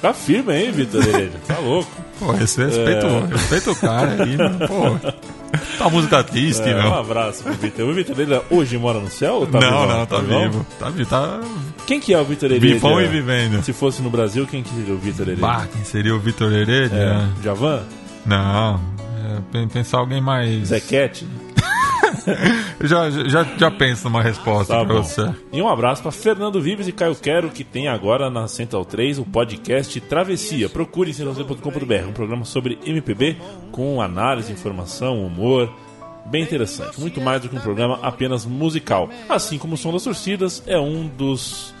Tá 0.00 0.12
firme 0.12 0.52
aí, 0.52 0.70
Vitor 0.70 1.02
Heredia. 1.06 1.38
Tá 1.46 1.58
louco. 1.58 1.90
Pô, 2.18 2.30
respeito, 2.32 2.76
é... 2.78 3.26
respeito 3.32 3.70
o 3.72 3.76
cara 3.76 4.22
aí, 4.22 4.36
né? 4.36 4.48
pô. 4.66 5.12
Tá 5.78 5.88
música 5.90 6.22
triste, 6.24 6.62
É, 6.62 6.74
meu. 6.74 6.90
um 6.90 6.94
abraço 6.94 7.42
pro 7.42 7.52
Vitor. 7.54 7.88
O 7.88 7.92
Vitor 7.94 8.14
Heredia 8.18 8.42
hoje 8.50 8.78
mora 8.78 8.98
no 9.00 9.10
céu 9.10 9.34
ou 9.34 9.46
tá 9.46 9.60
não, 9.60 9.80
vivo? 9.82 9.92
não, 9.92 10.06
tá, 10.06 10.18
vivo? 10.18 10.40
vivo. 10.40 10.66
Tá 10.78 10.90
vivo, 10.90 11.10
tá 11.10 11.40
Quem 11.86 12.00
que 12.00 12.14
é 12.14 12.18
o 12.20 12.24
Vitor 12.24 12.50
Heredia? 12.50 12.74
vivão 12.74 13.00
e 13.00 13.06
vivendo. 13.06 13.62
Se 13.62 13.72
fosse 13.72 14.00
no 14.02 14.08
Brasil, 14.10 14.46
quem 14.46 14.62
que 14.62 14.70
seria 14.70 14.94
o 14.94 14.98
Vitor 14.98 15.26
Heredia? 15.26 15.46
Bah, 15.46 15.66
quem 15.72 15.84
seria 15.84 16.14
o 16.14 16.18
Vitor 16.18 16.52
Heredia? 16.52 16.96
É, 16.98 17.42
Javan? 17.44 17.82
Não, 18.24 18.76
é, 18.76 19.38
pen- 19.52 19.68
pensar 19.68 19.98
alguém 19.98 20.20
mais... 20.22 20.68
Zequete? 20.68 21.26
Já, 22.84 23.10
já, 23.10 23.44
já 23.44 23.70
penso 23.70 24.04
numa 24.04 24.22
resposta 24.22 24.74
Tá 24.74 24.84
pra 24.84 24.94
bom. 24.96 25.02
você. 25.02 25.32
E 25.52 25.62
um 25.62 25.68
abraço 25.68 26.02
para 26.02 26.10
Fernando 26.10 26.60
Vives 26.60 26.88
e 26.88 26.92
Caio 26.92 27.14
Quero, 27.14 27.48
que 27.50 27.62
tem 27.64 27.86
agora 27.88 28.28
na 28.30 28.48
Central 28.48 28.84
3 28.84 29.18
o 29.18 29.24
podcast 29.24 30.00
Travessia. 30.00 30.68
Procure 30.68 31.10
em 31.10 31.14
central3.com.br, 31.14 32.08
um 32.08 32.12
programa 32.12 32.44
sobre 32.44 32.78
MPB 32.84 33.36
com 33.70 34.00
análise, 34.02 34.52
informação, 34.52 35.24
humor. 35.24 35.72
Bem 36.26 36.42
interessante. 36.42 37.00
Muito 37.00 37.20
mais 37.20 37.40
do 37.42 37.48
que 37.48 37.56
um 37.56 37.60
programa 37.60 37.98
apenas 38.02 38.44
musical. 38.46 39.08
Assim 39.28 39.58
como 39.58 39.74
o 39.74 39.76
Som 39.76 39.92
das 39.92 40.04
Torcidas 40.04 40.62
é 40.66 40.78
um 40.78 41.06
dos 41.08 41.72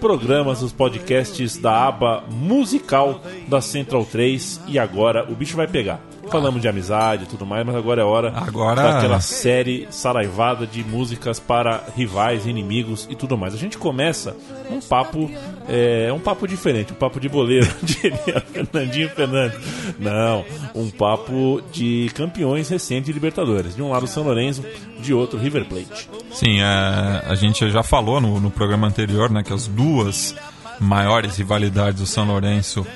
programas, 0.00 0.60
dos 0.60 0.72
podcasts 0.72 1.56
da 1.56 1.86
aba 1.86 2.22
musical 2.30 3.20
da 3.48 3.60
Central 3.60 4.04
3. 4.04 4.60
E 4.68 4.78
agora 4.78 5.24
o 5.30 5.34
bicho 5.34 5.56
vai 5.56 5.66
pegar. 5.66 6.00
Falamos 6.30 6.60
de 6.60 6.68
amizade 6.68 7.24
e 7.24 7.26
tudo 7.26 7.46
mais, 7.46 7.64
mas 7.64 7.74
agora 7.76 8.02
é 8.02 8.04
hora 8.04 8.32
Agora- 8.36 8.82
daquela 8.82 9.20
série 9.20 9.86
saraivada 9.90 10.66
de 10.66 10.82
músicas 10.84 11.38
para 11.38 11.84
rivais, 11.96 12.46
inimigos 12.46 13.06
e 13.10 13.14
tudo 13.14 13.36
mais. 13.38 13.54
A 13.54 13.56
gente 13.56 13.78
começa 13.78 14.36
um 14.70 14.80
papo, 14.80 15.30
é, 15.68 16.12
um 16.12 16.18
papo 16.18 16.46
diferente, 16.48 16.92
um 16.92 16.96
papo 16.96 17.20
de 17.20 17.28
boleiro, 17.28 17.68
diria 17.82 18.40
Fernandinho 18.52 19.08
Fernandes. 19.10 19.58
Não, 19.98 20.44
um 20.74 20.90
papo 20.90 21.62
de 21.72 22.10
campeões 22.14 22.68
recentes 22.68 23.06
de 23.06 23.12
Libertadores. 23.12 23.74
De 23.76 23.82
um 23.82 23.90
lado 23.90 24.06
São 24.06 24.24
Lourenço, 24.24 24.64
de 25.00 25.14
outro 25.14 25.38
River 25.38 25.64
Plate. 25.66 26.08
Sim, 26.32 26.60
é, 26.60 27.22
a 27.26 27.34
gente 27.34 27.70
já 27.70 27.82
falou 27.82 28.20
no, 28.20 28.40
no 28.40 28.50
programa 28.50 28.86
anterior 28.86 29.30
né, 29.30 29.42
que 29.42 29.52
as 29.52 29.66
duas 29.66 30.34
maiores 30.80 31.36
rivalidades 31.36 32.00
do 32.00 32.06
São 32.06 32.26
Lourenço 32.26 32.86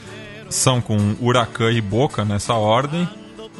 são 0.49 0.81
com 0.81 0.97
Huracan 1.21 1.71
e 1.71 1.81
Boca 1.81 2.25
nessa 2.25 2.55
ordem. 2.55 3.09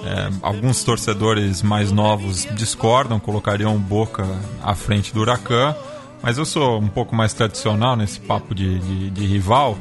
É, 0.05 0.31
alguns 0.43 0.83
torcedores 0.83 1.63
mais 1.63 1.93
novos 1.93 2.47
discordam, 2.55 3.21
colocariam 3.21 3.77
Boca 3.79 4.27
à 4.63 4.75
frente 4.75 5.13
do 5.13 5.21
Huracan, 5.21 5.75
mas 6.23 6.39
eu 6.39 6.45
sou 6.47 6.79
um 6.81 6.89
pouco 6.89 7.15
mais 7.15 7.35
tradicional 7.35 7.97
nesse 7.97 8.19
papo 8.19 8.55
de, 8.55 8.79
de, 8.79 9.11
de 9.11 9.27
rival, 9.27 9.77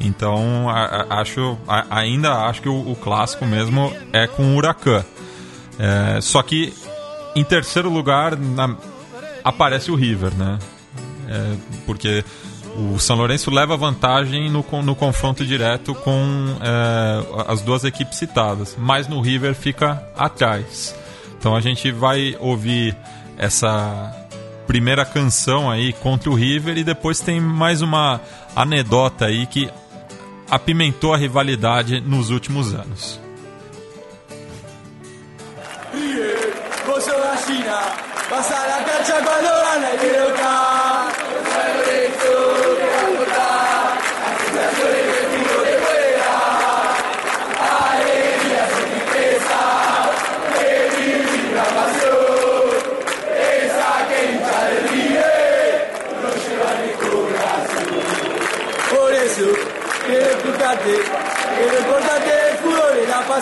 então 0.00 0.68
a- 0.68 0.84
a- 1.08 1.20
acho, 1.20 1.56
a- 1.68 1.86
ainda 1.90 2.32
acho 2.46 2.62
que 2.62 2.68
o, 2.68 2.90
o 2.90 2.96
clássico 2.96 3.46
mesmo 3.46 3.92
é 4.12 4.26
com 4.26 4.42
o 4.42 4.56
Huracan. 4.56 5.04
É, 5.78 6.20
só 6.20 6.42
que 6.42 6.74
em 7.36 7.44
terceiro 7.44 7.88
lugar 7.88 8.36
na- 8.36 8.76
aparece 9.44 9.90
o 9.90 9.94
River, 9.94 10.34
né? 10.34 10.58
É, 11.28 11.54
porque 11.86 12.24
o 12.76 12.98
São 12.98 13.16
Lourenço 13.16 13.50
leva 13.50 13.76
vantagem 13.76 14.48
no, 14.48 14.64
no 14.82 14.94
confronto 14.94 15.44
direto 15.44 15.94
com 15.94 16.56
é, 16.60 17.50
as 17.50 17.60
duas 17.62 17.84
equipes 17.84 18.18
citadas, 18.18 18.76
mas 18.78 19.08
no 19.08 19.20
River 19.20 19.54
fica 19.54 20.02
atrás. 20.16 20.94
Então 21.38 21.56
a 21.56 21.60
gente 21.60 21.90
vai 21.90 22.36
ouvir 22.38 22.96
essa 23.36 24.14
primeira 24.66 25.04
canção 25.04 25.70
aí 25.70 25.92
contra 25.92 26.30
o 26.30 26.34
River 26.34 26.78
e 26.78 26.84
depois 26.84 27.18
tem 27.20 27.40
mais 27.40 27.82
uma 27.82 28.20
anedota 28.54 29.26
aí 29.26 29.46
que 29.46 29.68
apimentou 30.50 31.14
a 31.14 31.16
rivalidade 31.16 32.00
nos 32.00 32.30
últimos 32.30 32.74
anos. 32.74 33.20
Vos 36.86 37.04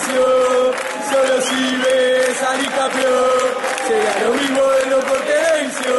pasión. 0.09 0.73
Solo 1.11 1.41
sirve 1.41 2.35
salir 2.39 2.69
campeón, 2.71 3.49
será 3.87 4.25
lo 4.25 4.33
mismo 4.33 4.61
en 4.83 4.89
lo 4.91 4.99
porterencio. 4.99 5.95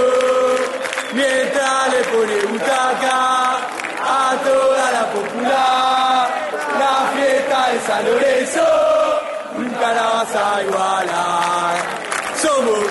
Mientras 1.12 1.92
le 1.92 2.04
pone 2.04 2.36
butaca 2.52 3.56
a 4.02 4.36
toda 4.44 4.92
la 4.92 5.12
popular, 5.12 6.30
la 6.78 7.10
fiesta 7.14 7.70
de 7.72 7.80
San 7.80 8.04
Lorenzo 8.06 8.66
nunca 9.56 9.92
la 9.92 10.02
vas 10.02 10.36
a 10.36 10.62
igualar. 10.62 11.76
Somos 12.40 12.84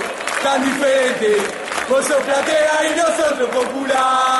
tan 0.44 0.64
diferentes, 0.66 1.42
vos 1.90 2.06
sos 2.06 2.18
platea 2.18 2.92
y 2.92 2.98
nosotros 2.98 3.50
popular. 3.50 4.39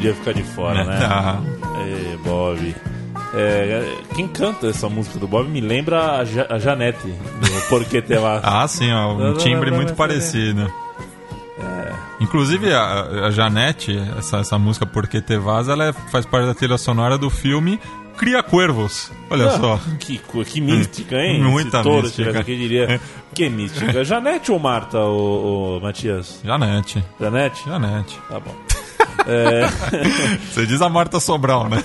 Podia 0.00 0.14
ficar 0.14 0.32
de 0.32 0.42
fora, 0.42 0.84
né? 0.84 0.98
Ah, 1.02 1.40
Ê, 1.86 2.16
Bob. 2.24 2.74
É, 3.32 3.96
quem 4.14 4.26
canta 4.26 4.66
essa 4.68 4.88
música 4.88 5.18
do 5.18 5.28
Bob 5.28 5.48
me 5.48 5.60
lembra 5.60 6.16
a, 6.20 6.24
ja 6.24 6.46
a 6.48 6.58
Janete, 6.58 7.06
do 7.06 7.68
Porquê 7.68 8.00
Te 8.02 8.16
Vas. 8.16 8.40
Ah, 8.44 8.66
sim, 8.66 8.90
ó, 8.92 9.12
um 9.14 9.34
timbre 9.34 9.70
muito 9.70 9.94
parecido. 9.94 10.70
Inclusive, 12.20 12.72
a, 12.72 13.26
a 13.26 13.30
Janete, 13.30 13.96
essa, 14.18 14.38
essa 14.38 14.58
música 14.58 14.84
Porque 14.84 15.20
Te 15.22 15.36
Vas, 15.38 15.68
ela 15.68 15.86
é- 15.86 15.92
faz 15.92 16.26
parte 16.26 16.46
da 16.46 16.54
trilha 16.54 16.76
sonora 16.76 17.16
do 17.16 17.30
filme 17.30 17.80
Cria 18.18 18.42
Cuervos. 18.42 19.10
Olha 19.30 19.46
Ah, 19.46 19.50
só. 19.58 19.80
Que, 19.98 20.18
que 20.18 20.60
mística, 20.60 21.16
hein? 21.16 21.40
Muita 21.44 21.82
touro 21.82 22.02
mística. 22.02 22.40
aqui, 22.40 22.56
diria. 22.56 23.00
Que 23.34 23.48
mística. 23.48 24.04
Janete 24.04 24.52
ou 24.52 24.58
Marta, 24.58 24.98
o, 24.98 25.80
Matias? 25.82 26.40
Janete. 26.44 27.02
Janete? 27.18 27.62
Janete. 27.66 28.18
Tá 28.28 28.38
bom. 28.38 28.54
É, 29.30 29.66
Você 30.52 30.66
diz 30.66 30.82
a 30.82 30.88
Marta 30.88 31.20
Sobral, 31.20 31.68
né? 31.68 31.82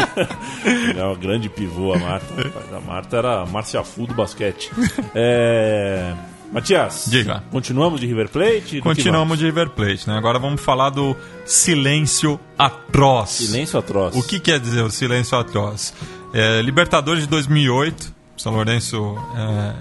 é 0.96 1.04
uma 1.04 1.16
grande 1.16 1.48
pivô, 1.48 1.92
a 1.92 1.98
Marta. 1.98 2.34
rapaz. 2.34 2.72
A 2.74 2.80
Marta 2.80 3.16
era 3.16 3.42
a 3.42 3.46
Márcia 3.46 3.82
Fu 3.84 4.06
do 4.06 4.14
basquete. 4.14 4.70
É, 5.14 6.14
Matias, 6.52 7.04
Diga. 7.08 7.44
continuamos 7.50 8.00
de 8.00 8.06
River 8.06 8.28
Plate? 8.28 8.80
Continuamos 8.80 9.38
de 9.38 9.44
River 9.44 9.70
Plate, 9.70 10.08
né? 10.08 10.16
Agora 10.16 10.38
vamos 10.38 10.60
falar 10.60 10.90
do 10.90 11.16
silêncio 11.44 12.40
atroz. 12.58 13.30
Silêncio 13.30 13.78
atroz. 13.78 14.16
O 14.16 14.22
que 14.22 14.40
quer 14.40 14.58
dizer 14.58 14.82
o 14.82 14.90
silêncio 14.90 15.38
atroz? 15.38 15.94
É, 16.32 16.60
Libertadores 16.62 17.22
de 17.22 17.28
2008, 17.28 18.12
São 18.36 18.52
Lourenço 18.52 19.16
é, 19.36 19.74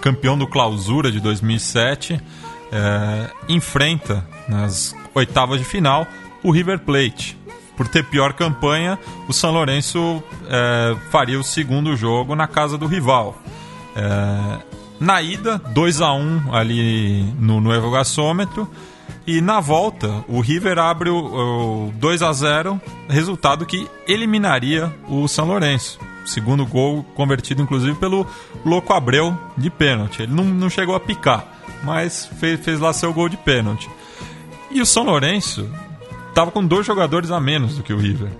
campeão 0.00 0.36
do 0.36 0.46
Clausura 0.46 1.12
de 1.12 1.20
2007, 1.20 2.20
é, 2.72 3.30
enfrenta 3.48 4.26
nas 4.48 4.94
oitavas 5.14 5.58
de 5.58 5.64
final 5.64 6.06
o 6.42 6.50
River 6.50 6.78
Plate. 6.80 7.38
Por 7.76 7.88
ter 7.88 8.04
pior 8.04 8.34
campanha, 8.34 8.98
o 9.26 9.32
São 9.32 9.50
Lourenço 9.50 10.22
é, 10.48 10.96
faria 11.10 11.38
o 11.38 11.44
segundo 11.44 11.96
jogo 11.96 12.34
na 12.34 12.46
casa 12.46 12.76
do 12.76 12.86
rival. 12.86 13.40
É, 13.96 14.58
na 15.00 15.22
ida, 15.22 15.58
2 15.58 16.02
a 16.02 16.12
1 16.12 16.54
ali 16.54 17.22
no, 17.38 17.60
no. 17.60 17.70
E 19.26 19.40
na 19.40 19.60
volta, 19.60 20.24
o 20.28 20.40
River 20.40 20.78
abre 20.78 21.08
o, 21.08 21.86
o 21.88 21.92
2 21.94 22.22
a 22.22 22.32
0 22.32 22.80
resultado 23.08 23.64
que 23.64 23.88
eliminaria 24.06 24.94
o 25.08 25.26
São 25.26 25.46
Lourenço. 25.46 25.98
Segundo 26.26 26.66
gol 26.66 27.02
convertido, 27.14 27.62
inclusive, 27.62 27.94
pelo 27.94 28.26
Louco 28.64 28.92
Abreu 28.92 29.36
de 29.56 29.70
pênalti. 29.70 30.22
Ele 30.22 30.32
não, 30.32 30.44
não 30.44 30.68
chegou 30.68 30.94
a 30.94 31.00
picar, 31.00 31.46
mas 31.82 32.26
fez, 32.38 32.60
fez 32.60 32.78
lá 32.78 32.92
seu 32.92 33.12
gol 33.12 33.28
de 33.28 33.38
pênalti. 33.38 33.88
E 34.70 34.80
o 34.80 34.86
São 34.86 35.04
Lourenço 35.04 35.68
estava 36.28 36.50
com 36.50 36.64
dois 36.64 36.86
jogadores 36.86 37.30
a 37.30 37.40
menos 37.40 37.76
do 37.76 37.82
que 37.82 37.92
o 37.92 37.98
River. 37.98 38.30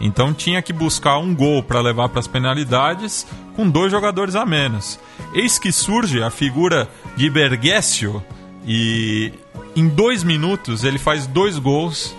Então 0.00 0.34
tinha 0.34 0.60
que 0.60 0.72
buscar 0.72 1.18
um 1.18 1.32
gol 1.32 1.62
para 1.62 1.80
levar 1.80 2.08
para 2.08 2.18
as 2.18 2.26
penalidades 2.26 3.24
com 3.54 3.70
dois 3.70 3.92
jogadores 3.92 4.34
a 4.34 4.44
menos. 4.44 4.98
Eis 5.32 5.58
que 5.58 5.70
surge 5.70 6.20
a 6.20 6.30
figura 6.30 6.88
de 7.16 7.30
Bergessio 7.30 8.22
e 8.66 9.32
em 9.76 9.86
dois 9.86 10.24
minutos 10.24 10.82
ele 10.82 10.98
faz 10.98 11.26
dois 11.26 11.58
gols, 11.58 12.14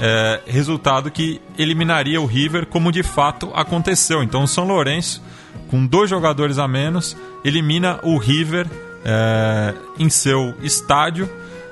é, 0.00 0.40
resultado 0.46 1.10
que 1.10 1.40
eliminaria 1.58 2.20
o 2.20 2.26
River 2.26 2.66
como 2.66 2.90
de 2.90 3.02
fato 3.02 3.50
aconteceu. 3.54 4.22
Então 4.22 4.44
o 4.44 4.48
São 4.48 4.66
Lourenço, 4.66 5.22
com 5.70 5.84
dois 5.84 6.08
jogadores 6.08 6.58
a 6.58 6.66
menos, 6.66 7.14
elimina 7.44 8.00
o 8.02 8.16
River 8.16 8.66
é, 9.04 9.74
em 9.98 10.08
seu 10.08 10.54
estádio 10.62 11.28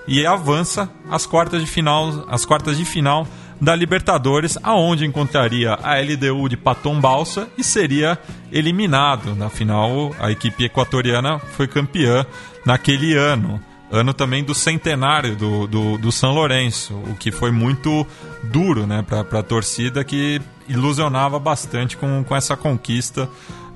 e 0.06 0.24
avança 0.26 0.88
às 1.10 1.26
quartas 1.26 1.60
de 1.60 1.66
final, 1.66 2.24
às 2.28 2.44
quartas 2.44 2.76
de 2.76 2.84
final 2.84 3.26
da 3.60 3.74
Libertadores, 3.74 4.58
aonde 4.62 5.06
encontraria 5.06 5.78
a 5.82 5.98
LDU 5.98 6.48
de 6.48 6.56
Patom 6.56 7.00
Balsa 7.00 7.48
e 7.56 7.64
seria 7.64 8.18
eliminado. 8.52 9.34
Na 9.34 9.48
final, 9.48 10.14
a 10.18 10.30
equipe 10.30 10.64
equatoriana 10.64 11.38
foi 11.38 11.66
campeã 11.66 12.26
naquele 12.64 13.14
ano. 13.14 13.60
Ano 13.90 14.12
também 14.12 14.42
do 14.42 14.54
centenário 14.54 15.36
do, 15.36 15.66
do, 15.66 15.98
do 15.98 16.12
São 16.12 16.34
Lourenço, 16.34 16.94
o 17.08 17.14
que 17.14 17.30
foi 17.30 17.50
muito 17.50 18.06
duro 18.42 18.86
né, 18.86 19.02
para 19.02 19.20
a 19.20 19.42
torcida 19.42 20.04
que 20.04 20.40
ilusionava 20.68 21.38
bastante 21.38 21.96
com, 21.96 22.24
com 22.24 22.34
essa 22.34 22.56
conquista 22.56 23.28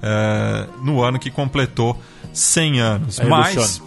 é, 0.02 0.66
no 0.82 1.02
ano 1.02 1.18
que 1.18 1.30
completou 1.30 1.96
100 2.32 2.80
anos. 2.80 3.20
É 3.20 3.24
Mas 3.24 3.80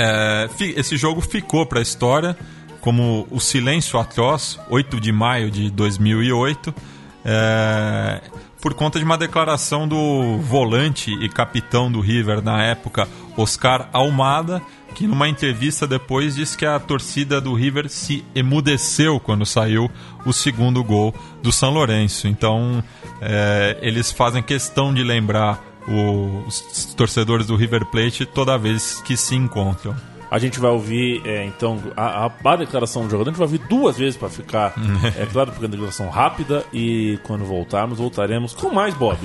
é, 0.00 0.48
esse 0.76 0.96
jogo 0.96 1.20
ficou 1.20 1.66
para 1.66 1.80
a 1.80 1.82
história 1.82 2.36
como 2.80 3.26
o 3.30 3.38
Silêncio 3.38 3.98
Atroz, 3.98 4.58
8 4.70 4.98
de 4.98 5.12
maio 5.12 5.50
de 5.50 5.70
2008, 5.70 6.74
é, 7.22 8.22
por 8.62 8.72
conta 8.72 8.98
de 8.98 9.04
uma 9.04 9.18
declaração 9.18 9.86
do 9.86 10.38
volante 10.38 11.12
e 11.12 11.28
capitão 11.28 11.92
do 11.92 12.00
River 12.00 12.42
na 12.42 12.62
época, 12.62 13.06
Oscar 13.36 13.90
Almada, 13.92 14.62
que 14.94 15.06
numa 15.06 15.28
entrevista 15.28 15.86
depois 15.86 16.34
disse 16.34 16.56
que 16.56 16.64
a 16.64 16.78
torcida 16.78 17.40
do 17.40 17.54
River 17.54 17.88
se 17.90 18.24
emudeceu 18.34 19.20
quando 19.20 19.44
saiu 19.44 19.90
o 20.24 20.32
segundo 20.32 20.82
gol 20.82 21.14
do 21.42 21.52
São 21.52 21.70
Lourenço. 21.70 22.26
Então 22.26 22.82
é, 23.20 23.78
eles 23.82 24.10
fazem 24.10 24.42
questão 24.42 24.92
de 24.92 25.02
lembrar 25.02 25.69
os 25.88 26.94
torcedores 26.96 27.46
do 27.46 27.56
River 27.56 27.84
Plate 27.86 28.26
toda 28.26 28.56
vez 28.58 29.00
que 29.02 29.16
se 29.16 29.34
encontram. 29.34 29.94
A 30.30 30.38
gente 30.38 30.60
vai 30.60 30.70
ouvir, 30.70 31.20
é, 31.26 31.44
então, 31.44 31.82
a, 31.96 32.26
a- 32.26 32.30
a 32.52 32.56
declaração 32.56 33.02
do 33.04 33.10
jogador. 33.10 33.30
A 33.30 33.32
gente 33.32 33.38
vai 33.38 33.46
ouvir 33.48 33.66
duas 33.68 33.98
vezes 33.98 34.16
para 34.16 34.28
ficar, 34.28 34.74
é 35.18 35.26
claro, 35.26 35.50
porque 35.50 35.64
é 35.64 35.66
uma 35.66 35.72
declaração 35.72 36.08
rápida. 36.08 36.64
E 36.72 37.18
quando 37.24 37.44
voltarmos, 37.44 37.98
voltaremos 37.98 38.54
com 38.54 38.70
mais 38.72 38.94
Bob. 38.94 39.18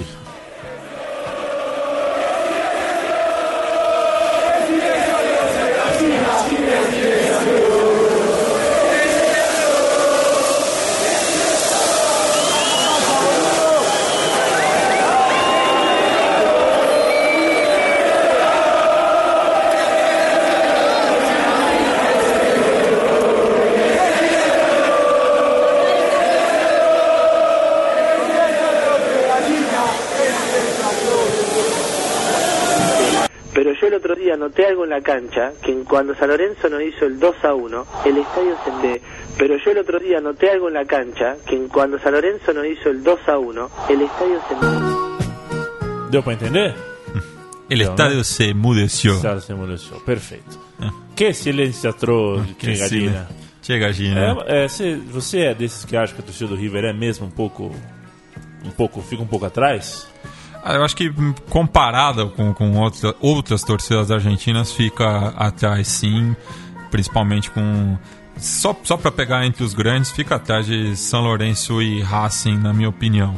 La 34.98 35.02
cancha, 35.02 35.52
que 35.62 35.74
cuando 35.84 36.16
San 36.16 36.30
Lorenzo 36.30 36.70
nos 36.70 36.82
hizo 36.82 37.06
el 37.06 37.20
2 37.20 37.36
a 37.44 37.54
1, 37.54 37.86
el 38.06 38.18
estadio 38.18 38.56
se... 38.64 38.88
de- 38.88 39.02
Pero 39.38 39.58
yo 39.58 39.72
el 39.72 39.78
otro 39.80 40.00
día 40.00 40.20
noté 40.22 40.50
algo 40.52 40.68
en 40.70 40.76
la 40.76 40.86
cancha, 40.86 41.36
que 41.46 41.58
cuando 41.68 42.00
San 42.00 42.14
Lorenzo 42.14 42.54
nos 42.54 42.66
hizo 42.66 42.90
el 42.90 43.04
2 43.04 43.20
a 43.28 43.38
1, 43.38 43.70
el 43.90 44.02
estadio 44.02 44.40
se... 44.48 44.56
Deu 46.12 46.22
para 46.24 46.34
entender? 46.34 46.74
El 47.70 47.82
Então, 47.82 47.94
estadio 47.96 48.18
né? 48.20 48.24
se 48.24 48.50
emudeció. 48.50 49.16
Certo, 49.20 49.42
se 49.42 49.52
emudeceu. 49.54 50.00
Perfeito. 50.06 50.60
Que 51.16 51.34
silêncio 51.34 51.90
atroz, 51.90 52.46
que 52.58 52.68
Que 52.68 52.76
sim, 52.76 52.82
gadina. 52.84 53.28
Che 53.62 53.80
Gagina. 53.80 54.38
É, 54.46 54.66
é, 54.66 54.68
cê- 54.68 54.96
você 54.96 55.40
é 55.48 55.54
desses 55.56 55.84
que 55.86 55.98
acha 55.98 56.14
que 56.14 56.22
a 56.22 56.24
torcida 56.24 56.50
do 56.50 56.56
River 56.56 56.86
é 56.86 56.94
mesmo 56.94 57.26
um 57.26 57.32
pouco. 57.32 57.72
Um 58.64 58.70
pouco. 58.70 59.02
fica 59.02 59.24
um 59.24 59.28
pouco 59.28 59.46
atrás? 59.46 60.08
Eu 60.74 60.84
acho 60.84 60.96
que 60.96 61.14
comparada 61.50 62.26
com, 62.26 62.54
com 62.54 62.78
outra- 62.80 63.16
outras 63.22 63.62
torcidas 63.64 64.10
argentinas 64.10 64.72
fica 64.72 65.28
atrás 65.38 65.88
sim, 65.88 66.36
principalmente 66.90 67.52
com 67.52 67.98
só 68.38 68.76
só 68.84 68.98
para 68.98 69.12
pegar 69.12 69.46
entre 69.46 69.64
os 69.64 69.74
grandes 69.74 70.12
fica 70.12 70.36
atrás 70.36 70.66
de 70.66 70.96
São 70.98 71.22
Lourenço 71.22 71.82
e 71.82 72.02
Racing 72.02 72.58
na 72.58 72.74
minha 72.74 72.90
opinião. 72.90 73.36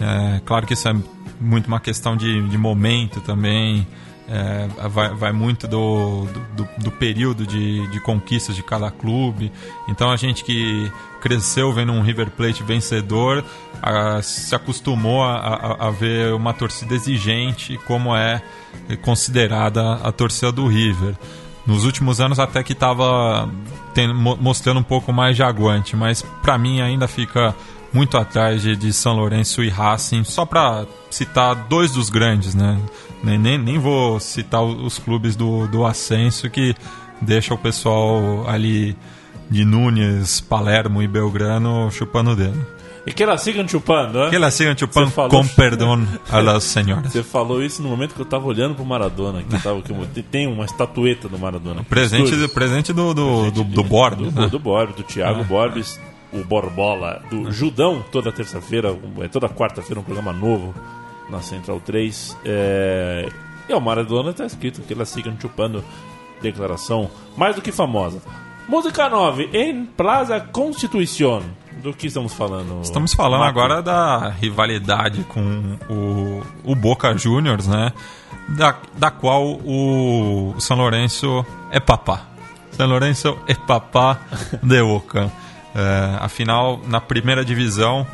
É, 0.00 0.40
claro 0.44 0.66
que 0.66 0.74
isso 0.74 0.88
é 0.88 0.94
muito 1.40 1.66
uma 1.68 1.80
questão 1.80 2.16
de, 2.16 2.42
de 2.48 2.58
momento 2.58 3.20
também. 3.20 3.86
É, 4.28 4.88
vai, 4.88 5.14
vai 5.14 5.32
muito 5.32 5.68
do, 5.68 6.24
do, 6.26 6.40
do- 6.64 6.68
do 6.84 6.90
período 6.90 7.46
de, 7.46 7.86
de 7.88 8.00
conquistas 8.00 8.56
de 8.56 8.62
cada 8.62 8.90
clube. 8.90 9.52
Então 9.88 10.10
a 10.10 10.16
gente 10.16 10.42
que 10.44 10.90
cresceu 11.20 11.72
vendo 11.72 11.92
um 11.92 12.00
River 12.02 12.30
Plate 12.30 12.62
vencedor 12.62 13.44
ah, 13.82 14.20
se 14.22 14.54
acostumou 14.54 15.22
a, 15.24 15.36
a- 15.36 15.86
a 15.88 15.90
ver 15.90 16.32
uma 16.34 16.52
torcida 16.52 16.94
exigente 16.94 17.78
como 17.86 18.14
é 18.16 18.42
considerada 19.02 19.94
a 19.94 20.12
torcida 20.12 20.50
do 20.52 20.66
River. 20.66 21.14
Nos 21.66 21.84
últimos 21.84 22.20
anos 22.20 22.38
até 22.38 22.62
que 22.62 22.72
estava 22.72 23.48
mostrando 24.40 24.78
um 24.80 24.84
pouco 24.84 25.12
mais 25.12 25.34
de 25.36 25.42
aguante, 25.42 25.96
mas 25.96 26.22
para 26.42 26.56
mim 26.58 26.80
ainda 26.80 27.08
fica 27.08 27.54
muito 27.92 28.16
atrás 28.18 28.62
de, 28.62 28.76
de 28.76 28.92
São 28.92 29.14
Lourenço 29.16 29.62
e 29.64 29.68
Racing, 29.68 30.22
só 30.22 30.44
para 30.44 30.84
citar 31.10 31.54
dois 31.54 31.92
dos 31.92 32.10
grandes, 32.10 32.54
né? 32.54 32.78
Nem, 33.22 33.38
nem, 33.38 33.58
nem 33.58 33.78
vou 33.78 34.20
citar 34.20 34.62
os 34.62 34.98
clubes 34.98 35.34
do, 35.36 35.66
do 35.68 35.84
Ascenso 35.84 36.48
que 36.50 36.74
deixa 37.20 37.54
o 37.54 37.58
pessoal 37.58 38.44
ali 38.48 38.96
de 39.50 39.64
Núñez, 39.64 40.40
Palermo 40.40 41.02
e 41.02 41.08
Belgrano 41.08 41.90
chupando 41.90 42.30
o 42.32 42.36
dedo. 42.36 42.66
E 43.06 43.12
que 43.12 43.22
elas 43.22 43.40
sigam 43.40 43.66
chupando, 43.68 44.18
né? 44.18 44.30
Que 44.30 44.36
elas 44.36 44.52
sigam 44.54 44.76
chupando 44.76 45.10
falou- 45.12 45.30
com 45.30 45.46
perdão 45.46 46.04
a 46.28 46.40
las 46.40 46.64
senhoras. 46.64 47.12
Você 47.12 47.22
falou 47.22 47.62
isso 47.62 47.80
no 47.80 47.88
momento 47.88 48.14
que 48.16 48.20
eu 48.20 48.24
tava 48.26 48.44
olhando 48.46 48.74
pro 48.74 48.84
Maradona. 48.84 49.44
Que 49.44 49.62
tava, 49.62 49.80
que 49.80 50.22
tem 50.22 50.48
uma 50.48 50.64
estatueta 50.64 51.28
do 51.28 51.38
Maradona. 51.38 51.84
Presente, 51.84 52.24
Estúdio. 52.24 52.48
do, 52.48 52.52
presente 52.52 52.92
do, 52.92 53.14
do, 53.14 53.50
do, 53.52 53.62
do 53.64 53.84
Borges, 53.84 54.32
Do, 54.32 54.40
né? 54.40 54.48
do 54.48 54.58
Borges, 54.58 54.96
do 54.96 55.04
Thiago 55.04 55.44
Borges, 55.44 56.00
o 56.32 56.42
Borbola, 56.42 57.22
do 57.30 57.52
Judão, 57.52 58.04
toda 58.10 58.32
terça-feira, 58.32 58.96
é 59.20 59.28
toda 59.28 59.48
quarta-feira 59.48 60.00
um 60.00 60.02
programa 60.04 60.32
novo 60.32 60.74
na 61.28 61.40
Central 61.40 61.80
3. 61.80 62.36
É, 62.44 63.28
e 63.68 63.74
o 63.74 63.80
Maradona 63.80 64.32
tá 64.32 64.46
escrito 64.46 64.80
que 64.82 64.92
elas 64.92 65.08
sigam 65.08 65.36
chupando 65.40 65.84
declaração 66.40 67.10
mais 67.36 67.56
do 67.56 67.62
que 67.62 67.72
famosa. 67.72 68.20
Música 68.68 69.08
9, 69.08 69.50
em 69.52 69.84
Plaza 69.84 70.40
Constituição. 70.40 71.42
Do 71.82 71.92
que 71.92 72.06
estamos 72.06 72.32
falando? 72.32 72.80
Estamos 72.80 73.12
falando 73.12 73.40
Marco? 73.40 73.60
agora 73.60 73.82
da 73.82 74.30
rivalidade 74.30 75.22
com 75.24 75.76
o, 75.90 76.42
o 76.64 76.74
Boca 76.74 77.16
Juniors, 77.16 77.66
né? 77.66 77.92
Da, 78.48 78.76
da 78.96 79.10
qual 79.10 79.44
o 79.44 80.54
São 80.58 80.76
Lourenço 80.76 81.44
é 81.70 81.78
papá. 81.78 82.22
São 82.72 82.88
Lourenço 82.88 83.38
é 83.46 83.54
papá 83.54 84.18
de 84.62 84.82
Boca. 84.82 85.30
É, 85.74 86.16
afinal, 86.20 86.80
na 86.88 87.00
primeira 87.00 87.44
divisão 87.44 88.06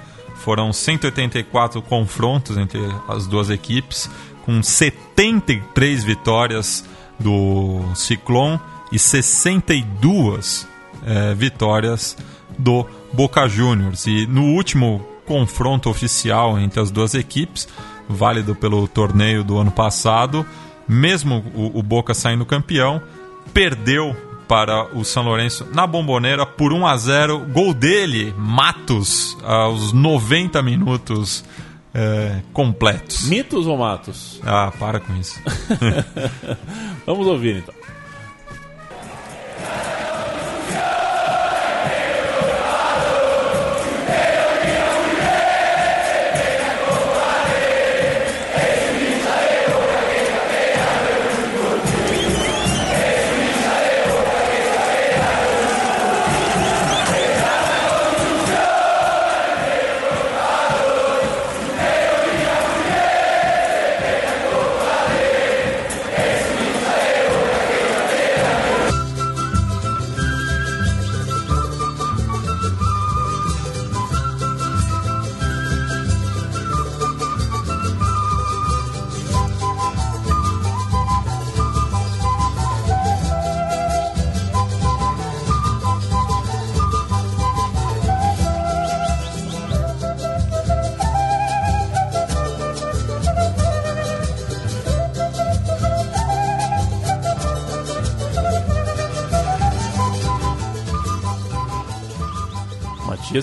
foram 0.43 0.73
184 0.73 1.81
confrontos 1.83 2.57
entre 2.57 2.81
as 3.09 3.27
duas 3.27 3.49
equipes, 3.49 4.11
com 4.45 4.63
73 4.63 6.03
vitórias 6.03 6.85
do 7.19 7.81
Ciclone 7.95 8.61
e 8.91 8.99
62 8.99 10.67
é, 11.07 11.35
vitórias 11.35 12.17
do 12.59 12.85
Boca 13.13 13.49
Juniors. 13.49 14.07
E 14.07 14.27
no 14.27 14.47
último 14.55 15.07
confronto 15.25 15.89
oficial 15.89 16.59
entre 16.59 16.81
as 16.81 16.91
duas 16.91 17.15
equipes, 17.15 17.69
válido 18.09 18.55
pelo 18.55 18.89
torneio 18.89 19.45
do 19.45 19.59
ano 19.59 19.71
passado, 19.71 20.45
mesmo 20.89 21.45
o, 21.55 21.79
o 21.79 21.83
Boca 21.83 22.13
saindo 22.15 22.45
campeão, 22.45 23.01
perdeu 23.55 24.17
para 24.49 24.97
o 24.97 25.05
São 25.05 25.23
Lourenço 25.23 25.67
na 25.75 25.87
Bomboneira 25.87 26.45
por 26.45 26.73
1 26.73 26.87
a 26.87 26.97
0. 26.97 27.39
Gol 27.51 27.75
dele, 27.75 28.35
Matos, 28.37 29.37
aos 29.43 29.93
90 29.93 30.63
minutos 30.63 31.45
é, 31.95 32.41
completos. 32.53 33.29
Mitos 33.29 33.67
ou 33.67 33.77
matos? 33.77 34.41
Ah, 34.45 34.73
para 34.79 35.01
com 35.01 35.15
isso. 35.17 35.41
Vamos 37.07 37.27
ouvir 37.27 37.57
então. 37.57 37.75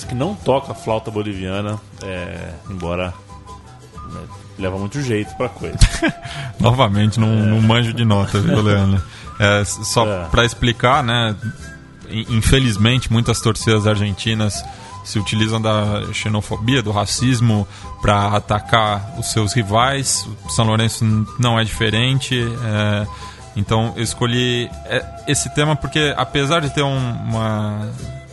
Que 0.08 0.16
não 0.16 0.36
toca 0.36 0.74
flauta 0.74 1.10
boliviana, 1.12 1.80
é, 2.04 2.54
embora 2.70 3.14
né, 4.14 4.22
leva 4.58 4.78
muito 4.78 5.02
jeito 5.02 5.36
pra 5.36 5.50
coisa. 5.50 5.78
Novamente, 6.60 7.20
não, 7.20 7.28
não 7.28 7.62
manjo 7.62 7.94
de 7.94 8.06
nota, 8.06 8.40
viu, 8.40 8.62
Leandro? 8.62 9.02
É, 9.40 9.64
só 9.66 10.06
É. 10.06 10.26
pra 10.26 10.46
explicar, 10.46 11.04
né? 11.04 11.36
in- 12.10 12.26
Infelizmente, 12.38 13.12
muitas 13.12 13.40
torcidas 13.40 13.88
argentinas 13.88 14.64
se 15.06 15.18
utilizam 15.18 15.62
da 15.62 16.04
xenofobia, 16.14 16.84
do 16.84 16.92
racismo, 16.92 17.68
para 18.02 18.28
atacar 18.36 19.14
os 19.18 19.32
seus 19.32 19.54
rivais. 19.54 20.28
O 20.46 20.50
São 20.50 20.66
Lourenço 20.66 21.04
não 21.40 21.58
é 21.60 21.64
diferente. 21.64 22.38
é, 22.64 23.08
então, 23.56 23.94
eu 23.96 24.04
escolhi 24.04 24.70
é, 24.86 25.04
esse 25.28 25.50
tema 25.56 25.76
porque, 25.76 26.14
apesar 26.18 26.60
de 26.62 26.70
ter 26.70 26.84
um- 26.84 27.12
uma 27.24 27.90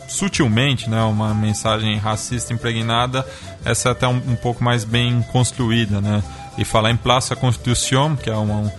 sutilmente, 0.07 0.89
né, 0.89 1.01
uma 1.03 1.33
mensagem 1.33 1.97
racista 1.97 2.53
impregnada, 2.53 3.25
essa 3.65 3.89
é 3.89 3.91
até 3.91 4.07
um, 4.07 4.15
um 4.27 4.35
pouco 4.35 4.63
mais 4.63 4.83
bem 4.83 5.21
construída, 5.31 5.99
né? 6.01 6.23
E 6.57 6.63
falar 6.65 6.91
em 6.91 6.97
Praça 6.97 7.35
Constituição, 7.35 8.15
que 8.15 8.29
é 8.29 8.35
um, 8.35 8.71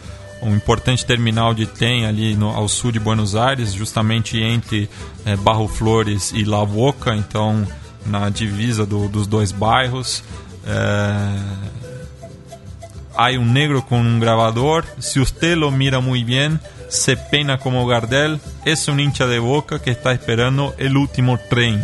um 0.42 0.54
importante 0.56 1.04
terminal 1.04 1.52
de 1.54 1.66
trem 1.66 2.06
ali 2.06 2.34
no, 2.34 2.48
ao 2.48 2.68
sul 2.68 2.90
de 2.90 2.98
Buenos 2.98 3.36
Aires, 3.36 3.72
justamente 3.72 4.40
entre 4.40 4.88
eh, 5.26 5.36
Barro 5.36 5.68
Flores 5.68 6.32
e 6.34 6.44
La 6.44 6.64
Boca, 6.64 7.14
então 7.14 7.66
na 8.06 8.30
divisa 8.30 8.86
do- 8.86 9.08
dos 9.08 9.26
dois 9.26 9.52
bairros. 9.52 10.24
Eh, 10.66 11.38
hay 13.16 13.36
un 13.36 13.52
negro 13.52 13.82
con 13.84 14.06
un 14.06 14.20
grabador. 14.20 14.84
Si 14.98 15.20
usted 15.20 15.56
lo 15.56 15.70
mira 15.70 16.00
muy 16.00 16.24
bien, 16.24 16.60
se 16.89 17.16
pena 17.16 17.59
como 17.59 17.86
Gardel. 17.86 18.41
Es 18.64 18.89
un 18.89 19.01
hincha 19.01 19.26
de 19.26 19.39
boca 19.39 19.78
que 19.78 19.91
está 19.91 20.12
esperando 20.12 20.74
el 20.78 20.97
último 20.97 21.39
trem. 21.51 21.80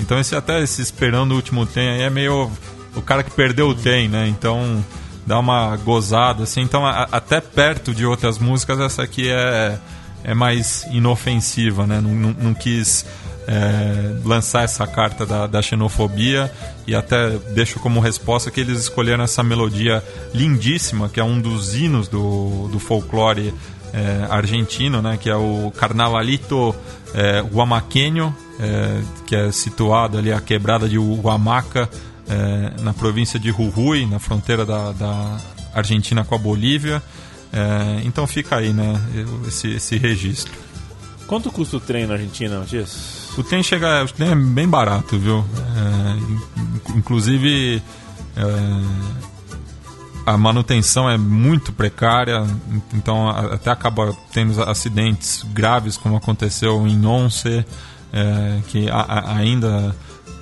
Então, 0.00 0.18
esse 0.18 0.34
até 0.36 0.62
esse 0.62 0.80
esperando 0.82 1.32
o 1.32 1.36
último 1.36 1.66
trem 1.66 1.88
aí 1.88 2.02
é 2.02 2.10
meio 2.10 2.50
o 2.94 3.02
cara 3.02 3.22
que 3.22 3.30
perdeu 3.30 3.68
o 3.68 3.74
trem, 3.74 4.08
né? 4.08 4.28
Então, 4.28 4.84
dá 5.26 5.38
uma 5.38 5.76
gozada, 5.76 6.44
assim. 6.44 6.60
Então, 6.62 6.86
a- 6.86 7.08
até 7.12 7.40
perto 7.40 7.92
de 7.94 8.04
outras 8.06 8.38
músicas, 8.38 8.80
essa 8.80 9.02
aqui 9.02 9.28
é, 9.28 9.78
é 10.24 10.34
mais 10.34 10.84
inofensiva, 10.90 11.86
né? 11.86 12.00
Não, 12.00 12.10
não, 12.14 12.36
não 12.38 12.54
quis 12.54 13.04
é, 13.46 14.14
lançar 14.24 14.62
essa 14.64 14.86
carta 14.86 15.24
da, 15.24 15.46
da 15.46 15.62
xenofobia 15.62 16.52
e 16.86 16.94
até 16.94 17.30
deixo 17.54 17.80
como 17.80 17.98
resposta 17.98 18.50
que 18.50 18.60
eles 18.60 18.78
escolheram 18.80 19.24
essa 19.24 19.42
melodia 19.42 20.02
lindíssima, 20.34 21.08
que 21.08 21.18
é 21.18 21.24
um 21.24 21.40
dos 21.40 21.74
hinos 21.74 22.08
do, 22.08 22.68
do 22.70 22.78
folclore 22.78 23.52
é, 23.92 24.26
argentino, 24.30 25.00
né, 25.02 25.16
que 25.16 25.30
é 25.30 25.36
o 25.36 25.72
Carnavalito 25.76 26.74
é, 27.14 27.42
Huamaqueño, 27.52 28.34
é, 28.60 29.02
que 29.26 29.36
é 29.36 29.52
situado 29.52 30.18
ali 30.18 30.32
a 30.32 30.40
quebrada 30.40 30.88
de 30.88 30.98
Huamaca, 30.98 31.88
é, 32.28 32.80
na 32.82 32.92
província 32.92 33.38
de 33.38 33.50
Jujuy, 33.50 34.06
na 34.06 34.18
fronteira 34.18 34.66
da, 34.66 34.92
da 34.92 35.38
Argentina 35.74 36.24
com 36.24 36.34
a 36.34 36.38
Bolívia. 36.38 37.02
Então 38.04 38.26
fica 38.26 38.56
aí, 38.56 38.74
né, 38.74 39.00
esse, 39.46 39.68
esse 39.68 39.96
registro. 39.96 40.52
Quanto 41.26 41.50
custa 41.50 41.78
o 41.78 41.80
trem 41.80 42.06
na 42.06 42.12
Argentina, 42.12 42.58
Matias? 42.58 43.30
O 43.38 43.42
trem 43.42 43.62
chega, 43.62 44.04
o 44.04 44.08
trem 44.08 44.32
é 44.32 44.34
bem 44.34 44.68
barato, 44.68 45.18
viu? 45.18 45.42
In- 46.18 46.98
inclusive 46.98 47.82
a 50.32 50.36
manutenção 50.38 51.08
é 51.08 51.16
muito 51.18 51.72
precária, 51.72 52.44
então 52.94 53.28
até 53.28 53.70
acaba 53.70 54.16
tendo 54.32 54.62
acidentes 54.62 55.44
graves, 55.52 55.96
como 55.96 56.16
aconteceu 56.16 56.86
em 56.86 57.04
Once, 57.06 57.64
é, 58.12 58.58
que 58.68 58.88
a- 58.90 58.96
a- 59.00 59.36
ainda 59.36 59.94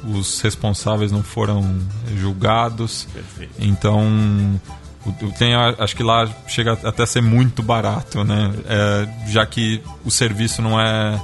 os 0.05 0.41
responsáveis 0.41 1.11
não 1.11 1.23
foram 1.23 1.79
julgados. 2.17 3.09
Perfeito. 3.13 3.53
Então, 3.59 4.61
o, 5.05 5.11
o 5.27 5.33
trem, 5.33 5.55
a- 5.55 5.75
acho 5.79 5.97
que 5.97 6.03
lá 6.03 6.29
chega 6.47 6.73
até 6.85 7.03
a 7.03 7.07
ser 7.07 7.23
muito 7.23 7.63
barato, 7.63 8.23
né? 8.25 8.53
É, 8.69 9.09
já 9.31 9.45
que 9.47 9.83
o 10.05 10.11
serviço 10.11 10.63
não 10.63 10.81
é, 10.81 11.21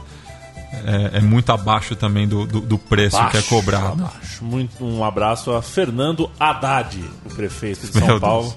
é, 0.72 1.18
é 1.18 1.20
muito 1.20 1.52
abaixo 1.52 1.94
também 1.94 2.26
do, 2.26 2.46
do, 2.46 2.60
do 2.60 2.78
preço 2.78 3.16
que 3.28 3.36
é 3.36 3.42
cobrado. 3.42 4.02
abaixo. 4.04 4.44
Muito, 4.44 4.84
um 4.84 5.04
abraço 5.04 5.52
a 5.52 5.62
Fernando 5.62 6.30
Haddad, 6.40 6.98
o 7.24 7.34
prefeito 7.34 7.86
de 7.86 7.92
São 7.92 8.06
Meu 8.06 8.20
Paulo, 8.20 8.54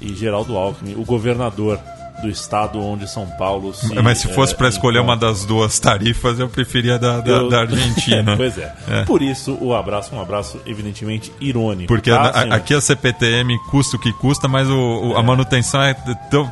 Deus. 0.00 0.12
e 0.12 0.14
Geraldo 0.16 0.56
Alckmin, 0.56 0.94
o 0.96 1.04
governador 1.04 1.78
do 2.20 2.28
estado 2.28 2.80
onde 2.80 3.08
São 3.08 3.26
Paulo 3.38 3.72
se. 3.72 3.94
Mas 4.02 4.18
se 4.18 4.26
fosse 4.34 4.52
é, 4.52 4.56
para 4.56 4.68
escolher 4.68 4.98
uma 4.98 5.16
das 5.16 5.44
duas 5.44 5.78
tarifas, 5.78 6.40
eu 6.40 6.48
preferia 6.48 6.98
da, 6.98 7.20
da, 7.20 7.30
Eu- 7.30 7.48
da 7.48 7.60
Argentina. 7.60 8.34
pois 8.36 8.58
é. 8.58 8.74
É. 8.88 9.04
Por 9.04 9.22
isso, 9.22 9.56
o 9.60 9.72
abraço, 9.72 10.12
um 10.16 10.20
abraço 10.20 10.60
evidentemente 10.66 11.32
irônico. 11.40 11.86
Porque 11.86 12.10
tá, 12.10 12.22
a- 12.30 12.56
aqui 12.56 12.74
a 12.74 12.80
CPTM 12.80 13.56
custa 13.70 13.96
o 13.96 14.00
que 14.00 14.12
custa, 14.14 14.48
mas 14.48 14.68
o, 14.68 14.74
o- 15.10 15.16
a 15.16 15.22
manutenção 15.22 15.80
é 15.80 15.94
tão, 16.28 16.50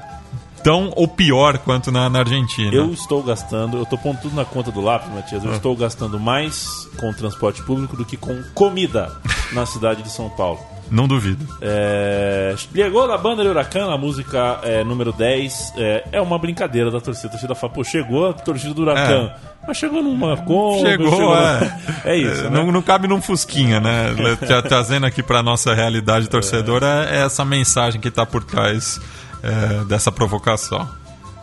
tão 0.67 0.93
ou 0.97 1.07
pior 1.07 1.59
quanto 1.59 1.93
na, 1.93 2.11
na 2.11 2.19
Argentina. 2.19 2.75
Eu 2.75 2.93
estou 2.93 3.23
gastando, 3.23 3.77
eu 3.77 3.85
estou 3.85 3.97
pondo 3.97 4.19
tudo 4.21 4.35
na 4.35 4.45
conta 4.45 4.73
do 4.73 4.81
lápis, 4.81 5.09
Matias. 5.15 5.45
Ah. 5.45 5.49
Eu 5.49 5.53
estou 5.53 5.77
gastando 5.77 6.19
mais 6.19 6.89
com 6.99 7.13
transporte 7.13 7.63
público 7.63 7.97
do 7.97 8.05
que 8.05 8.17
com 8.17 8.43
comida 8.53 9.13
na 9.53 9.65
cidade 9.65 10.03
de 10.03 10.11
São 10.11 10.29
Paulo. 10.29 10.59
Não 10.91 11.07
duvido. 11.07 11.47
É, 11.61 12.53
chegou 12.57 13.07
na 13.07 13.17
banda 13.17 13.45
de 13.45 13.49
Huracan, 13.49 13.93
a 13.93 13.97
música 13.99 14.59
é, 14.65 14.83
número 14.83 15.13
10. 15.13 15.75
É, 15.77 16.05
é 16.13 16.21
uma 16.21 16.37
brincadeira 16.37 16.91
da 16.91 17.01
torcida. 17.01 17.29
A 17.29 17.31
torcida 17.31 17.55
fala, 17.55 17.73
pô, 17.73 17.85
chegou 17.85 18.31
a 18.31 18.33
torcida 18.33 18.75
do 18.75 18.83
Huracan. 18.83 19.33
Mas 19.67 19.77
chegou 19.77 20.03
numa 20.03 20.37
Kombi, 20.37 20.81
Chegou, 20.81 21.11
chegou 21.11 21.37
é. 21.37 21.81
é 22.13 22.17
isso, 22.17 22.45
né? 22.45 22.51
Não, 22.51 22.71
não 22.71 22.83
cabe 22.83 23.07
num 23.09 23.21
fusquinha, 23.21 23.81
né? 23.81 24.15
Tra- 24.39 24.63
Trazendo 24.63 25.07
aqui 25.07 25.23
para 25.23 25.43
nossa 25.43 25.75
realidade 25.75 26.29
torcedora 26.29 27.09
é 27.11 27.25
essa 27.25 27.45
mensagem 27.45 28.01
que 28.01 28.09
está 28.09 28.25
por 28.25 28.45
trás 28.45 29.01
é, 29.47 29.85
dessa 29.85 30.11
provocação. 30.11 30.89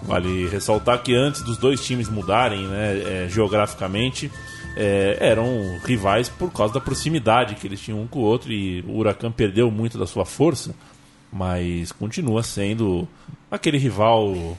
Vale 0.04 0.48
ressaltar 0.50 1.02
que 1.02 1.16
antes 1.16 1.42
dos 1.42 1.58
dois 1.58 1.84
times 1.84 2.10
mudarem 2.10 2.68
né, 2.68 3.24
é, 3.26 3.30
geograficamente, 3.30 4.30
é, 4.76 5.18
eram 5.20 5.80
rivais 5.86 6.28
por 6.28 6.52
causa 6.52 6.74
da 6.74 6.82
proximidade 6.82 7.56
que 7.56 7.66
eles 7.66 7.80
tinham 7.80 8.02
um 8.02 8.08
com 8.08 8.20
o 8.20 8.24
outro 8.24 8.52
e 8.52 8.82
o 8.82 8.98
Huracan 8.98 9.32
perdeu 9.32 9.72
muito 9.72 9.98
da 9.98 10.06
sua 10.06 10.26
força, 10.26 10.76
mas 11.32 11.92
continua 11.94 12.44
sendo 12.44 13.08
aquele 13.50 13.78
rival 13.78 14.58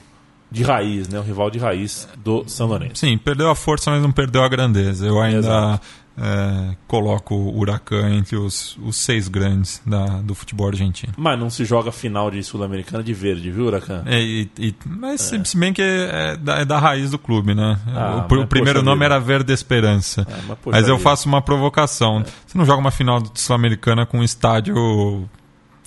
de 0.49 0.63
raiz, 0.63 1.07
né, 1.07 1.19
o 1.19 1.23
rival 1.23 1.51
de 1.51 1.59
raiz 1.59 2.07
do 2.17 2.43
São 2.47 2.67
Lourenço. 2.67 2.95
Sim, 2.95 3.17
perdeu 3.17 3.49
a 3.49 3.55
força, 3.55 3.91
mas 3.91 4.01
não 4.01 4.11
perdeu 4.11 4.41
a 4.41 4.49
grandeza. 4.49 5.05
Eu 5.05 5.21
ainda 5.21 5.39
Exato. 5.39 5.85
É, 6.17 6.75
coloco 6.87 7.35
o 7.35 7.59
Huracan 7.59 8.09
entre 8.09 8.35
os, 8.37 8.77
os 8.81 8.95
seis 8.95 9.27
grandes 9.27 9.81
da, 9.85 10.05
do 10.21 10.33
futebol 10.33 10.67
argentino. 10.67 11.13
Mas 11.17 11.37
não 11.37 11.49
se 11.49 11.65
joga 11.65 11.91
final 11.91 12.31
de 12.31 12.41
Sul-Americana 12.43 13.03
de 13.03 13.13
verde, 13.13 13.51
viu, 13.51 13.65
Huracan? 13.65 14.03
É, 14.05 14.21
e- 14.21 14.49
e- 14.57 14.75
mas 14.85 15.21
se- 15.21 15.43
se 15.45 15.57
bem 15.57 15.73
que 15.73 15.81
é 15.81 16.37
da, 16.37 16.59
é 16.59 16.65
da 16.65 16.79
raiz 16.79 17.11
do 17.11 17.19
clube, 17.19 17.53
né? 17.53 17.77
Ah, 17.93 18.25
o, 18.29 18.35
o 18.41 18.47
primeiro 18.47 18.81
nome 18.81 19.01
vida. 19.03 19.15
era 19.15 19.19
Verde 19.19 19.51
Esperança. 19.53 20.25
Ah, 20.29 20.39
mas 20.47 20.57
mas 20.65 20.87
eu 20.87 20.95
vida. 20.97 21.09
faço 21.09 21.27
uma 21.27 21.41
provocação. 21.41 22.23
Você 22.47 22.57
não 22.57 22.65
joga 22.65 22.79
uma 22.79 22.91
final 22.91 23.19
do 23.19 23.31
Sul-Americana 23.37 24.05
com 24.05 24.19
um 24.19 24.23
estádio 24.23 25.27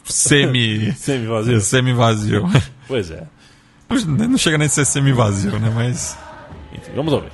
semi. 0.05 0.93
Semi-vazio. 0.97 1.61
semi-vazio. 1.61 2.49
Pois 2.87 3.11
é. 3.11 3.24
Não 4.07 4.37
chega 4.37 4.59
nem 4.59 4.66
a 4.66 4.70
ser 4.70 4.85
semi-vazio, 4.85 5.59
né? 5.59 5.72
Mas. 5.74 6.16
Enfim, 6.74 6.93
vamos 6.95 7.12
ouvir. 7.14 7.31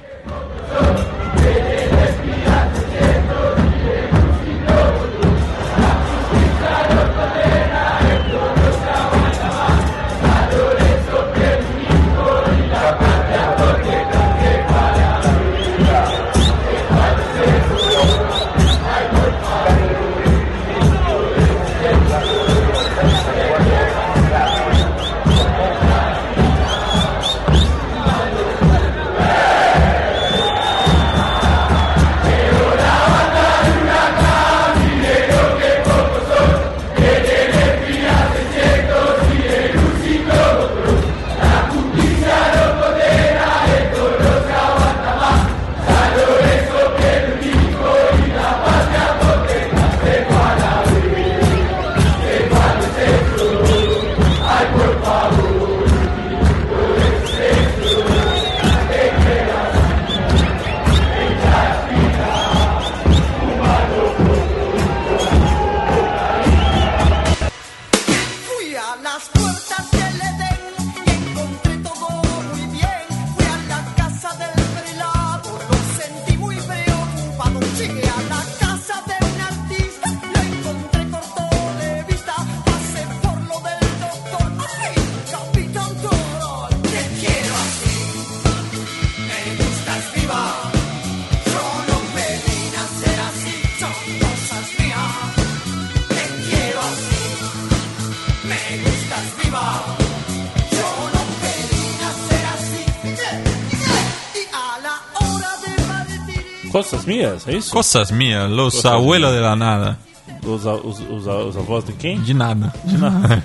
Costas 106.74 107.04
minhas, 107.04 107.46
é 107.46 107.52
isso? 107.52 107.70
Cosas 107.70 108.10
mías, 108.10 108.50
los 108.50 108.74
Cosas 108.74 108.92
abuelos 108.94 109.32
de 109.32 109.38
la 109.40 109.54
nada. 109.54 109.96
Os, 110.44 110.64
os, 110.66 110.98
os, 111.08 111.24
os 111.24 111.56
avós 111.56 111.84
de 111.84 111.92
quem? 111.92 112.20
De 112.20 112.34
nada. 112.34 112.72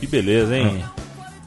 Que 0.00 0.06
beleza, 0.08 0.56
hein? 0.58 0.84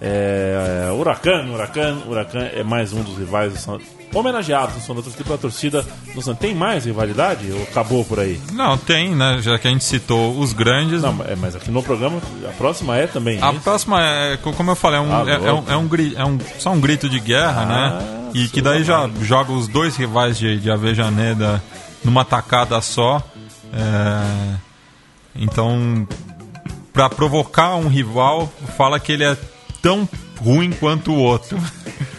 É, 0.02 0.86
é, 0.88 0.92
Huracan, 0.94 1.46
Huracan, 1.52 1.98
Huracan 2.08 2.40
é 2.56 2.64
mais 2.64 2.94
um 2.94 3.04
dos 3.04 3.18
rivais 3.18 3.52
do 3.66 3.82
homenageados 4.18 4.76
no 4.76 4.82
São 4.82 4.96
da 4.96 5.02
Torcida 5.02 5.24
pela 5.26 5.38
torcida 5.38 5.86
do 6.16 6.22
Santos. 6.22 6.40
Tem 6.40 6.56
mais 6.56 6.86
rivalidade 6.86 7.52
ou 7.52 7.62
acabou 7.64 8.04
por 8.06 8.18
aí? 8.20 8.40
Não, 8.54 8.78
tem, 8.78 9.14
né? 9.14 9.40
Já 9.42 9.60
que 9.60 9.68
a 9.68 9.72
gente 9.72 9.84
citou 9.84 10.40
os 10.40 10.54
grandes. 10.54 11.02
Não, 11.02 11.18
é, 11.28 11.36
mas 11.36 11.54
aqui 11.54 11.70
no 11.70 11.84
programa, 11.84 12.20
a 12.48 12.52
próxima 12.54 12.96
é 12.98 13.08
também. 13.08 13.40
A 13.44 13.50
é 13.50 13.52
isso? 13.52 13.62
próxima 13.62 14.02
é, 14.02 14.38
co- 14.38 14.54
como 14.54 14.72
eu 14.72 14.76
falei, 14.76 15.00
é 15.00 15.02
um, 15.04 15.14
Ah, 15.14 15.26
é, 15.28 15.34
é 15.34 15.54
um, 15.54 15.64
é 15.68 15.76
um 15.76 15.88
gri- 15.88 16.14
é 16.16 16.24
um- 16.26 16.40
só 16.58 16.72
um 16.72 16.80
grito 16.80 17.10
de 17.10 17.20
guerra, 17.20 17.62
Ah, 17.62 17.66
né? 17.66 18.19
E 18.34 18.48
que 18.48 18.62
daí 18.62 18.84
já 18.84 19.10
joga 19.22 19.52
os 19.52 19.68
dois 19.68 19.96
rivais 19.96 20.38
de, 20.38 20.60
de 20.60 20.70
Avejaneda 20.72 21.62
numa 22.04 22.24
tacada 22.26 22.80
só. 22.82 23.22
É, 23.74 24.56
então, 25.36 26.08
pra 26.94 27.10
provocar 27.10 27.76
um 27.76 27.88
rival, 27.88 28.52
fala 28.78 29.00
que 29.00 29.12
ele 29.12 29.24
é 29.24 29.38
tão 29.82 30.08
ruim 30.40 30.72
quanto 30.72 31.12
o 31.12 31.18
outro. 31.18 31.58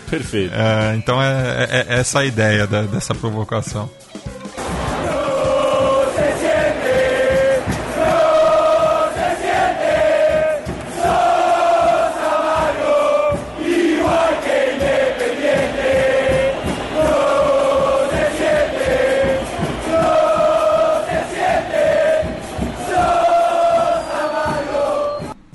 Perfeito. 0.08 0.52
É, 0.54 0.96
então 0.96 1.22
é, 1.22 1.66
é- 1.70 1.86
é 1.88 1.98
essa 2.00 2.20
a 2.20 2.24
ideia 2.24 2.66
da- 2.66 2.82
dessa 2.82 3.14
provocação. 3.14 3.88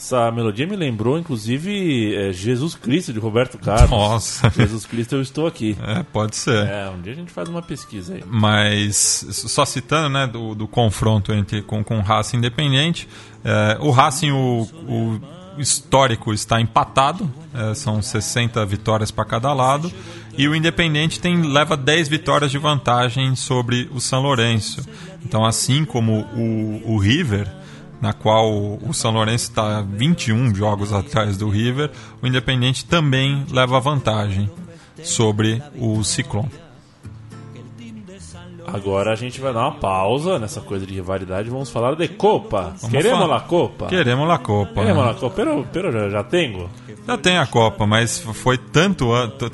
Essa 0.06 0.30
melodia 0.32 0.68
me 0.68 0.76
lembrou, 0.76 1.18
inclusive, 1.18 2.14
é, 2.16 2.32
Jesus 2.32 2.76
Cristo 2.76 3.12
de 3.12 3.18
Roberto 3.18 3.58
Carlos. 3.58 3.89
Nossa. 3.89 4.47
Jesus 4.56 4.86
Cristo, 4.86 5.16
eu 5.16 5.22
estou 5.24 5.47
aqui. 5.47 5.76
É, 5.82 6.03
pode 6.03 6.36
ser. 6.36 6.68
É, 6.68 6.88
um 6.91 7.01
dia 7.01 7.14
a 7.14 7.16
gente 7.16 7.32
faz 7.32 7.49
uma 7.49 7.64
pesquisa 7.64 8.14
aí. 8.14 8.24
Mas, 8.28 9.26
só 9.32 9.66
citando 9.66 10.10
né, 10.10 10.28
do, 10.28 10.53
do 10.53 10.68
confronto 10.68 11.34
entre 11.34 11.64
com, 11.64 11.84
com 11.84 11.97
o 11.97 12.01
Racing 12.03 12.38
Independente, 12.38 13.10
é, 13.43 13.80
o 13.82 13.89
Racing, 13.89 14.30
o, 14.30 14.70
o 14.88 15.22
histórico 15.60 16.32
está 16.32 16.62
empatado, 16.62 17.28
é, 17.51 17.74
são 17.74 17.99
60 17.99 18.64
vitórias 18.64 19.10
para 19.10 19.26
cada 19.26 19.51
lado, 19.53 19.91
e 20.38 20.47
o 20.47 20.53
Independente 20.53 21.20
tem, 21.20 21.41
leva 21.41 21.76
10 21.76 22.10
vitórias 22.10 22.51
de 22.51 22.60
vantagem 22.60 23.36
sobre 23.36 23.89
o 23.91 23.99
São 23.99 24.22
Lourenço. 24.22 24.88
Então, 25.26 25.43
assim 25.43 25.84
como 25.84 26.28
o, 26.36 26.93
o 26.93 26.99
River, 26.99 27.64
na 28.02 28.14
qual 28.14 28.52
o 28.52 28.93
São 28.93 29.12
Lourenço 29.12 29.50
está 29.50 29.82
21 29.82 30.54
jogos 30.54 30.93
atrás 30.93 31.38
do 31.38 31.50
River, 31.50 31.91
o 32.22 32.28
Independente 32.28 32.86
também 32.86 33.46
leva 33.52 33.80
vantagem 33.80 34.50
sobre 35.04 35.62
o 35.78 36.04
Ciclone. 36.04 36.66
Agora 38.68 39.14
a 39.14 39.16
gente 39.16 39.39
vai 39.39 39.54
dar 39.54 39.62
uma 39.62 39.76
pausa 39.76 40.39
nessa 40.39 40.60
coisa 40.60 40.86
de 40.86 40.93
rivalidade 40.93 41.48
e 41.48 41.52
vamos 41.52 41.70
falar 41.70 41.96
de 41.96 42.08
Copa. 42.08 42.74
Queremos 42.89 43.20
falar. 43.20 43.36
la 43.36 43.41
Copa? 43.41 43.88
Queremos 43.88 44.28
la 44.28 44.38
Copa. 44.39 44.82
Queremos 44.82 45.06
né? 45.06 45.12
la 45.12 45.14
Copa. 45.14 45.36
Pero, 45.36 45.68
pero 45.72 45.91
já, 45.91 46.10
já 46.10 46.24
tenho. 46.24 46.70
Já 47.08 47.18
tem 47.18 47.38
a 47.38 47.46
Copa, 47.46 47.86
mas 47.86 48.20
foi 48.20 48.58
tanto, 48.58 49.06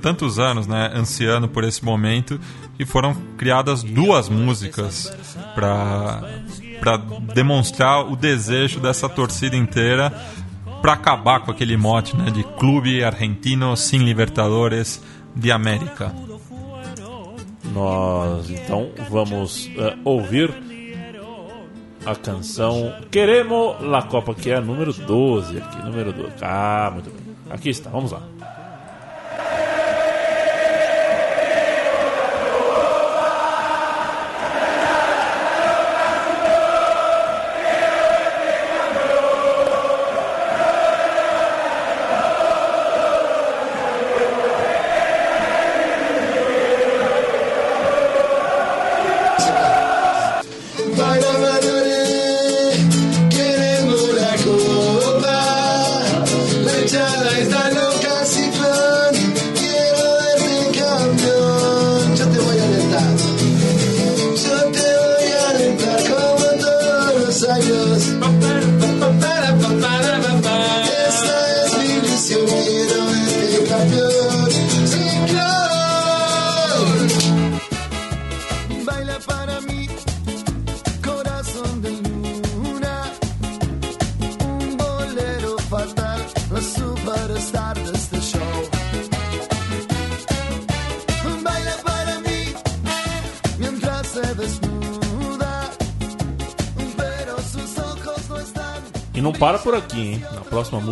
tantos 0.02 0.40
anos 0.40 0.66
né, 0.66 0.90
ansiando 0.96 1.50
por 1.50 1.66
esse 1.66 1.84
momento 1.84 2.40
que 2.78 2.86
foram 2.86 3.14
criadas 3.38 3.84
duas 3.84 4.30
músicas 4.30 5.14
para 5.54 6.24
para 6.82 6.98
demonstrar 6.98 8.12
o 8.12 8.16
desejo 8.16 8.80
dessa 8.80 9.08
torcida 9.08 9.56
inteira 9.56 10.12
para 10.82 10.94
acabar 10.94 11.42
com 11.42 11.52
aquele 11.52 11.78
mote 11.78 12.18
né, 12.18 12.32
de 12.32 12.44
Clube 12.44 13.04
Argentino 13.04 13.78
Sin 13.78 14.00
Libertadores 14.00 15.02
de 15.36 15.52
América. 15.52 16.12
Nós 17.72 18.50
então 18.50 18.90
vamos 19.10 19.70
eh, 19.78 19.96
ouvir 20.04 20.52
a 22.04 22.16
canção 22.16 22.96
Queremos 23.12 23.80
la 23.82 24.02
Copa, 24.02 24.34
que 24.34 24.50
é 24.50 24.56
a 24.56 24.62
número 24.62 24.92
12 24.92 25.60
aqui, 25.60 25.86
número 25.86 26.12
12. 26.12 26.34
Ah, 26.42 26.90
muito 26.92 27.12
bem. 27.12 27.36
Aqui 27.52 27.70
está, 27.70 27.92
vamos 27.92 28.12
lá. 28.12 28.24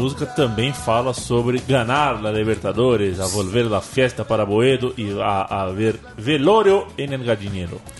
Música 0.10 0.26
também 0.26 0.74
fala 0.74 1.14
sobre 1.14 1.60
ganar 1.68 2.20
la 2.22 2.32
Libertadores, 2.32 3.20
a 3.20 3.28
volver 3.28 3.70
la 3.70 3.80
fiesta 3.80 4.26
para 4.26 4.43
Boedo 4.45 4.93
e 4.97 5.12
a, 5.22 5.64
a 5.64 5.72
ver 5.72 5.99
velório 6.18 6.88
en 6.97 7.14
el. 7.14 7.22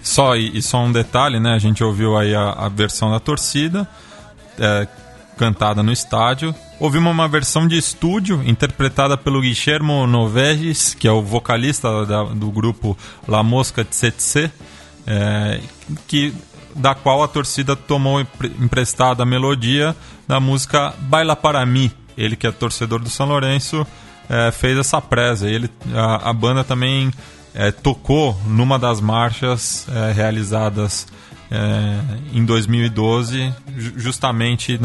Só 0.02 0.36
e, 0.36 0.58
e 0.58 0.62
só 0.62 0.80
um 0.80 0.92
detalhe, 0.92 1.40
né? 1.40 1.54
A 1.54 1.60
gente 1.60 1.84
ouviu 1.84 2.18
aí 2.18 2.34
a, 2.34 2.50
a 2.52 2.70
versão 2.70 3.12
da 3.12 3.20
torcida 3.20 3.88
é, 4.58 4.88
cantada 5.38 5.84
no 5.84 5.92
estádio. 5.92 6.54
Ouvimos 6.80 7.12
uma 7.12 7.28
versão 7.28 7.68
de 7.68 7.78
estúdio 7.78 8.42
interpretada 8.44 9.16
pelo 9.18 9.42
Guillermo 9.42 10.08
Noveges, 10.08 10.96
que 10.96 11.08
é 11.08 11.12
o 11.12 11.22
vocalista 11.22 12.06
da- 12.06 12.24
do 12.24 12.50
grupo 12.50 12.98
La 13.28 13.44
Mosca 13.44 13.84
Tsetse, 13.86 14.52
é, 15.06 15.60
que 16.08 16.34
da 16.76 16.96
qual 16.96 17.22
a 17.22 17.28
torcida 17.28 17.76
tomou 17.76 18.20
empre- 18.22 18.52
emprestada 18.60 19.24
a 19.24 19.26
melodia 19.26 19.96
da 20.28 20.40
música 20.40 20.94
Baila 21.00 21.36
para 21.36 21.66
mim. 21.66 21.92
Ele 22.22 22.36
que 22.36 22.46
é 22.46 22.52
torcedor 22.52 23.00
do 23.00 23.10
São 23.10 23.26
Lourenço 23.28 23.86
é, 24.30 24.52
fez 24.52 24.78
essa 24.78 25.00
presa. 25.02 25.50
Ele, 25.50 25.70
a, 25.94 26.30
a 26.30 26.34
banda 26.34 26.64
também 26.64 27.12
é, 27.56 27.72
tocou 27.72 28.38
numa 28.46 28.78
das 28.78 29.00
marchas 29.02 29.88
é, 29.90 30.12
realizadas 30.12 31.08
é, 31.50 32.00
em 32.38 32.46
2012, 32.46 33.54
ju- 33.76 33.94
justamente 33.98 34.80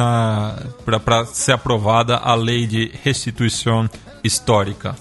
para 0.85 1.27
ser 1.27 1.53
aprovada 1.53 2.17
a 2.17 2.35
lei 2.35 2.67
de 2.67 2.91
restituição 3.03 3.89
histórica. 4.23 4.95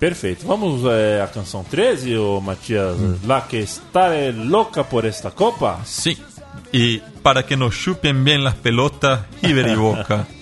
Perfeito. 0.00 0.44
Vamos 0.46 0.82
é, 0.84 1.22
à 1.22 1.28
canção 1.28 1.62
13, 1.62 2.16
ô 2.16 2.40
Matias? 2.40 2.96
La 3.24 3.40
que 3.42 3.58
estaré 3.58 4.32
louca 4.32 4.82
por 4.82 5.04
esta 5.04 5.30
copa? 5.30 5.78
Sim. 5.84 6.16
E 6.72 7.00
para 7.22 7.42
que 7.44 7.54
nos 7.54 7.74
chupem 7.74 8.12
bem 8.14 8.38
las 8.38 8.54
pelotas, 8.54 9.20
River 9.42 9.68
e 9.68 9.76
Boca. 9.76 10.26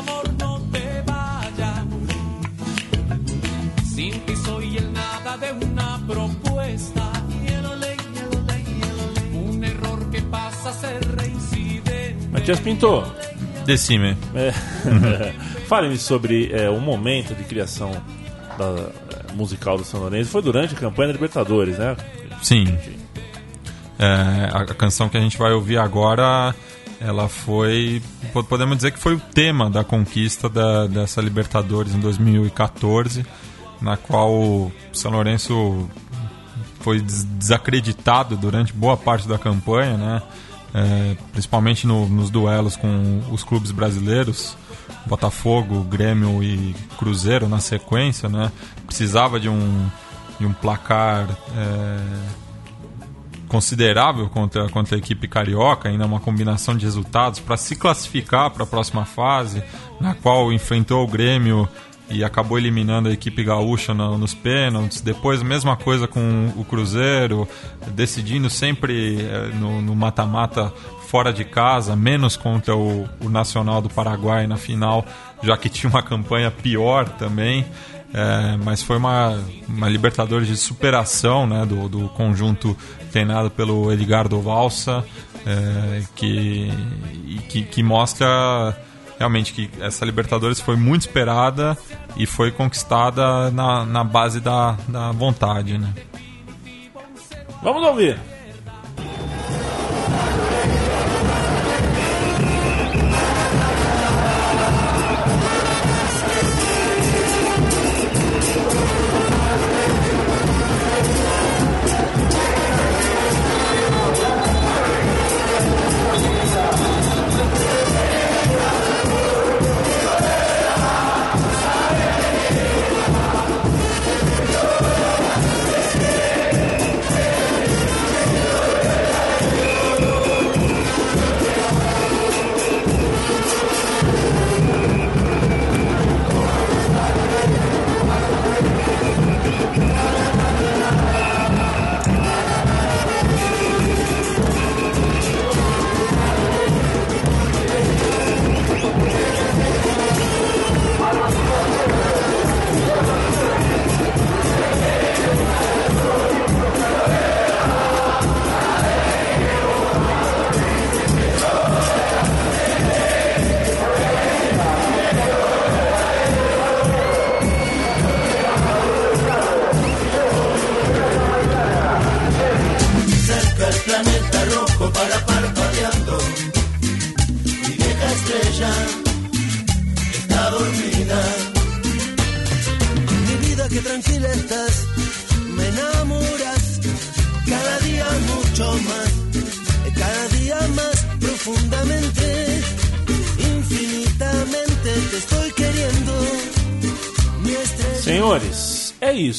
amor 0.00 0.24
no 0.38 0.60
te 0.72 1.02
vayas. 1.06 1.84
Sin 3.94 4.20
ti 4.26 4.34
soy 4.36 4.76
el 4.78 4.92
nada 4.92 5.36
de 5.36 5.52
una 5.66 6.00
propuesta. 6.06 7.06
Un 9.32 9.64
error 9.64 10.10
que 10.10 10.22
pasa 10.22 10.70
a 10.70 10.72
ser 10.72 11.16
reincidente. 11.16 12.28
Matias 12.30 12.60
Pinto, 12.60 13.04
Decime. 13.66 14.16
é, 14.34 14.52
fale-me 15.68 15.98
sobre 15.98 16.50
é, 16.52 16.68
o 16.70 16.80
momento 16.80 17.34
de 17.34 17.44
criação 17.44 17.90
da 18.58 18.66
é, 18.68 19.32
musical 19.34 19.76
do 19.76 19.84
São 19.84 20.00
Lourenço. 20.00 20.30
Foi 20.30 20.42
durante 20.42 20.74
a 20.74 20.78
campanha 20.78 21.08
da 21.08 21.12
Libertadores, 21.14 21.78
né? 21.78 21.96
Sim. 22.42 22.76
É, 23.98 24.48
a, 24.50 24.62
a 24.62 24.74
canção 24.74 25.08
que 25.08 25.16
a 25.18 25.20
gente 25.20 25.36
vai 25.36 25.52
ouvir 25.52 25.76
agora, 25.78 26.54
ela 27.00 27.28
foi. 27.28 28.02
po- 28.32 28.44
Podemos 28.44 28.76
dizer 28.76 28.90
que 28.92 28.98
foi 28.98 29.14
o 29.14 29.20
tema 29.20 29.70
da 29.70 29.82
conquista 29.82 30.48
da, 30.48 30.86
dessa 30.86 31.20
Libertadores 31.20 31.94
em 31.94 32.00
2014, 32.00 33.24
na 33.80 33.96
qual 33.96 34.32
o 34.32 34.72
São 34.92 35.10
Lourenço 35.10 35.88
foi 36.80 37.00
des- 37.00 37.24
desacreditado 37.24 38.36
durante 38.36 38.72
boa 38.72 38.96
parte 38.96 39.26
da 39.26 39.38
campanha, 39.38 39.96
né? 39.96 40.22
É, 40.72 41.16
principalmente 41.32 41.86
no- 41.86 42.08
nos 42.08 42.30
duelos 42.30 42.76
com 42.76 43.22
os 43.30 43.42
clubes 43.42 43.70
brasileiros, 43.72 44.56
Botafogo, 45.06 45.82
Grêmio 45.82 46.42
e 46.44 46.74
Cruzeiro 46.98 47.48
na 47.48 47.58
sequência, 47.58 48.28
né? 48.28 48.52
Precisava 48.86 49.40
de 49.40 49.48
um, 49.48 49.88
de 50.38 50.46
um 50.46 50.52
placar 50.52 51.26
é, 51.56 51.98
considerável 53.50 54.28
contra, 54.28 54.68
contra 54.68 54.94
a 54.94 54.98
equipe 54.98 55.26
carioca, 55.26 55.88
ainda 55.88 56.06
uma 56.06 56.20
combinação 56.20 56.76
de 56.76 56.84
resultados 56.84 57.40
para 57.40 57.56
se 57.56 57.74
classificar 57.74 58.48
para 58.50 58.62
a 58.62 58.66
próxima 58.66 59.04
fase, 59.04 59.60
na 60.00 60.14
qual 60.14 60.52
enfrentou 60.52 61.02
o 61.02 61.06
Grêmio 61.08 61.68
e 62.08 62.22
acabou 62.24 62.58
eliminando 62.58 63.08
a 63.08 63.12
equipe 63.12 63.42
gaúcha 63.42 63.92
no- 63.92 64.16
nos 64.16 64.34
pênaltis. 64.34 65.00
Depois, 65.00 65.42
mesma 65.42 65.76
coisa 65.76 66.06
com 66.06 66.52
o 66.56 66.64
Cruzeiro, 66.64 67.46
decidindo 67.92 68.48
sempre 68.48 69.20
eh, 69.20 69.50
no 69.58 69.82
no 69.82 69.94
mata-mata 69.96 70.72
fora 71.08 71.32
de 71.32 71.44
casa, 71.44 71.96
menos 71.96 72.36
contra 72.36 72.76
o, 72.76 73.08
o 73.20 73.28
Nacional 73.28 73.82
do 73.82 73.88
Paraguai 73.88 74.46
na 74.46 74.56
final, 74.56 75.04
já 75.42 75.56
que 75.56 75.68
tinha 75.70 75.90
uma 75.90 76.02
campanha 76.02 76.50
pior 76.52 77.08
também. 77.08 77.66
É, 78.12 78.56
mas 78.64 78.82
foi 78.82 78.96
uma, 78.96 79.38
uma 79.68 79.88
Libertadores 79.88 80.48
de 80.48 80.56
superação 80.56 81.46
né, 81.46 81.64
do, 81.64 81.88
do 81.88 82.08
conjunto 82.08 82.76
treinado 83.10 83.50
pelo 83.50 83.92
Edgardo 83.92 84.40
Valsa, 84.40 85.04
é, 85.46 86.02
que, 86.14 86.70
que, 87.48 87.62
que 87.62 87.82
mostra 87.82 88.76
realmente 89.18 89.52
que 89.52 89.70
essa 89.80 90.04
Libertadores 90.04 90.60
foi 90.60 90.76
muito 90.76 91.02
esperada 91.02 91.76
e 92.16 92.24
foi 92.24 92.50
conquistada 92.50 93.50
na, 93.50 93.84
na 93.84 94.02
base 94.02 94.40
da, 94.40 94.76
da 94.88 95.12
vontade. 95.12 95.76
Né? 95.76 95.92
Vamos 97.62 97.82
ouvir. 97.82 98.18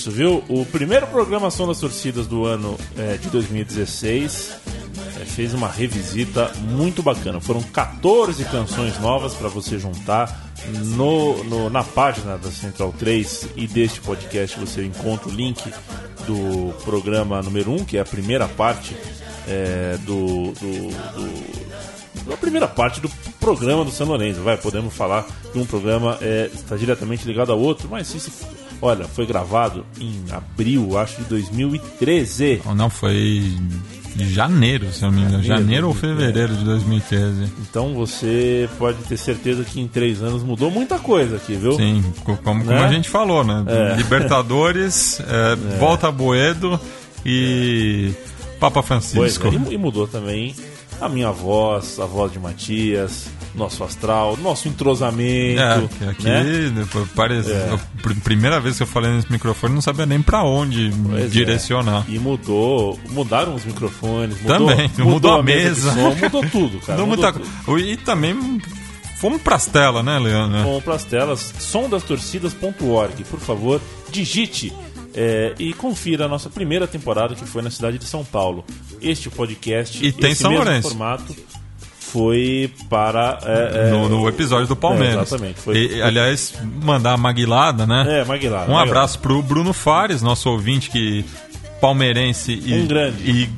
Isso, 0.02 0.10
viu? 0.12 0.44
O 0.50 0.66
primeiro 0.66 1.06
programação 1.08 1.68
das 1.68 1.80
torcidas 1.80 2.26
do 2.26 2.44
ano 2.46 2.76
é, 2.98 3.18
de 3.18 3.30
2016 3.30 4.52
é, 5.22 5.26
fez 5.26 5.54
uma 5.54 5.68
revisita 5.68 6.52
muito 6.70 7.04
bacana. 7.04 7.40
Foram 7.40 7.62
14 7.62 8.44
canções 8.46 9.00
novas 9.00 9.36
para 9.36 9.48
você 9.48 9.78
juntar 9.78 10.52
no, 10.96 11.44
no- 11.44 11.70
na 11.70 11.84
página 11.84 12.36
da 12.38 12.50
Central 12.50 12.92
3 12.98 13.50
e 13.56 13.68
deste 13.68 14.02
podcast 14.02 14.60
você 14.60 14.84
encontra 14.84 15.30
o 15.30 15.32
link 15.32 15.62
do 16.26 16.74
programa 16.84 17.40
número 17.44 17.72
1, 17.72 17.86
que 17.86 17.98
é 17.98 18.02
a 18.02 18.06
primeira 18.06 18.48
parte 18.48 18.96
é, 19.48 19.98
do- 20.04 20.52
do- 20.54 20.90
do 21.16 22.34
a 22.34 22.38
primeira 22.38 22.68
parte 22.68 23.00
do 23.02 23.10
programa 23.40 23.84
do 23.84 23.92
São 23.92 24.06
Lourenço, 24.08 24.42
vai, 24.42 24.56
podemos 24.56 24.94
falar 24.94 25.26
que 25.52 25.58
um 25.60 25.66
programa 25.66 26.18
é, 26.22 26.50
está 26.54 26.76
diretamente 26.78 27.26
ligado 27.26 27.52
ao 27.52 27.60
outro, 27.60 27.88
mas 27.90 28.14
isso, 28.14 28.32
olha, 28.82 29.06
foi 29.06 29.26
gravado 29.26 29.86
em 30.00 30.24
abril, 30.32 30.98
acho, 30.98 31.18
de 31.22 31.24
2013. 31.30 32.62
Ou 32.66 32.76
Não, 32.76 32.90
foi 32.90 33.54
de 34.16 34.30
janeiro, 34.34 34.92
se 34.92 35.04
eu 35.04 35.12
não 35.12 35.20
me 35.20 35.26
engano. 35.26 35.42
Janeiro, 35.44 35.62
Janeiro 35.64 35.88
ou 35.88 35.94
é. 35.94 35.98
fevereiro 35.98 36.54
de 36.56 36.64
2013. 36.66 37.44
Então 37.62 37.94
você 37.94 38.70
pode 38.78 38.98
ter 39.04 39.16
certeza 39.18 39.64
que 39.64 39.80
em 39.80 39.88
três 39.88 40.22
anos 40.22 40.44
mudou 40.44 40.70
muita 40.70 41.00
coisa 41.00 41.38
aqui, 41.38 41.56
viu? 41.56 41.74
Sim, 41.74 42.04
co- 42.26 42.36
como, 42.38 42.60
como 42.66 42.76
Né? 42.78 42.84
a 42.86 42.92
gente 42.92 43.08
falou, 43.10 43.44
né? 43.44 43.64
É. 43.68 43.96
Libertadores, 44.02 45.20
é, 45.22 45.78
Volta 45.80 46.10
a 46.10 46.12
Boedo 46.12 46.78
e 47.26 48.12
Papa 48.60 48.84
Pois 48.84 48.88
Francisco. 49.08 49.48
é, 49.48 49.72
e, 49.72 49.76
e 49.76 49.78
mudou 49.78 50.08
também 50.08 50.54
a 51.00 51.08
minha 51.08 51.32
voz, 51.32 51.98
a 52.00 52.06
voz 52.06 52.32
de 52.34 52.40
Matias, 52.40 53.28
nosso 53.56 53.84
astral, 53.84 54.38
nosso 54.38 54.68
entrosamento. 54.68 55.60
É, 55.62 56.10
aqui 56.10 56.24
né? 56.24 56.88
parece. 57.16 57.52
É. 57.52 57.78
primeira 58.24 58.60
vez 58.60 58.78
que 58.78 58.84
eu 58.84 58.88
falei 58.88 59.12
nesse 59.12 59.32
microfone, 59.32 59.74
não 59.74 59.82
sabia 59.82 60.06
nem 60.06 60.22
pra 60.22 60.44
onde 60.44 60.92
Pois 61.06 61.26
é. 61.26 61.28
direcionar. 61.28 62.06
E 62.08 62.18
mudou, 62.18 63.00
mudaram 63.10 63.56
os 63.56 63.66
microfones, 63.66 64.42
mudou, 64.42 64.58
Também, 64.68 64.92
mudou 65.00 65.34
a 65.34 65.44
mesa. 65.44 65.92
de 65.92 65.96
som, 65.96 66.16
mudou 66.16 66.42
tudo, 66.50 66.80
cara. 66.80 67.00
Mudou 67.00 67.08
mudou 67.08 67.34
muita 67.34 67.34
tudo. 67.66 67.80
E 67.80 67.98
também 67.98 68.62
fomos 69.18 69.42
pras 69.42 69.66
telas, 69.66 70.04
né, 70.04 70.18
Leandro? 70.18 70.64
Vão 70.64 70.82
para 70.82 70.96
as 70.96 71.04
telas 71.04 71.54
sondastorcidas.org. 71.60 73.24
Por 73.26 73.40
favor, 73.40 73.82
digite 74.12 74.74
é, 75.14 75.54
e 75.60 75.74
confira 75.74 76.26
a 76.26 76.28
nossa 76.28 76.50
primeira 76.50 76.88
temporada 76.88 77.36
que 77.36 77.46
foi 77.46 77.62
na 77.62 77.70
cidade 77.70 77.98
de 77.98 78.06
São 78.06 78.24
Paulo. 78.24 78.64
Este 79.02 79.30
podcast, 79.30 80.04
E 80.06 80.12
tem 80.12 80.32
esse 80.32 80.42
São 80.42 80.52
mesmo 80.52 80.64
Lourenço. 80.66 80.90
formato, 80.90 81.36
foi 82.12 82.72
para. 82.90 83.40
é, 83.46 83.88
é, 83.88 83.90
no, 83.92 84.10
no 84.10 84.28
episódio 84.28 84.68
do 84.68 84.76
Palmeiras. 84.76 85.16
É, 85.16 85.22
exatamente. 85.22 85.60
Foi, 85.62 85.76
E, 85.78 86.02
aliás, 86.02 86.54
mandar 86.84 87.14
a 87.14 87.18
maguilada, 87.18 87.86
né? 87.88 88.22
É, 88.22 88.26
Maguilar. 88.26 88.64
Um 88.64 88.74
Maguilar. 88.74 88.88
abraço 88.88 89.20
pro 89.20 89.42
Bruno 89.42 89.74
Fares, 89.74 90.22
nosso 90.22 90.50
ouvinte 90.50 90.90
que 90.90 91.26
palmeirense 91.80 92.52
e, 92.54 92.74
Um 92.74 92.88
e 93.24 93.50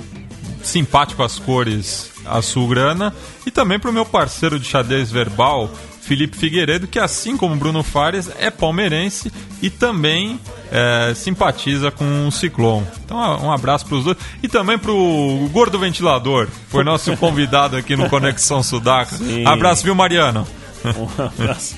simpático 0.61 1.23
às 1.23 1.39
cores 1.39 2.11
azulgrana. 2.25 3.13
E 3.45 3.51
também 3.51 3.79
pro 3.79 3.91
meu 3.91 4.05
parceiro 4.05 4.59
de 4.59 4.65
xadrez 4.65 5.11
verbal, 5.11 5.69
Felipe 6.13 6.37
Figueiredo, 6.37 6.85
que 6.87 6.99
assim 6.99 7.35
como 7.35 7.55
Bruno 7.55 7.81
Fares 7.81 8.29
é 8.37 8.51
palmeirense 8.51 9.31
e 9.63 9.69
também 9.71 10.39
é, 10.71 11.11
simpatiza 11.15 11.89
com 11.89 12.27
o 12.27 12.31
Ciclone. 12.31 12.85
Então 13.03 13.17
um 13.43 13.51
abraço 13.51 13.85
pros 13.87 14.03
dois. 14.03 14.17
E 14.43 14.47
também 14.47 14.77
pro 14.77 15.49
Gordo 15.51 15.79
Ventilador, 15.79 16.47
foi 16.69 16.83
nosso 16.83 17.15
convidado 17.17 17.75
aqui 17.75 17.95
no 17.95 18.07
Conexão 18.09 18.61
Sudaca. 18.61 19.15
Sim. 19.17 19.43
Abraço, 19.45 19.83
viu, 19.83 19.95
Mariano? 19.95 20.45
Um 20.85 21.23
abraço. 21.23 21.75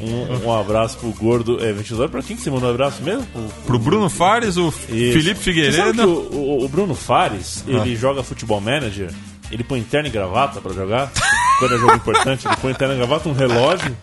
Um, 0.00 0.46
um 0.48 0.52
abraço 0.60 0.96
pro 0.98 1.10
gordo 1.10 1.62
é, 1.64 1.72
ventilador. 1.72 2.08
Pra 2.08 2.22
quem 2.22 2.36
que 2.36 2.42
você 2.42 2.50
mandou 2.50 2.68
um 2.70 2.72
abraço 2.72 3.02
mesmo? 3.02 3.24
Pro, 3.26 3.42
Pro 3.66 3.78
Bruno 3.78 4.10
Fares, 4.10 4.56
o 4.56 4.68
Isso. 4.68 4.78
Felipe 4.88 5.36
Figueiredo. 5.40 6.02
Ah. 6.02 6.06
o, 6.06 6.36
o- 6.60 6.64
o 6.64 6.68
Bruno 6.68 6.94
Fares, 6.94 7.62
ele 7.68 7.94
joga 7.94 8.22
futebol 8.22 8.60
manager, 8.60 9.10
ele 9.50 9.64
põe 9.64 9.82
terno 9.82 10.08
e 10.08 10.10
gravata 10.10 10.60
pra 10.60 10.72
jogar. 10.72 11.10
quando 11.58 11.74
é 11.74 11.78
jogo 11.78 11.94
importante, 11.94 12.46
ele 12.46 12.56
põe 12.56 12.74
terno 12.74 12.94
e 12.94 12.96
gravata, 12.98 13.28
um 13.28 13.32
relógio 13.32 13.96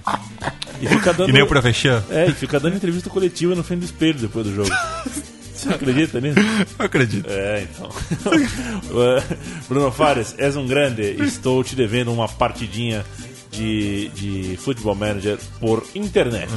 e 0.82 0.88
fica 0.88 1.14
dando. 1.14 1.30
E 1.30 1.34
nem 1.34 1.44
o 1.44 1.48
professor. 1.48 2.04
É, 2.10 2.28
e 2.28 2.34
fica 2.34 2.60
dando 2.60 2.76
entrevista 2.76 3.10
coletiva 3.10 3.56
no 3.56 3.64
frente 3.64 3.82
do 3.82 3.86
espelho 3.86 4.20
depois 4.20 4.46
do 4.46 4.54
jogo. 4.54 4.72
Você 5.54 5.70
acredita 5.70 6.20
nisso? 6.20 6.40
Eu 6.78 6.86
acredito. 6.86 7.26
É, 7.30 7.62
então. 7.64 7.90
Bruno 9.70 9.92
Fares, 9.92 10.36
és 10.38 10.58
um 10.58 10.68
grande. 10.68 11.04
Estou 11.24 11.64
te 11.64 11.76
devendo 11.76 12.12
uma 12.12 12.28
partidinha 12.28 13.06
de, 13.50 14.10
de 14.10 14.58
Futebol 14.58 14.96
Manager 14.96 15.38
por 15.60 15.86
internet. 15.96 16.52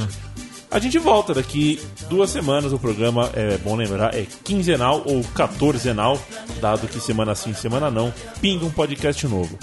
A 0.69 0.79
gente 0.79 0.99
volta 0.99 1.33
daqui 1.33 1.81
duas 2.09 2.29
semanas. 2.29 2.73
O 2.73 2.79
programa, 2.79 3.29
é 3.33 3.57
bom 3.57 3.75
lembrar, 3.75 4.13
é 4.13 4.25
quinzenal 4.43 5.01
ou 5.05 5.21
quatorzenal, 5.33 6.19
dado 6.59 6.87
que 6.87 6.99
semana 6.99 7.33
sim, 7.35 7.53
semana 7.53 7.89
não, 7.89 8.13
pinga 8.41 8.65
um 8.65 8.71
podcast 8.71 9.25
novo. 9.27 9.57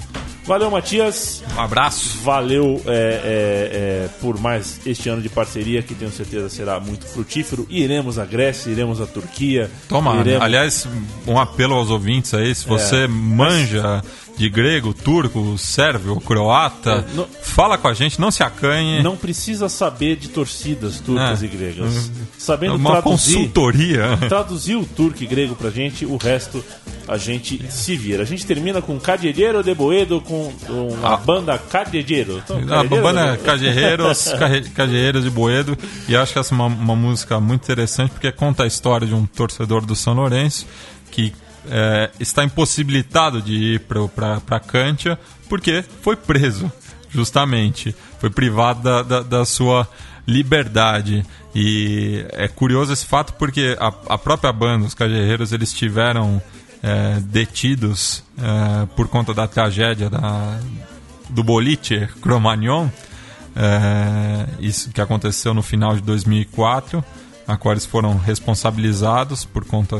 Valeu, 0.45 0.69
Matias. 0.69 1.43
Um 1.57 1.59
abraço. 1.59 2.19
Valeu 2.23 2.79
é, 2.85 2.91
é, 2.91 4.05
é, 4.05 4.09
por 4.21 4.39
mais 4.39 4.79
este 4.85 5.09
ano 5.09 5.19
de 5.21 5.27
parceria, 5.29 5.81
que 5.81 5.95
tenho 5.95 6.11
certeza 6.11 6.49
será 6.49 6.79
muito 6.79 7.05
frutífero. 7.07 7.65
Iremos 7.67 8.19
à 8.19 8.25
Grécia, 8.25 8.69
iremos 8.69 9.01
à 9.01 9.07
Turquia. 9.07 9.71
Toma, 9.89 10.15
iremos... 10.19 10.41
aliás, 10.43 10.87
um 11.25 11.39
apelo 11.39 11.73
aos 11.73 11.89
ouvintes 11.89 12.31
aí, 12.35 12.53
se 12.53 12.67
você 12.67 13.05
É. 13.05 13.07
manja 13.07 14.03
de 14.37 14.47
grego, 14.49 14.93
turco, 14.93 15.57
sérvio, 15.57 16.17
croata, 16.21 17.05
É, 17.11 17.15
não- 17.15 17.27
fala 17.41 17.77
com 17.77 17.87
a 17.87 17.93
gente, 17.95 18.19
não 18.21 18.29
se 18.29 18.43
acanhe. 18.43 19.01
Não 19.01 19.15
precisa 19.17 19.67
saber 19.67 20.15
de 20.17 20.27
torcidas 20.27 20.99
turcas 20.99 21.41
É. 21.41 21.45
e 21.45 21.49
gregas. 21.49 22.11
Sabendo 22.37 22.75
uma 22.75 23.01
traduzir, 23.01 23.33
consultoria. 23.35 24.17
traduzir 24.29 24.75
o 24.75 24.85
turco 24.85 25.23
e 25.23 25.25
grego 25.25 25.55
pra 25.55 25.71
gente, 25.71 26.05
o 26.05 26.17
resto 26.17 26.63
a 27.07 27.17
gente 27.17 27.71
se 27.71 27.95
vira. 27.95 28.23
A 28.23 28.25
gente 28.25 28.45
termina 28.45 28.81
com 28.81 28.99
Cadieiro 28.99 29.63
de 29.63 29.73
Boedo, 29.73 30.19
com 30.21 30.51
uma 30.69 31.13
Ah. 31.13 31.17
banda 31.17 31.57
Cadieiro. 31.57 32.41
Então, 32.43 32.57
A 32.73 32.83
banda 32.83 33.37
Cajerreiros, 33.37 34.33
Carre- 34.39 34.61
Cajerreiros 34.69 35.23
de 35.23 35.29
Boedo, 35.29 35.77
e 36.07 36.15
acho 36.15 36.33
que 36.33 36.39
essa 36.39 36.53
é 36.53 36.55
uma, 36.55 36.65
uma 36.67 36.95
música 36.95 37.39
muito 37.39 37.63
interessante 37.63 38.11
porque 38.11 38.31
conta 38.31 38.63
a 38.63 38.67
história 38.67 39.05
de 39.07 39.13
um 39.13 39.25
torcedor 39.25 39.85
do 39.85 39.95
São 39.95 40.13
Lourenço 40.13 40.65
que 41.11 41.33
é, 41.69 42.09
está 42.19 42.43
impossibilitado 42.43 43.41
de 43.41 43.53
ir 43.75 43.79
para 43.79 44.59
Cântia 44.59 45.17
porque 45.49 45.83
foi 46.01 46.15
preso, 46.15 46.71
justamente. 47.09 47.95
Foi 48.19 48.29
privado 48.29 48.81
da, 48.83 49.01
da, 49.03 49.21
da 49.21 49.45
sua 49.45 49.87
liberdade. 50.27 51.25
E 51.53 52.25
é 52.33 52.47
curioso 52.47 52.91
esse 52.91 53.05
fato 53.05 53.33
porque 53.33 53.77
a, 53.79 53.87
a 54.09 54.17
própria 54.17 54.51
banda, 54.51 54.85
os 54.85 54.93
Cajerreiros, 54.93 55.51
eles 55.53 55.71
tiveram 55.71 56.41
é, 56.85 57.19
detidos 57.19 58.23
é, 58.37 58.85
por 58.95 59.07
conta 59.07 59.33
da 59.33 59.47
tragédia 59.47 60.07
da, 60.07 60.59
do 61.27 61.43
boliche 61.43 62.07
Cromagnon, 62.21 62.87
é, 63.55 64.45
isso 64.59 64.91
que 64.91 65.01
aconteceu 65.01 65.51
no 65.51 65.63
final 65.63 65.95
de 65.95 66.01
2004, 66.01 67.03
a 67.47 67.57
qual 67.57 67.73
eles 67.73 67.87
foram 67.87 68.15
responsabilizados 68.17 69.45
por 69.45 69.65
conta 69.65 69.99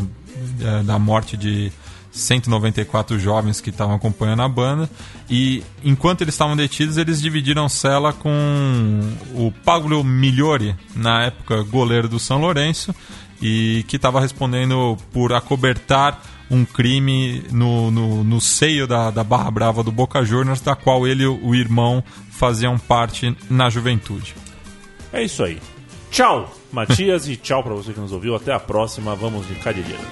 é, 0.62 0.84
da 0.84 1.00
morte 1.00 1.36
de 1.36 1.72
194 2.12 3.18
jovens 3.20 3.60
que 3.60 3.72
estavam 3.72 3.96
acompanhando 3.96 4.44
a 4.44 4.48
banda. 4.48 4.88
E 5.28 5.64
enquanto 5.84 6.22
eles 6.22 6.36
estavam 6.36 6.56
detidos, 6.56 6.98
eles 6.98 7.20
dividiram 7.20 7.68
cela 7.68 8.14
com 8.14 9.00
o 9.34 9.52
Pablo 9.64 10.04
Migliori, 10.04 10.76
na 10.96 11.24
época 11.24 11.64
goleiro 11.64 12.08
do 12.08 12.20
São 12.20 12.40
Lourenço, 12.40 12.94
e 13.42 13.84
que 13.88 13.96
estava 13.96 14.22
respondendo 14.22 14.98
por 15.12 15.34
acobertar 15.34 16.35
um 16.50 16.64
crime 16.66 17.44
no, 17.52 17.90
no, 17.92 18.24
no 18.24 18.42
seio 18.42 18.88
da, 18.88 19.12
da 19.12 19.24
Barra 19.24 19.52
Brava 19.52 19.84
do 19.84 19.92
Boca 19.92 20.24
Juniors, 20.24 20.62
da 20.62 20.76
qual 20.76 21.08
ele 21.08 21.24
e 21.24 21.28
o 21.28 21.56
irmão 21.56 22.04
faziam 22.30 22.78
parte 22.78 23.36
na 23.50 23.70
juventude. 23.70 24.36
É 25.12 25.24
isso 25.24 25.44
aí. 25.44 25.60
Tchau, 26.12 26.54
Matias, 26.72 27.28
e 27.28 27.36
tchau 27.36 27.64
pra 27.64 27.74
você 27.74 27.94
que 27.94 28.00
nos 28.00 28.12
ouviu. 28.12 28.36
Até 28.36 28.54
a 28.54 28.60
próxima. 28.60 29.16
Vamos 29.16 29.48
de 29.48 29.56
Cadeireiros. 29.56 30.06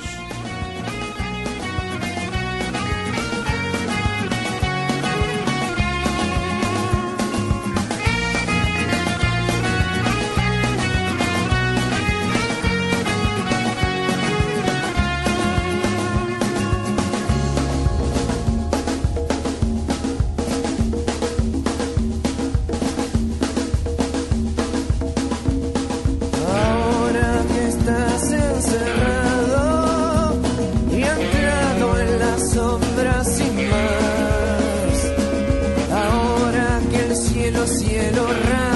cielo 38.03 38.27
raro. 38.27 38.72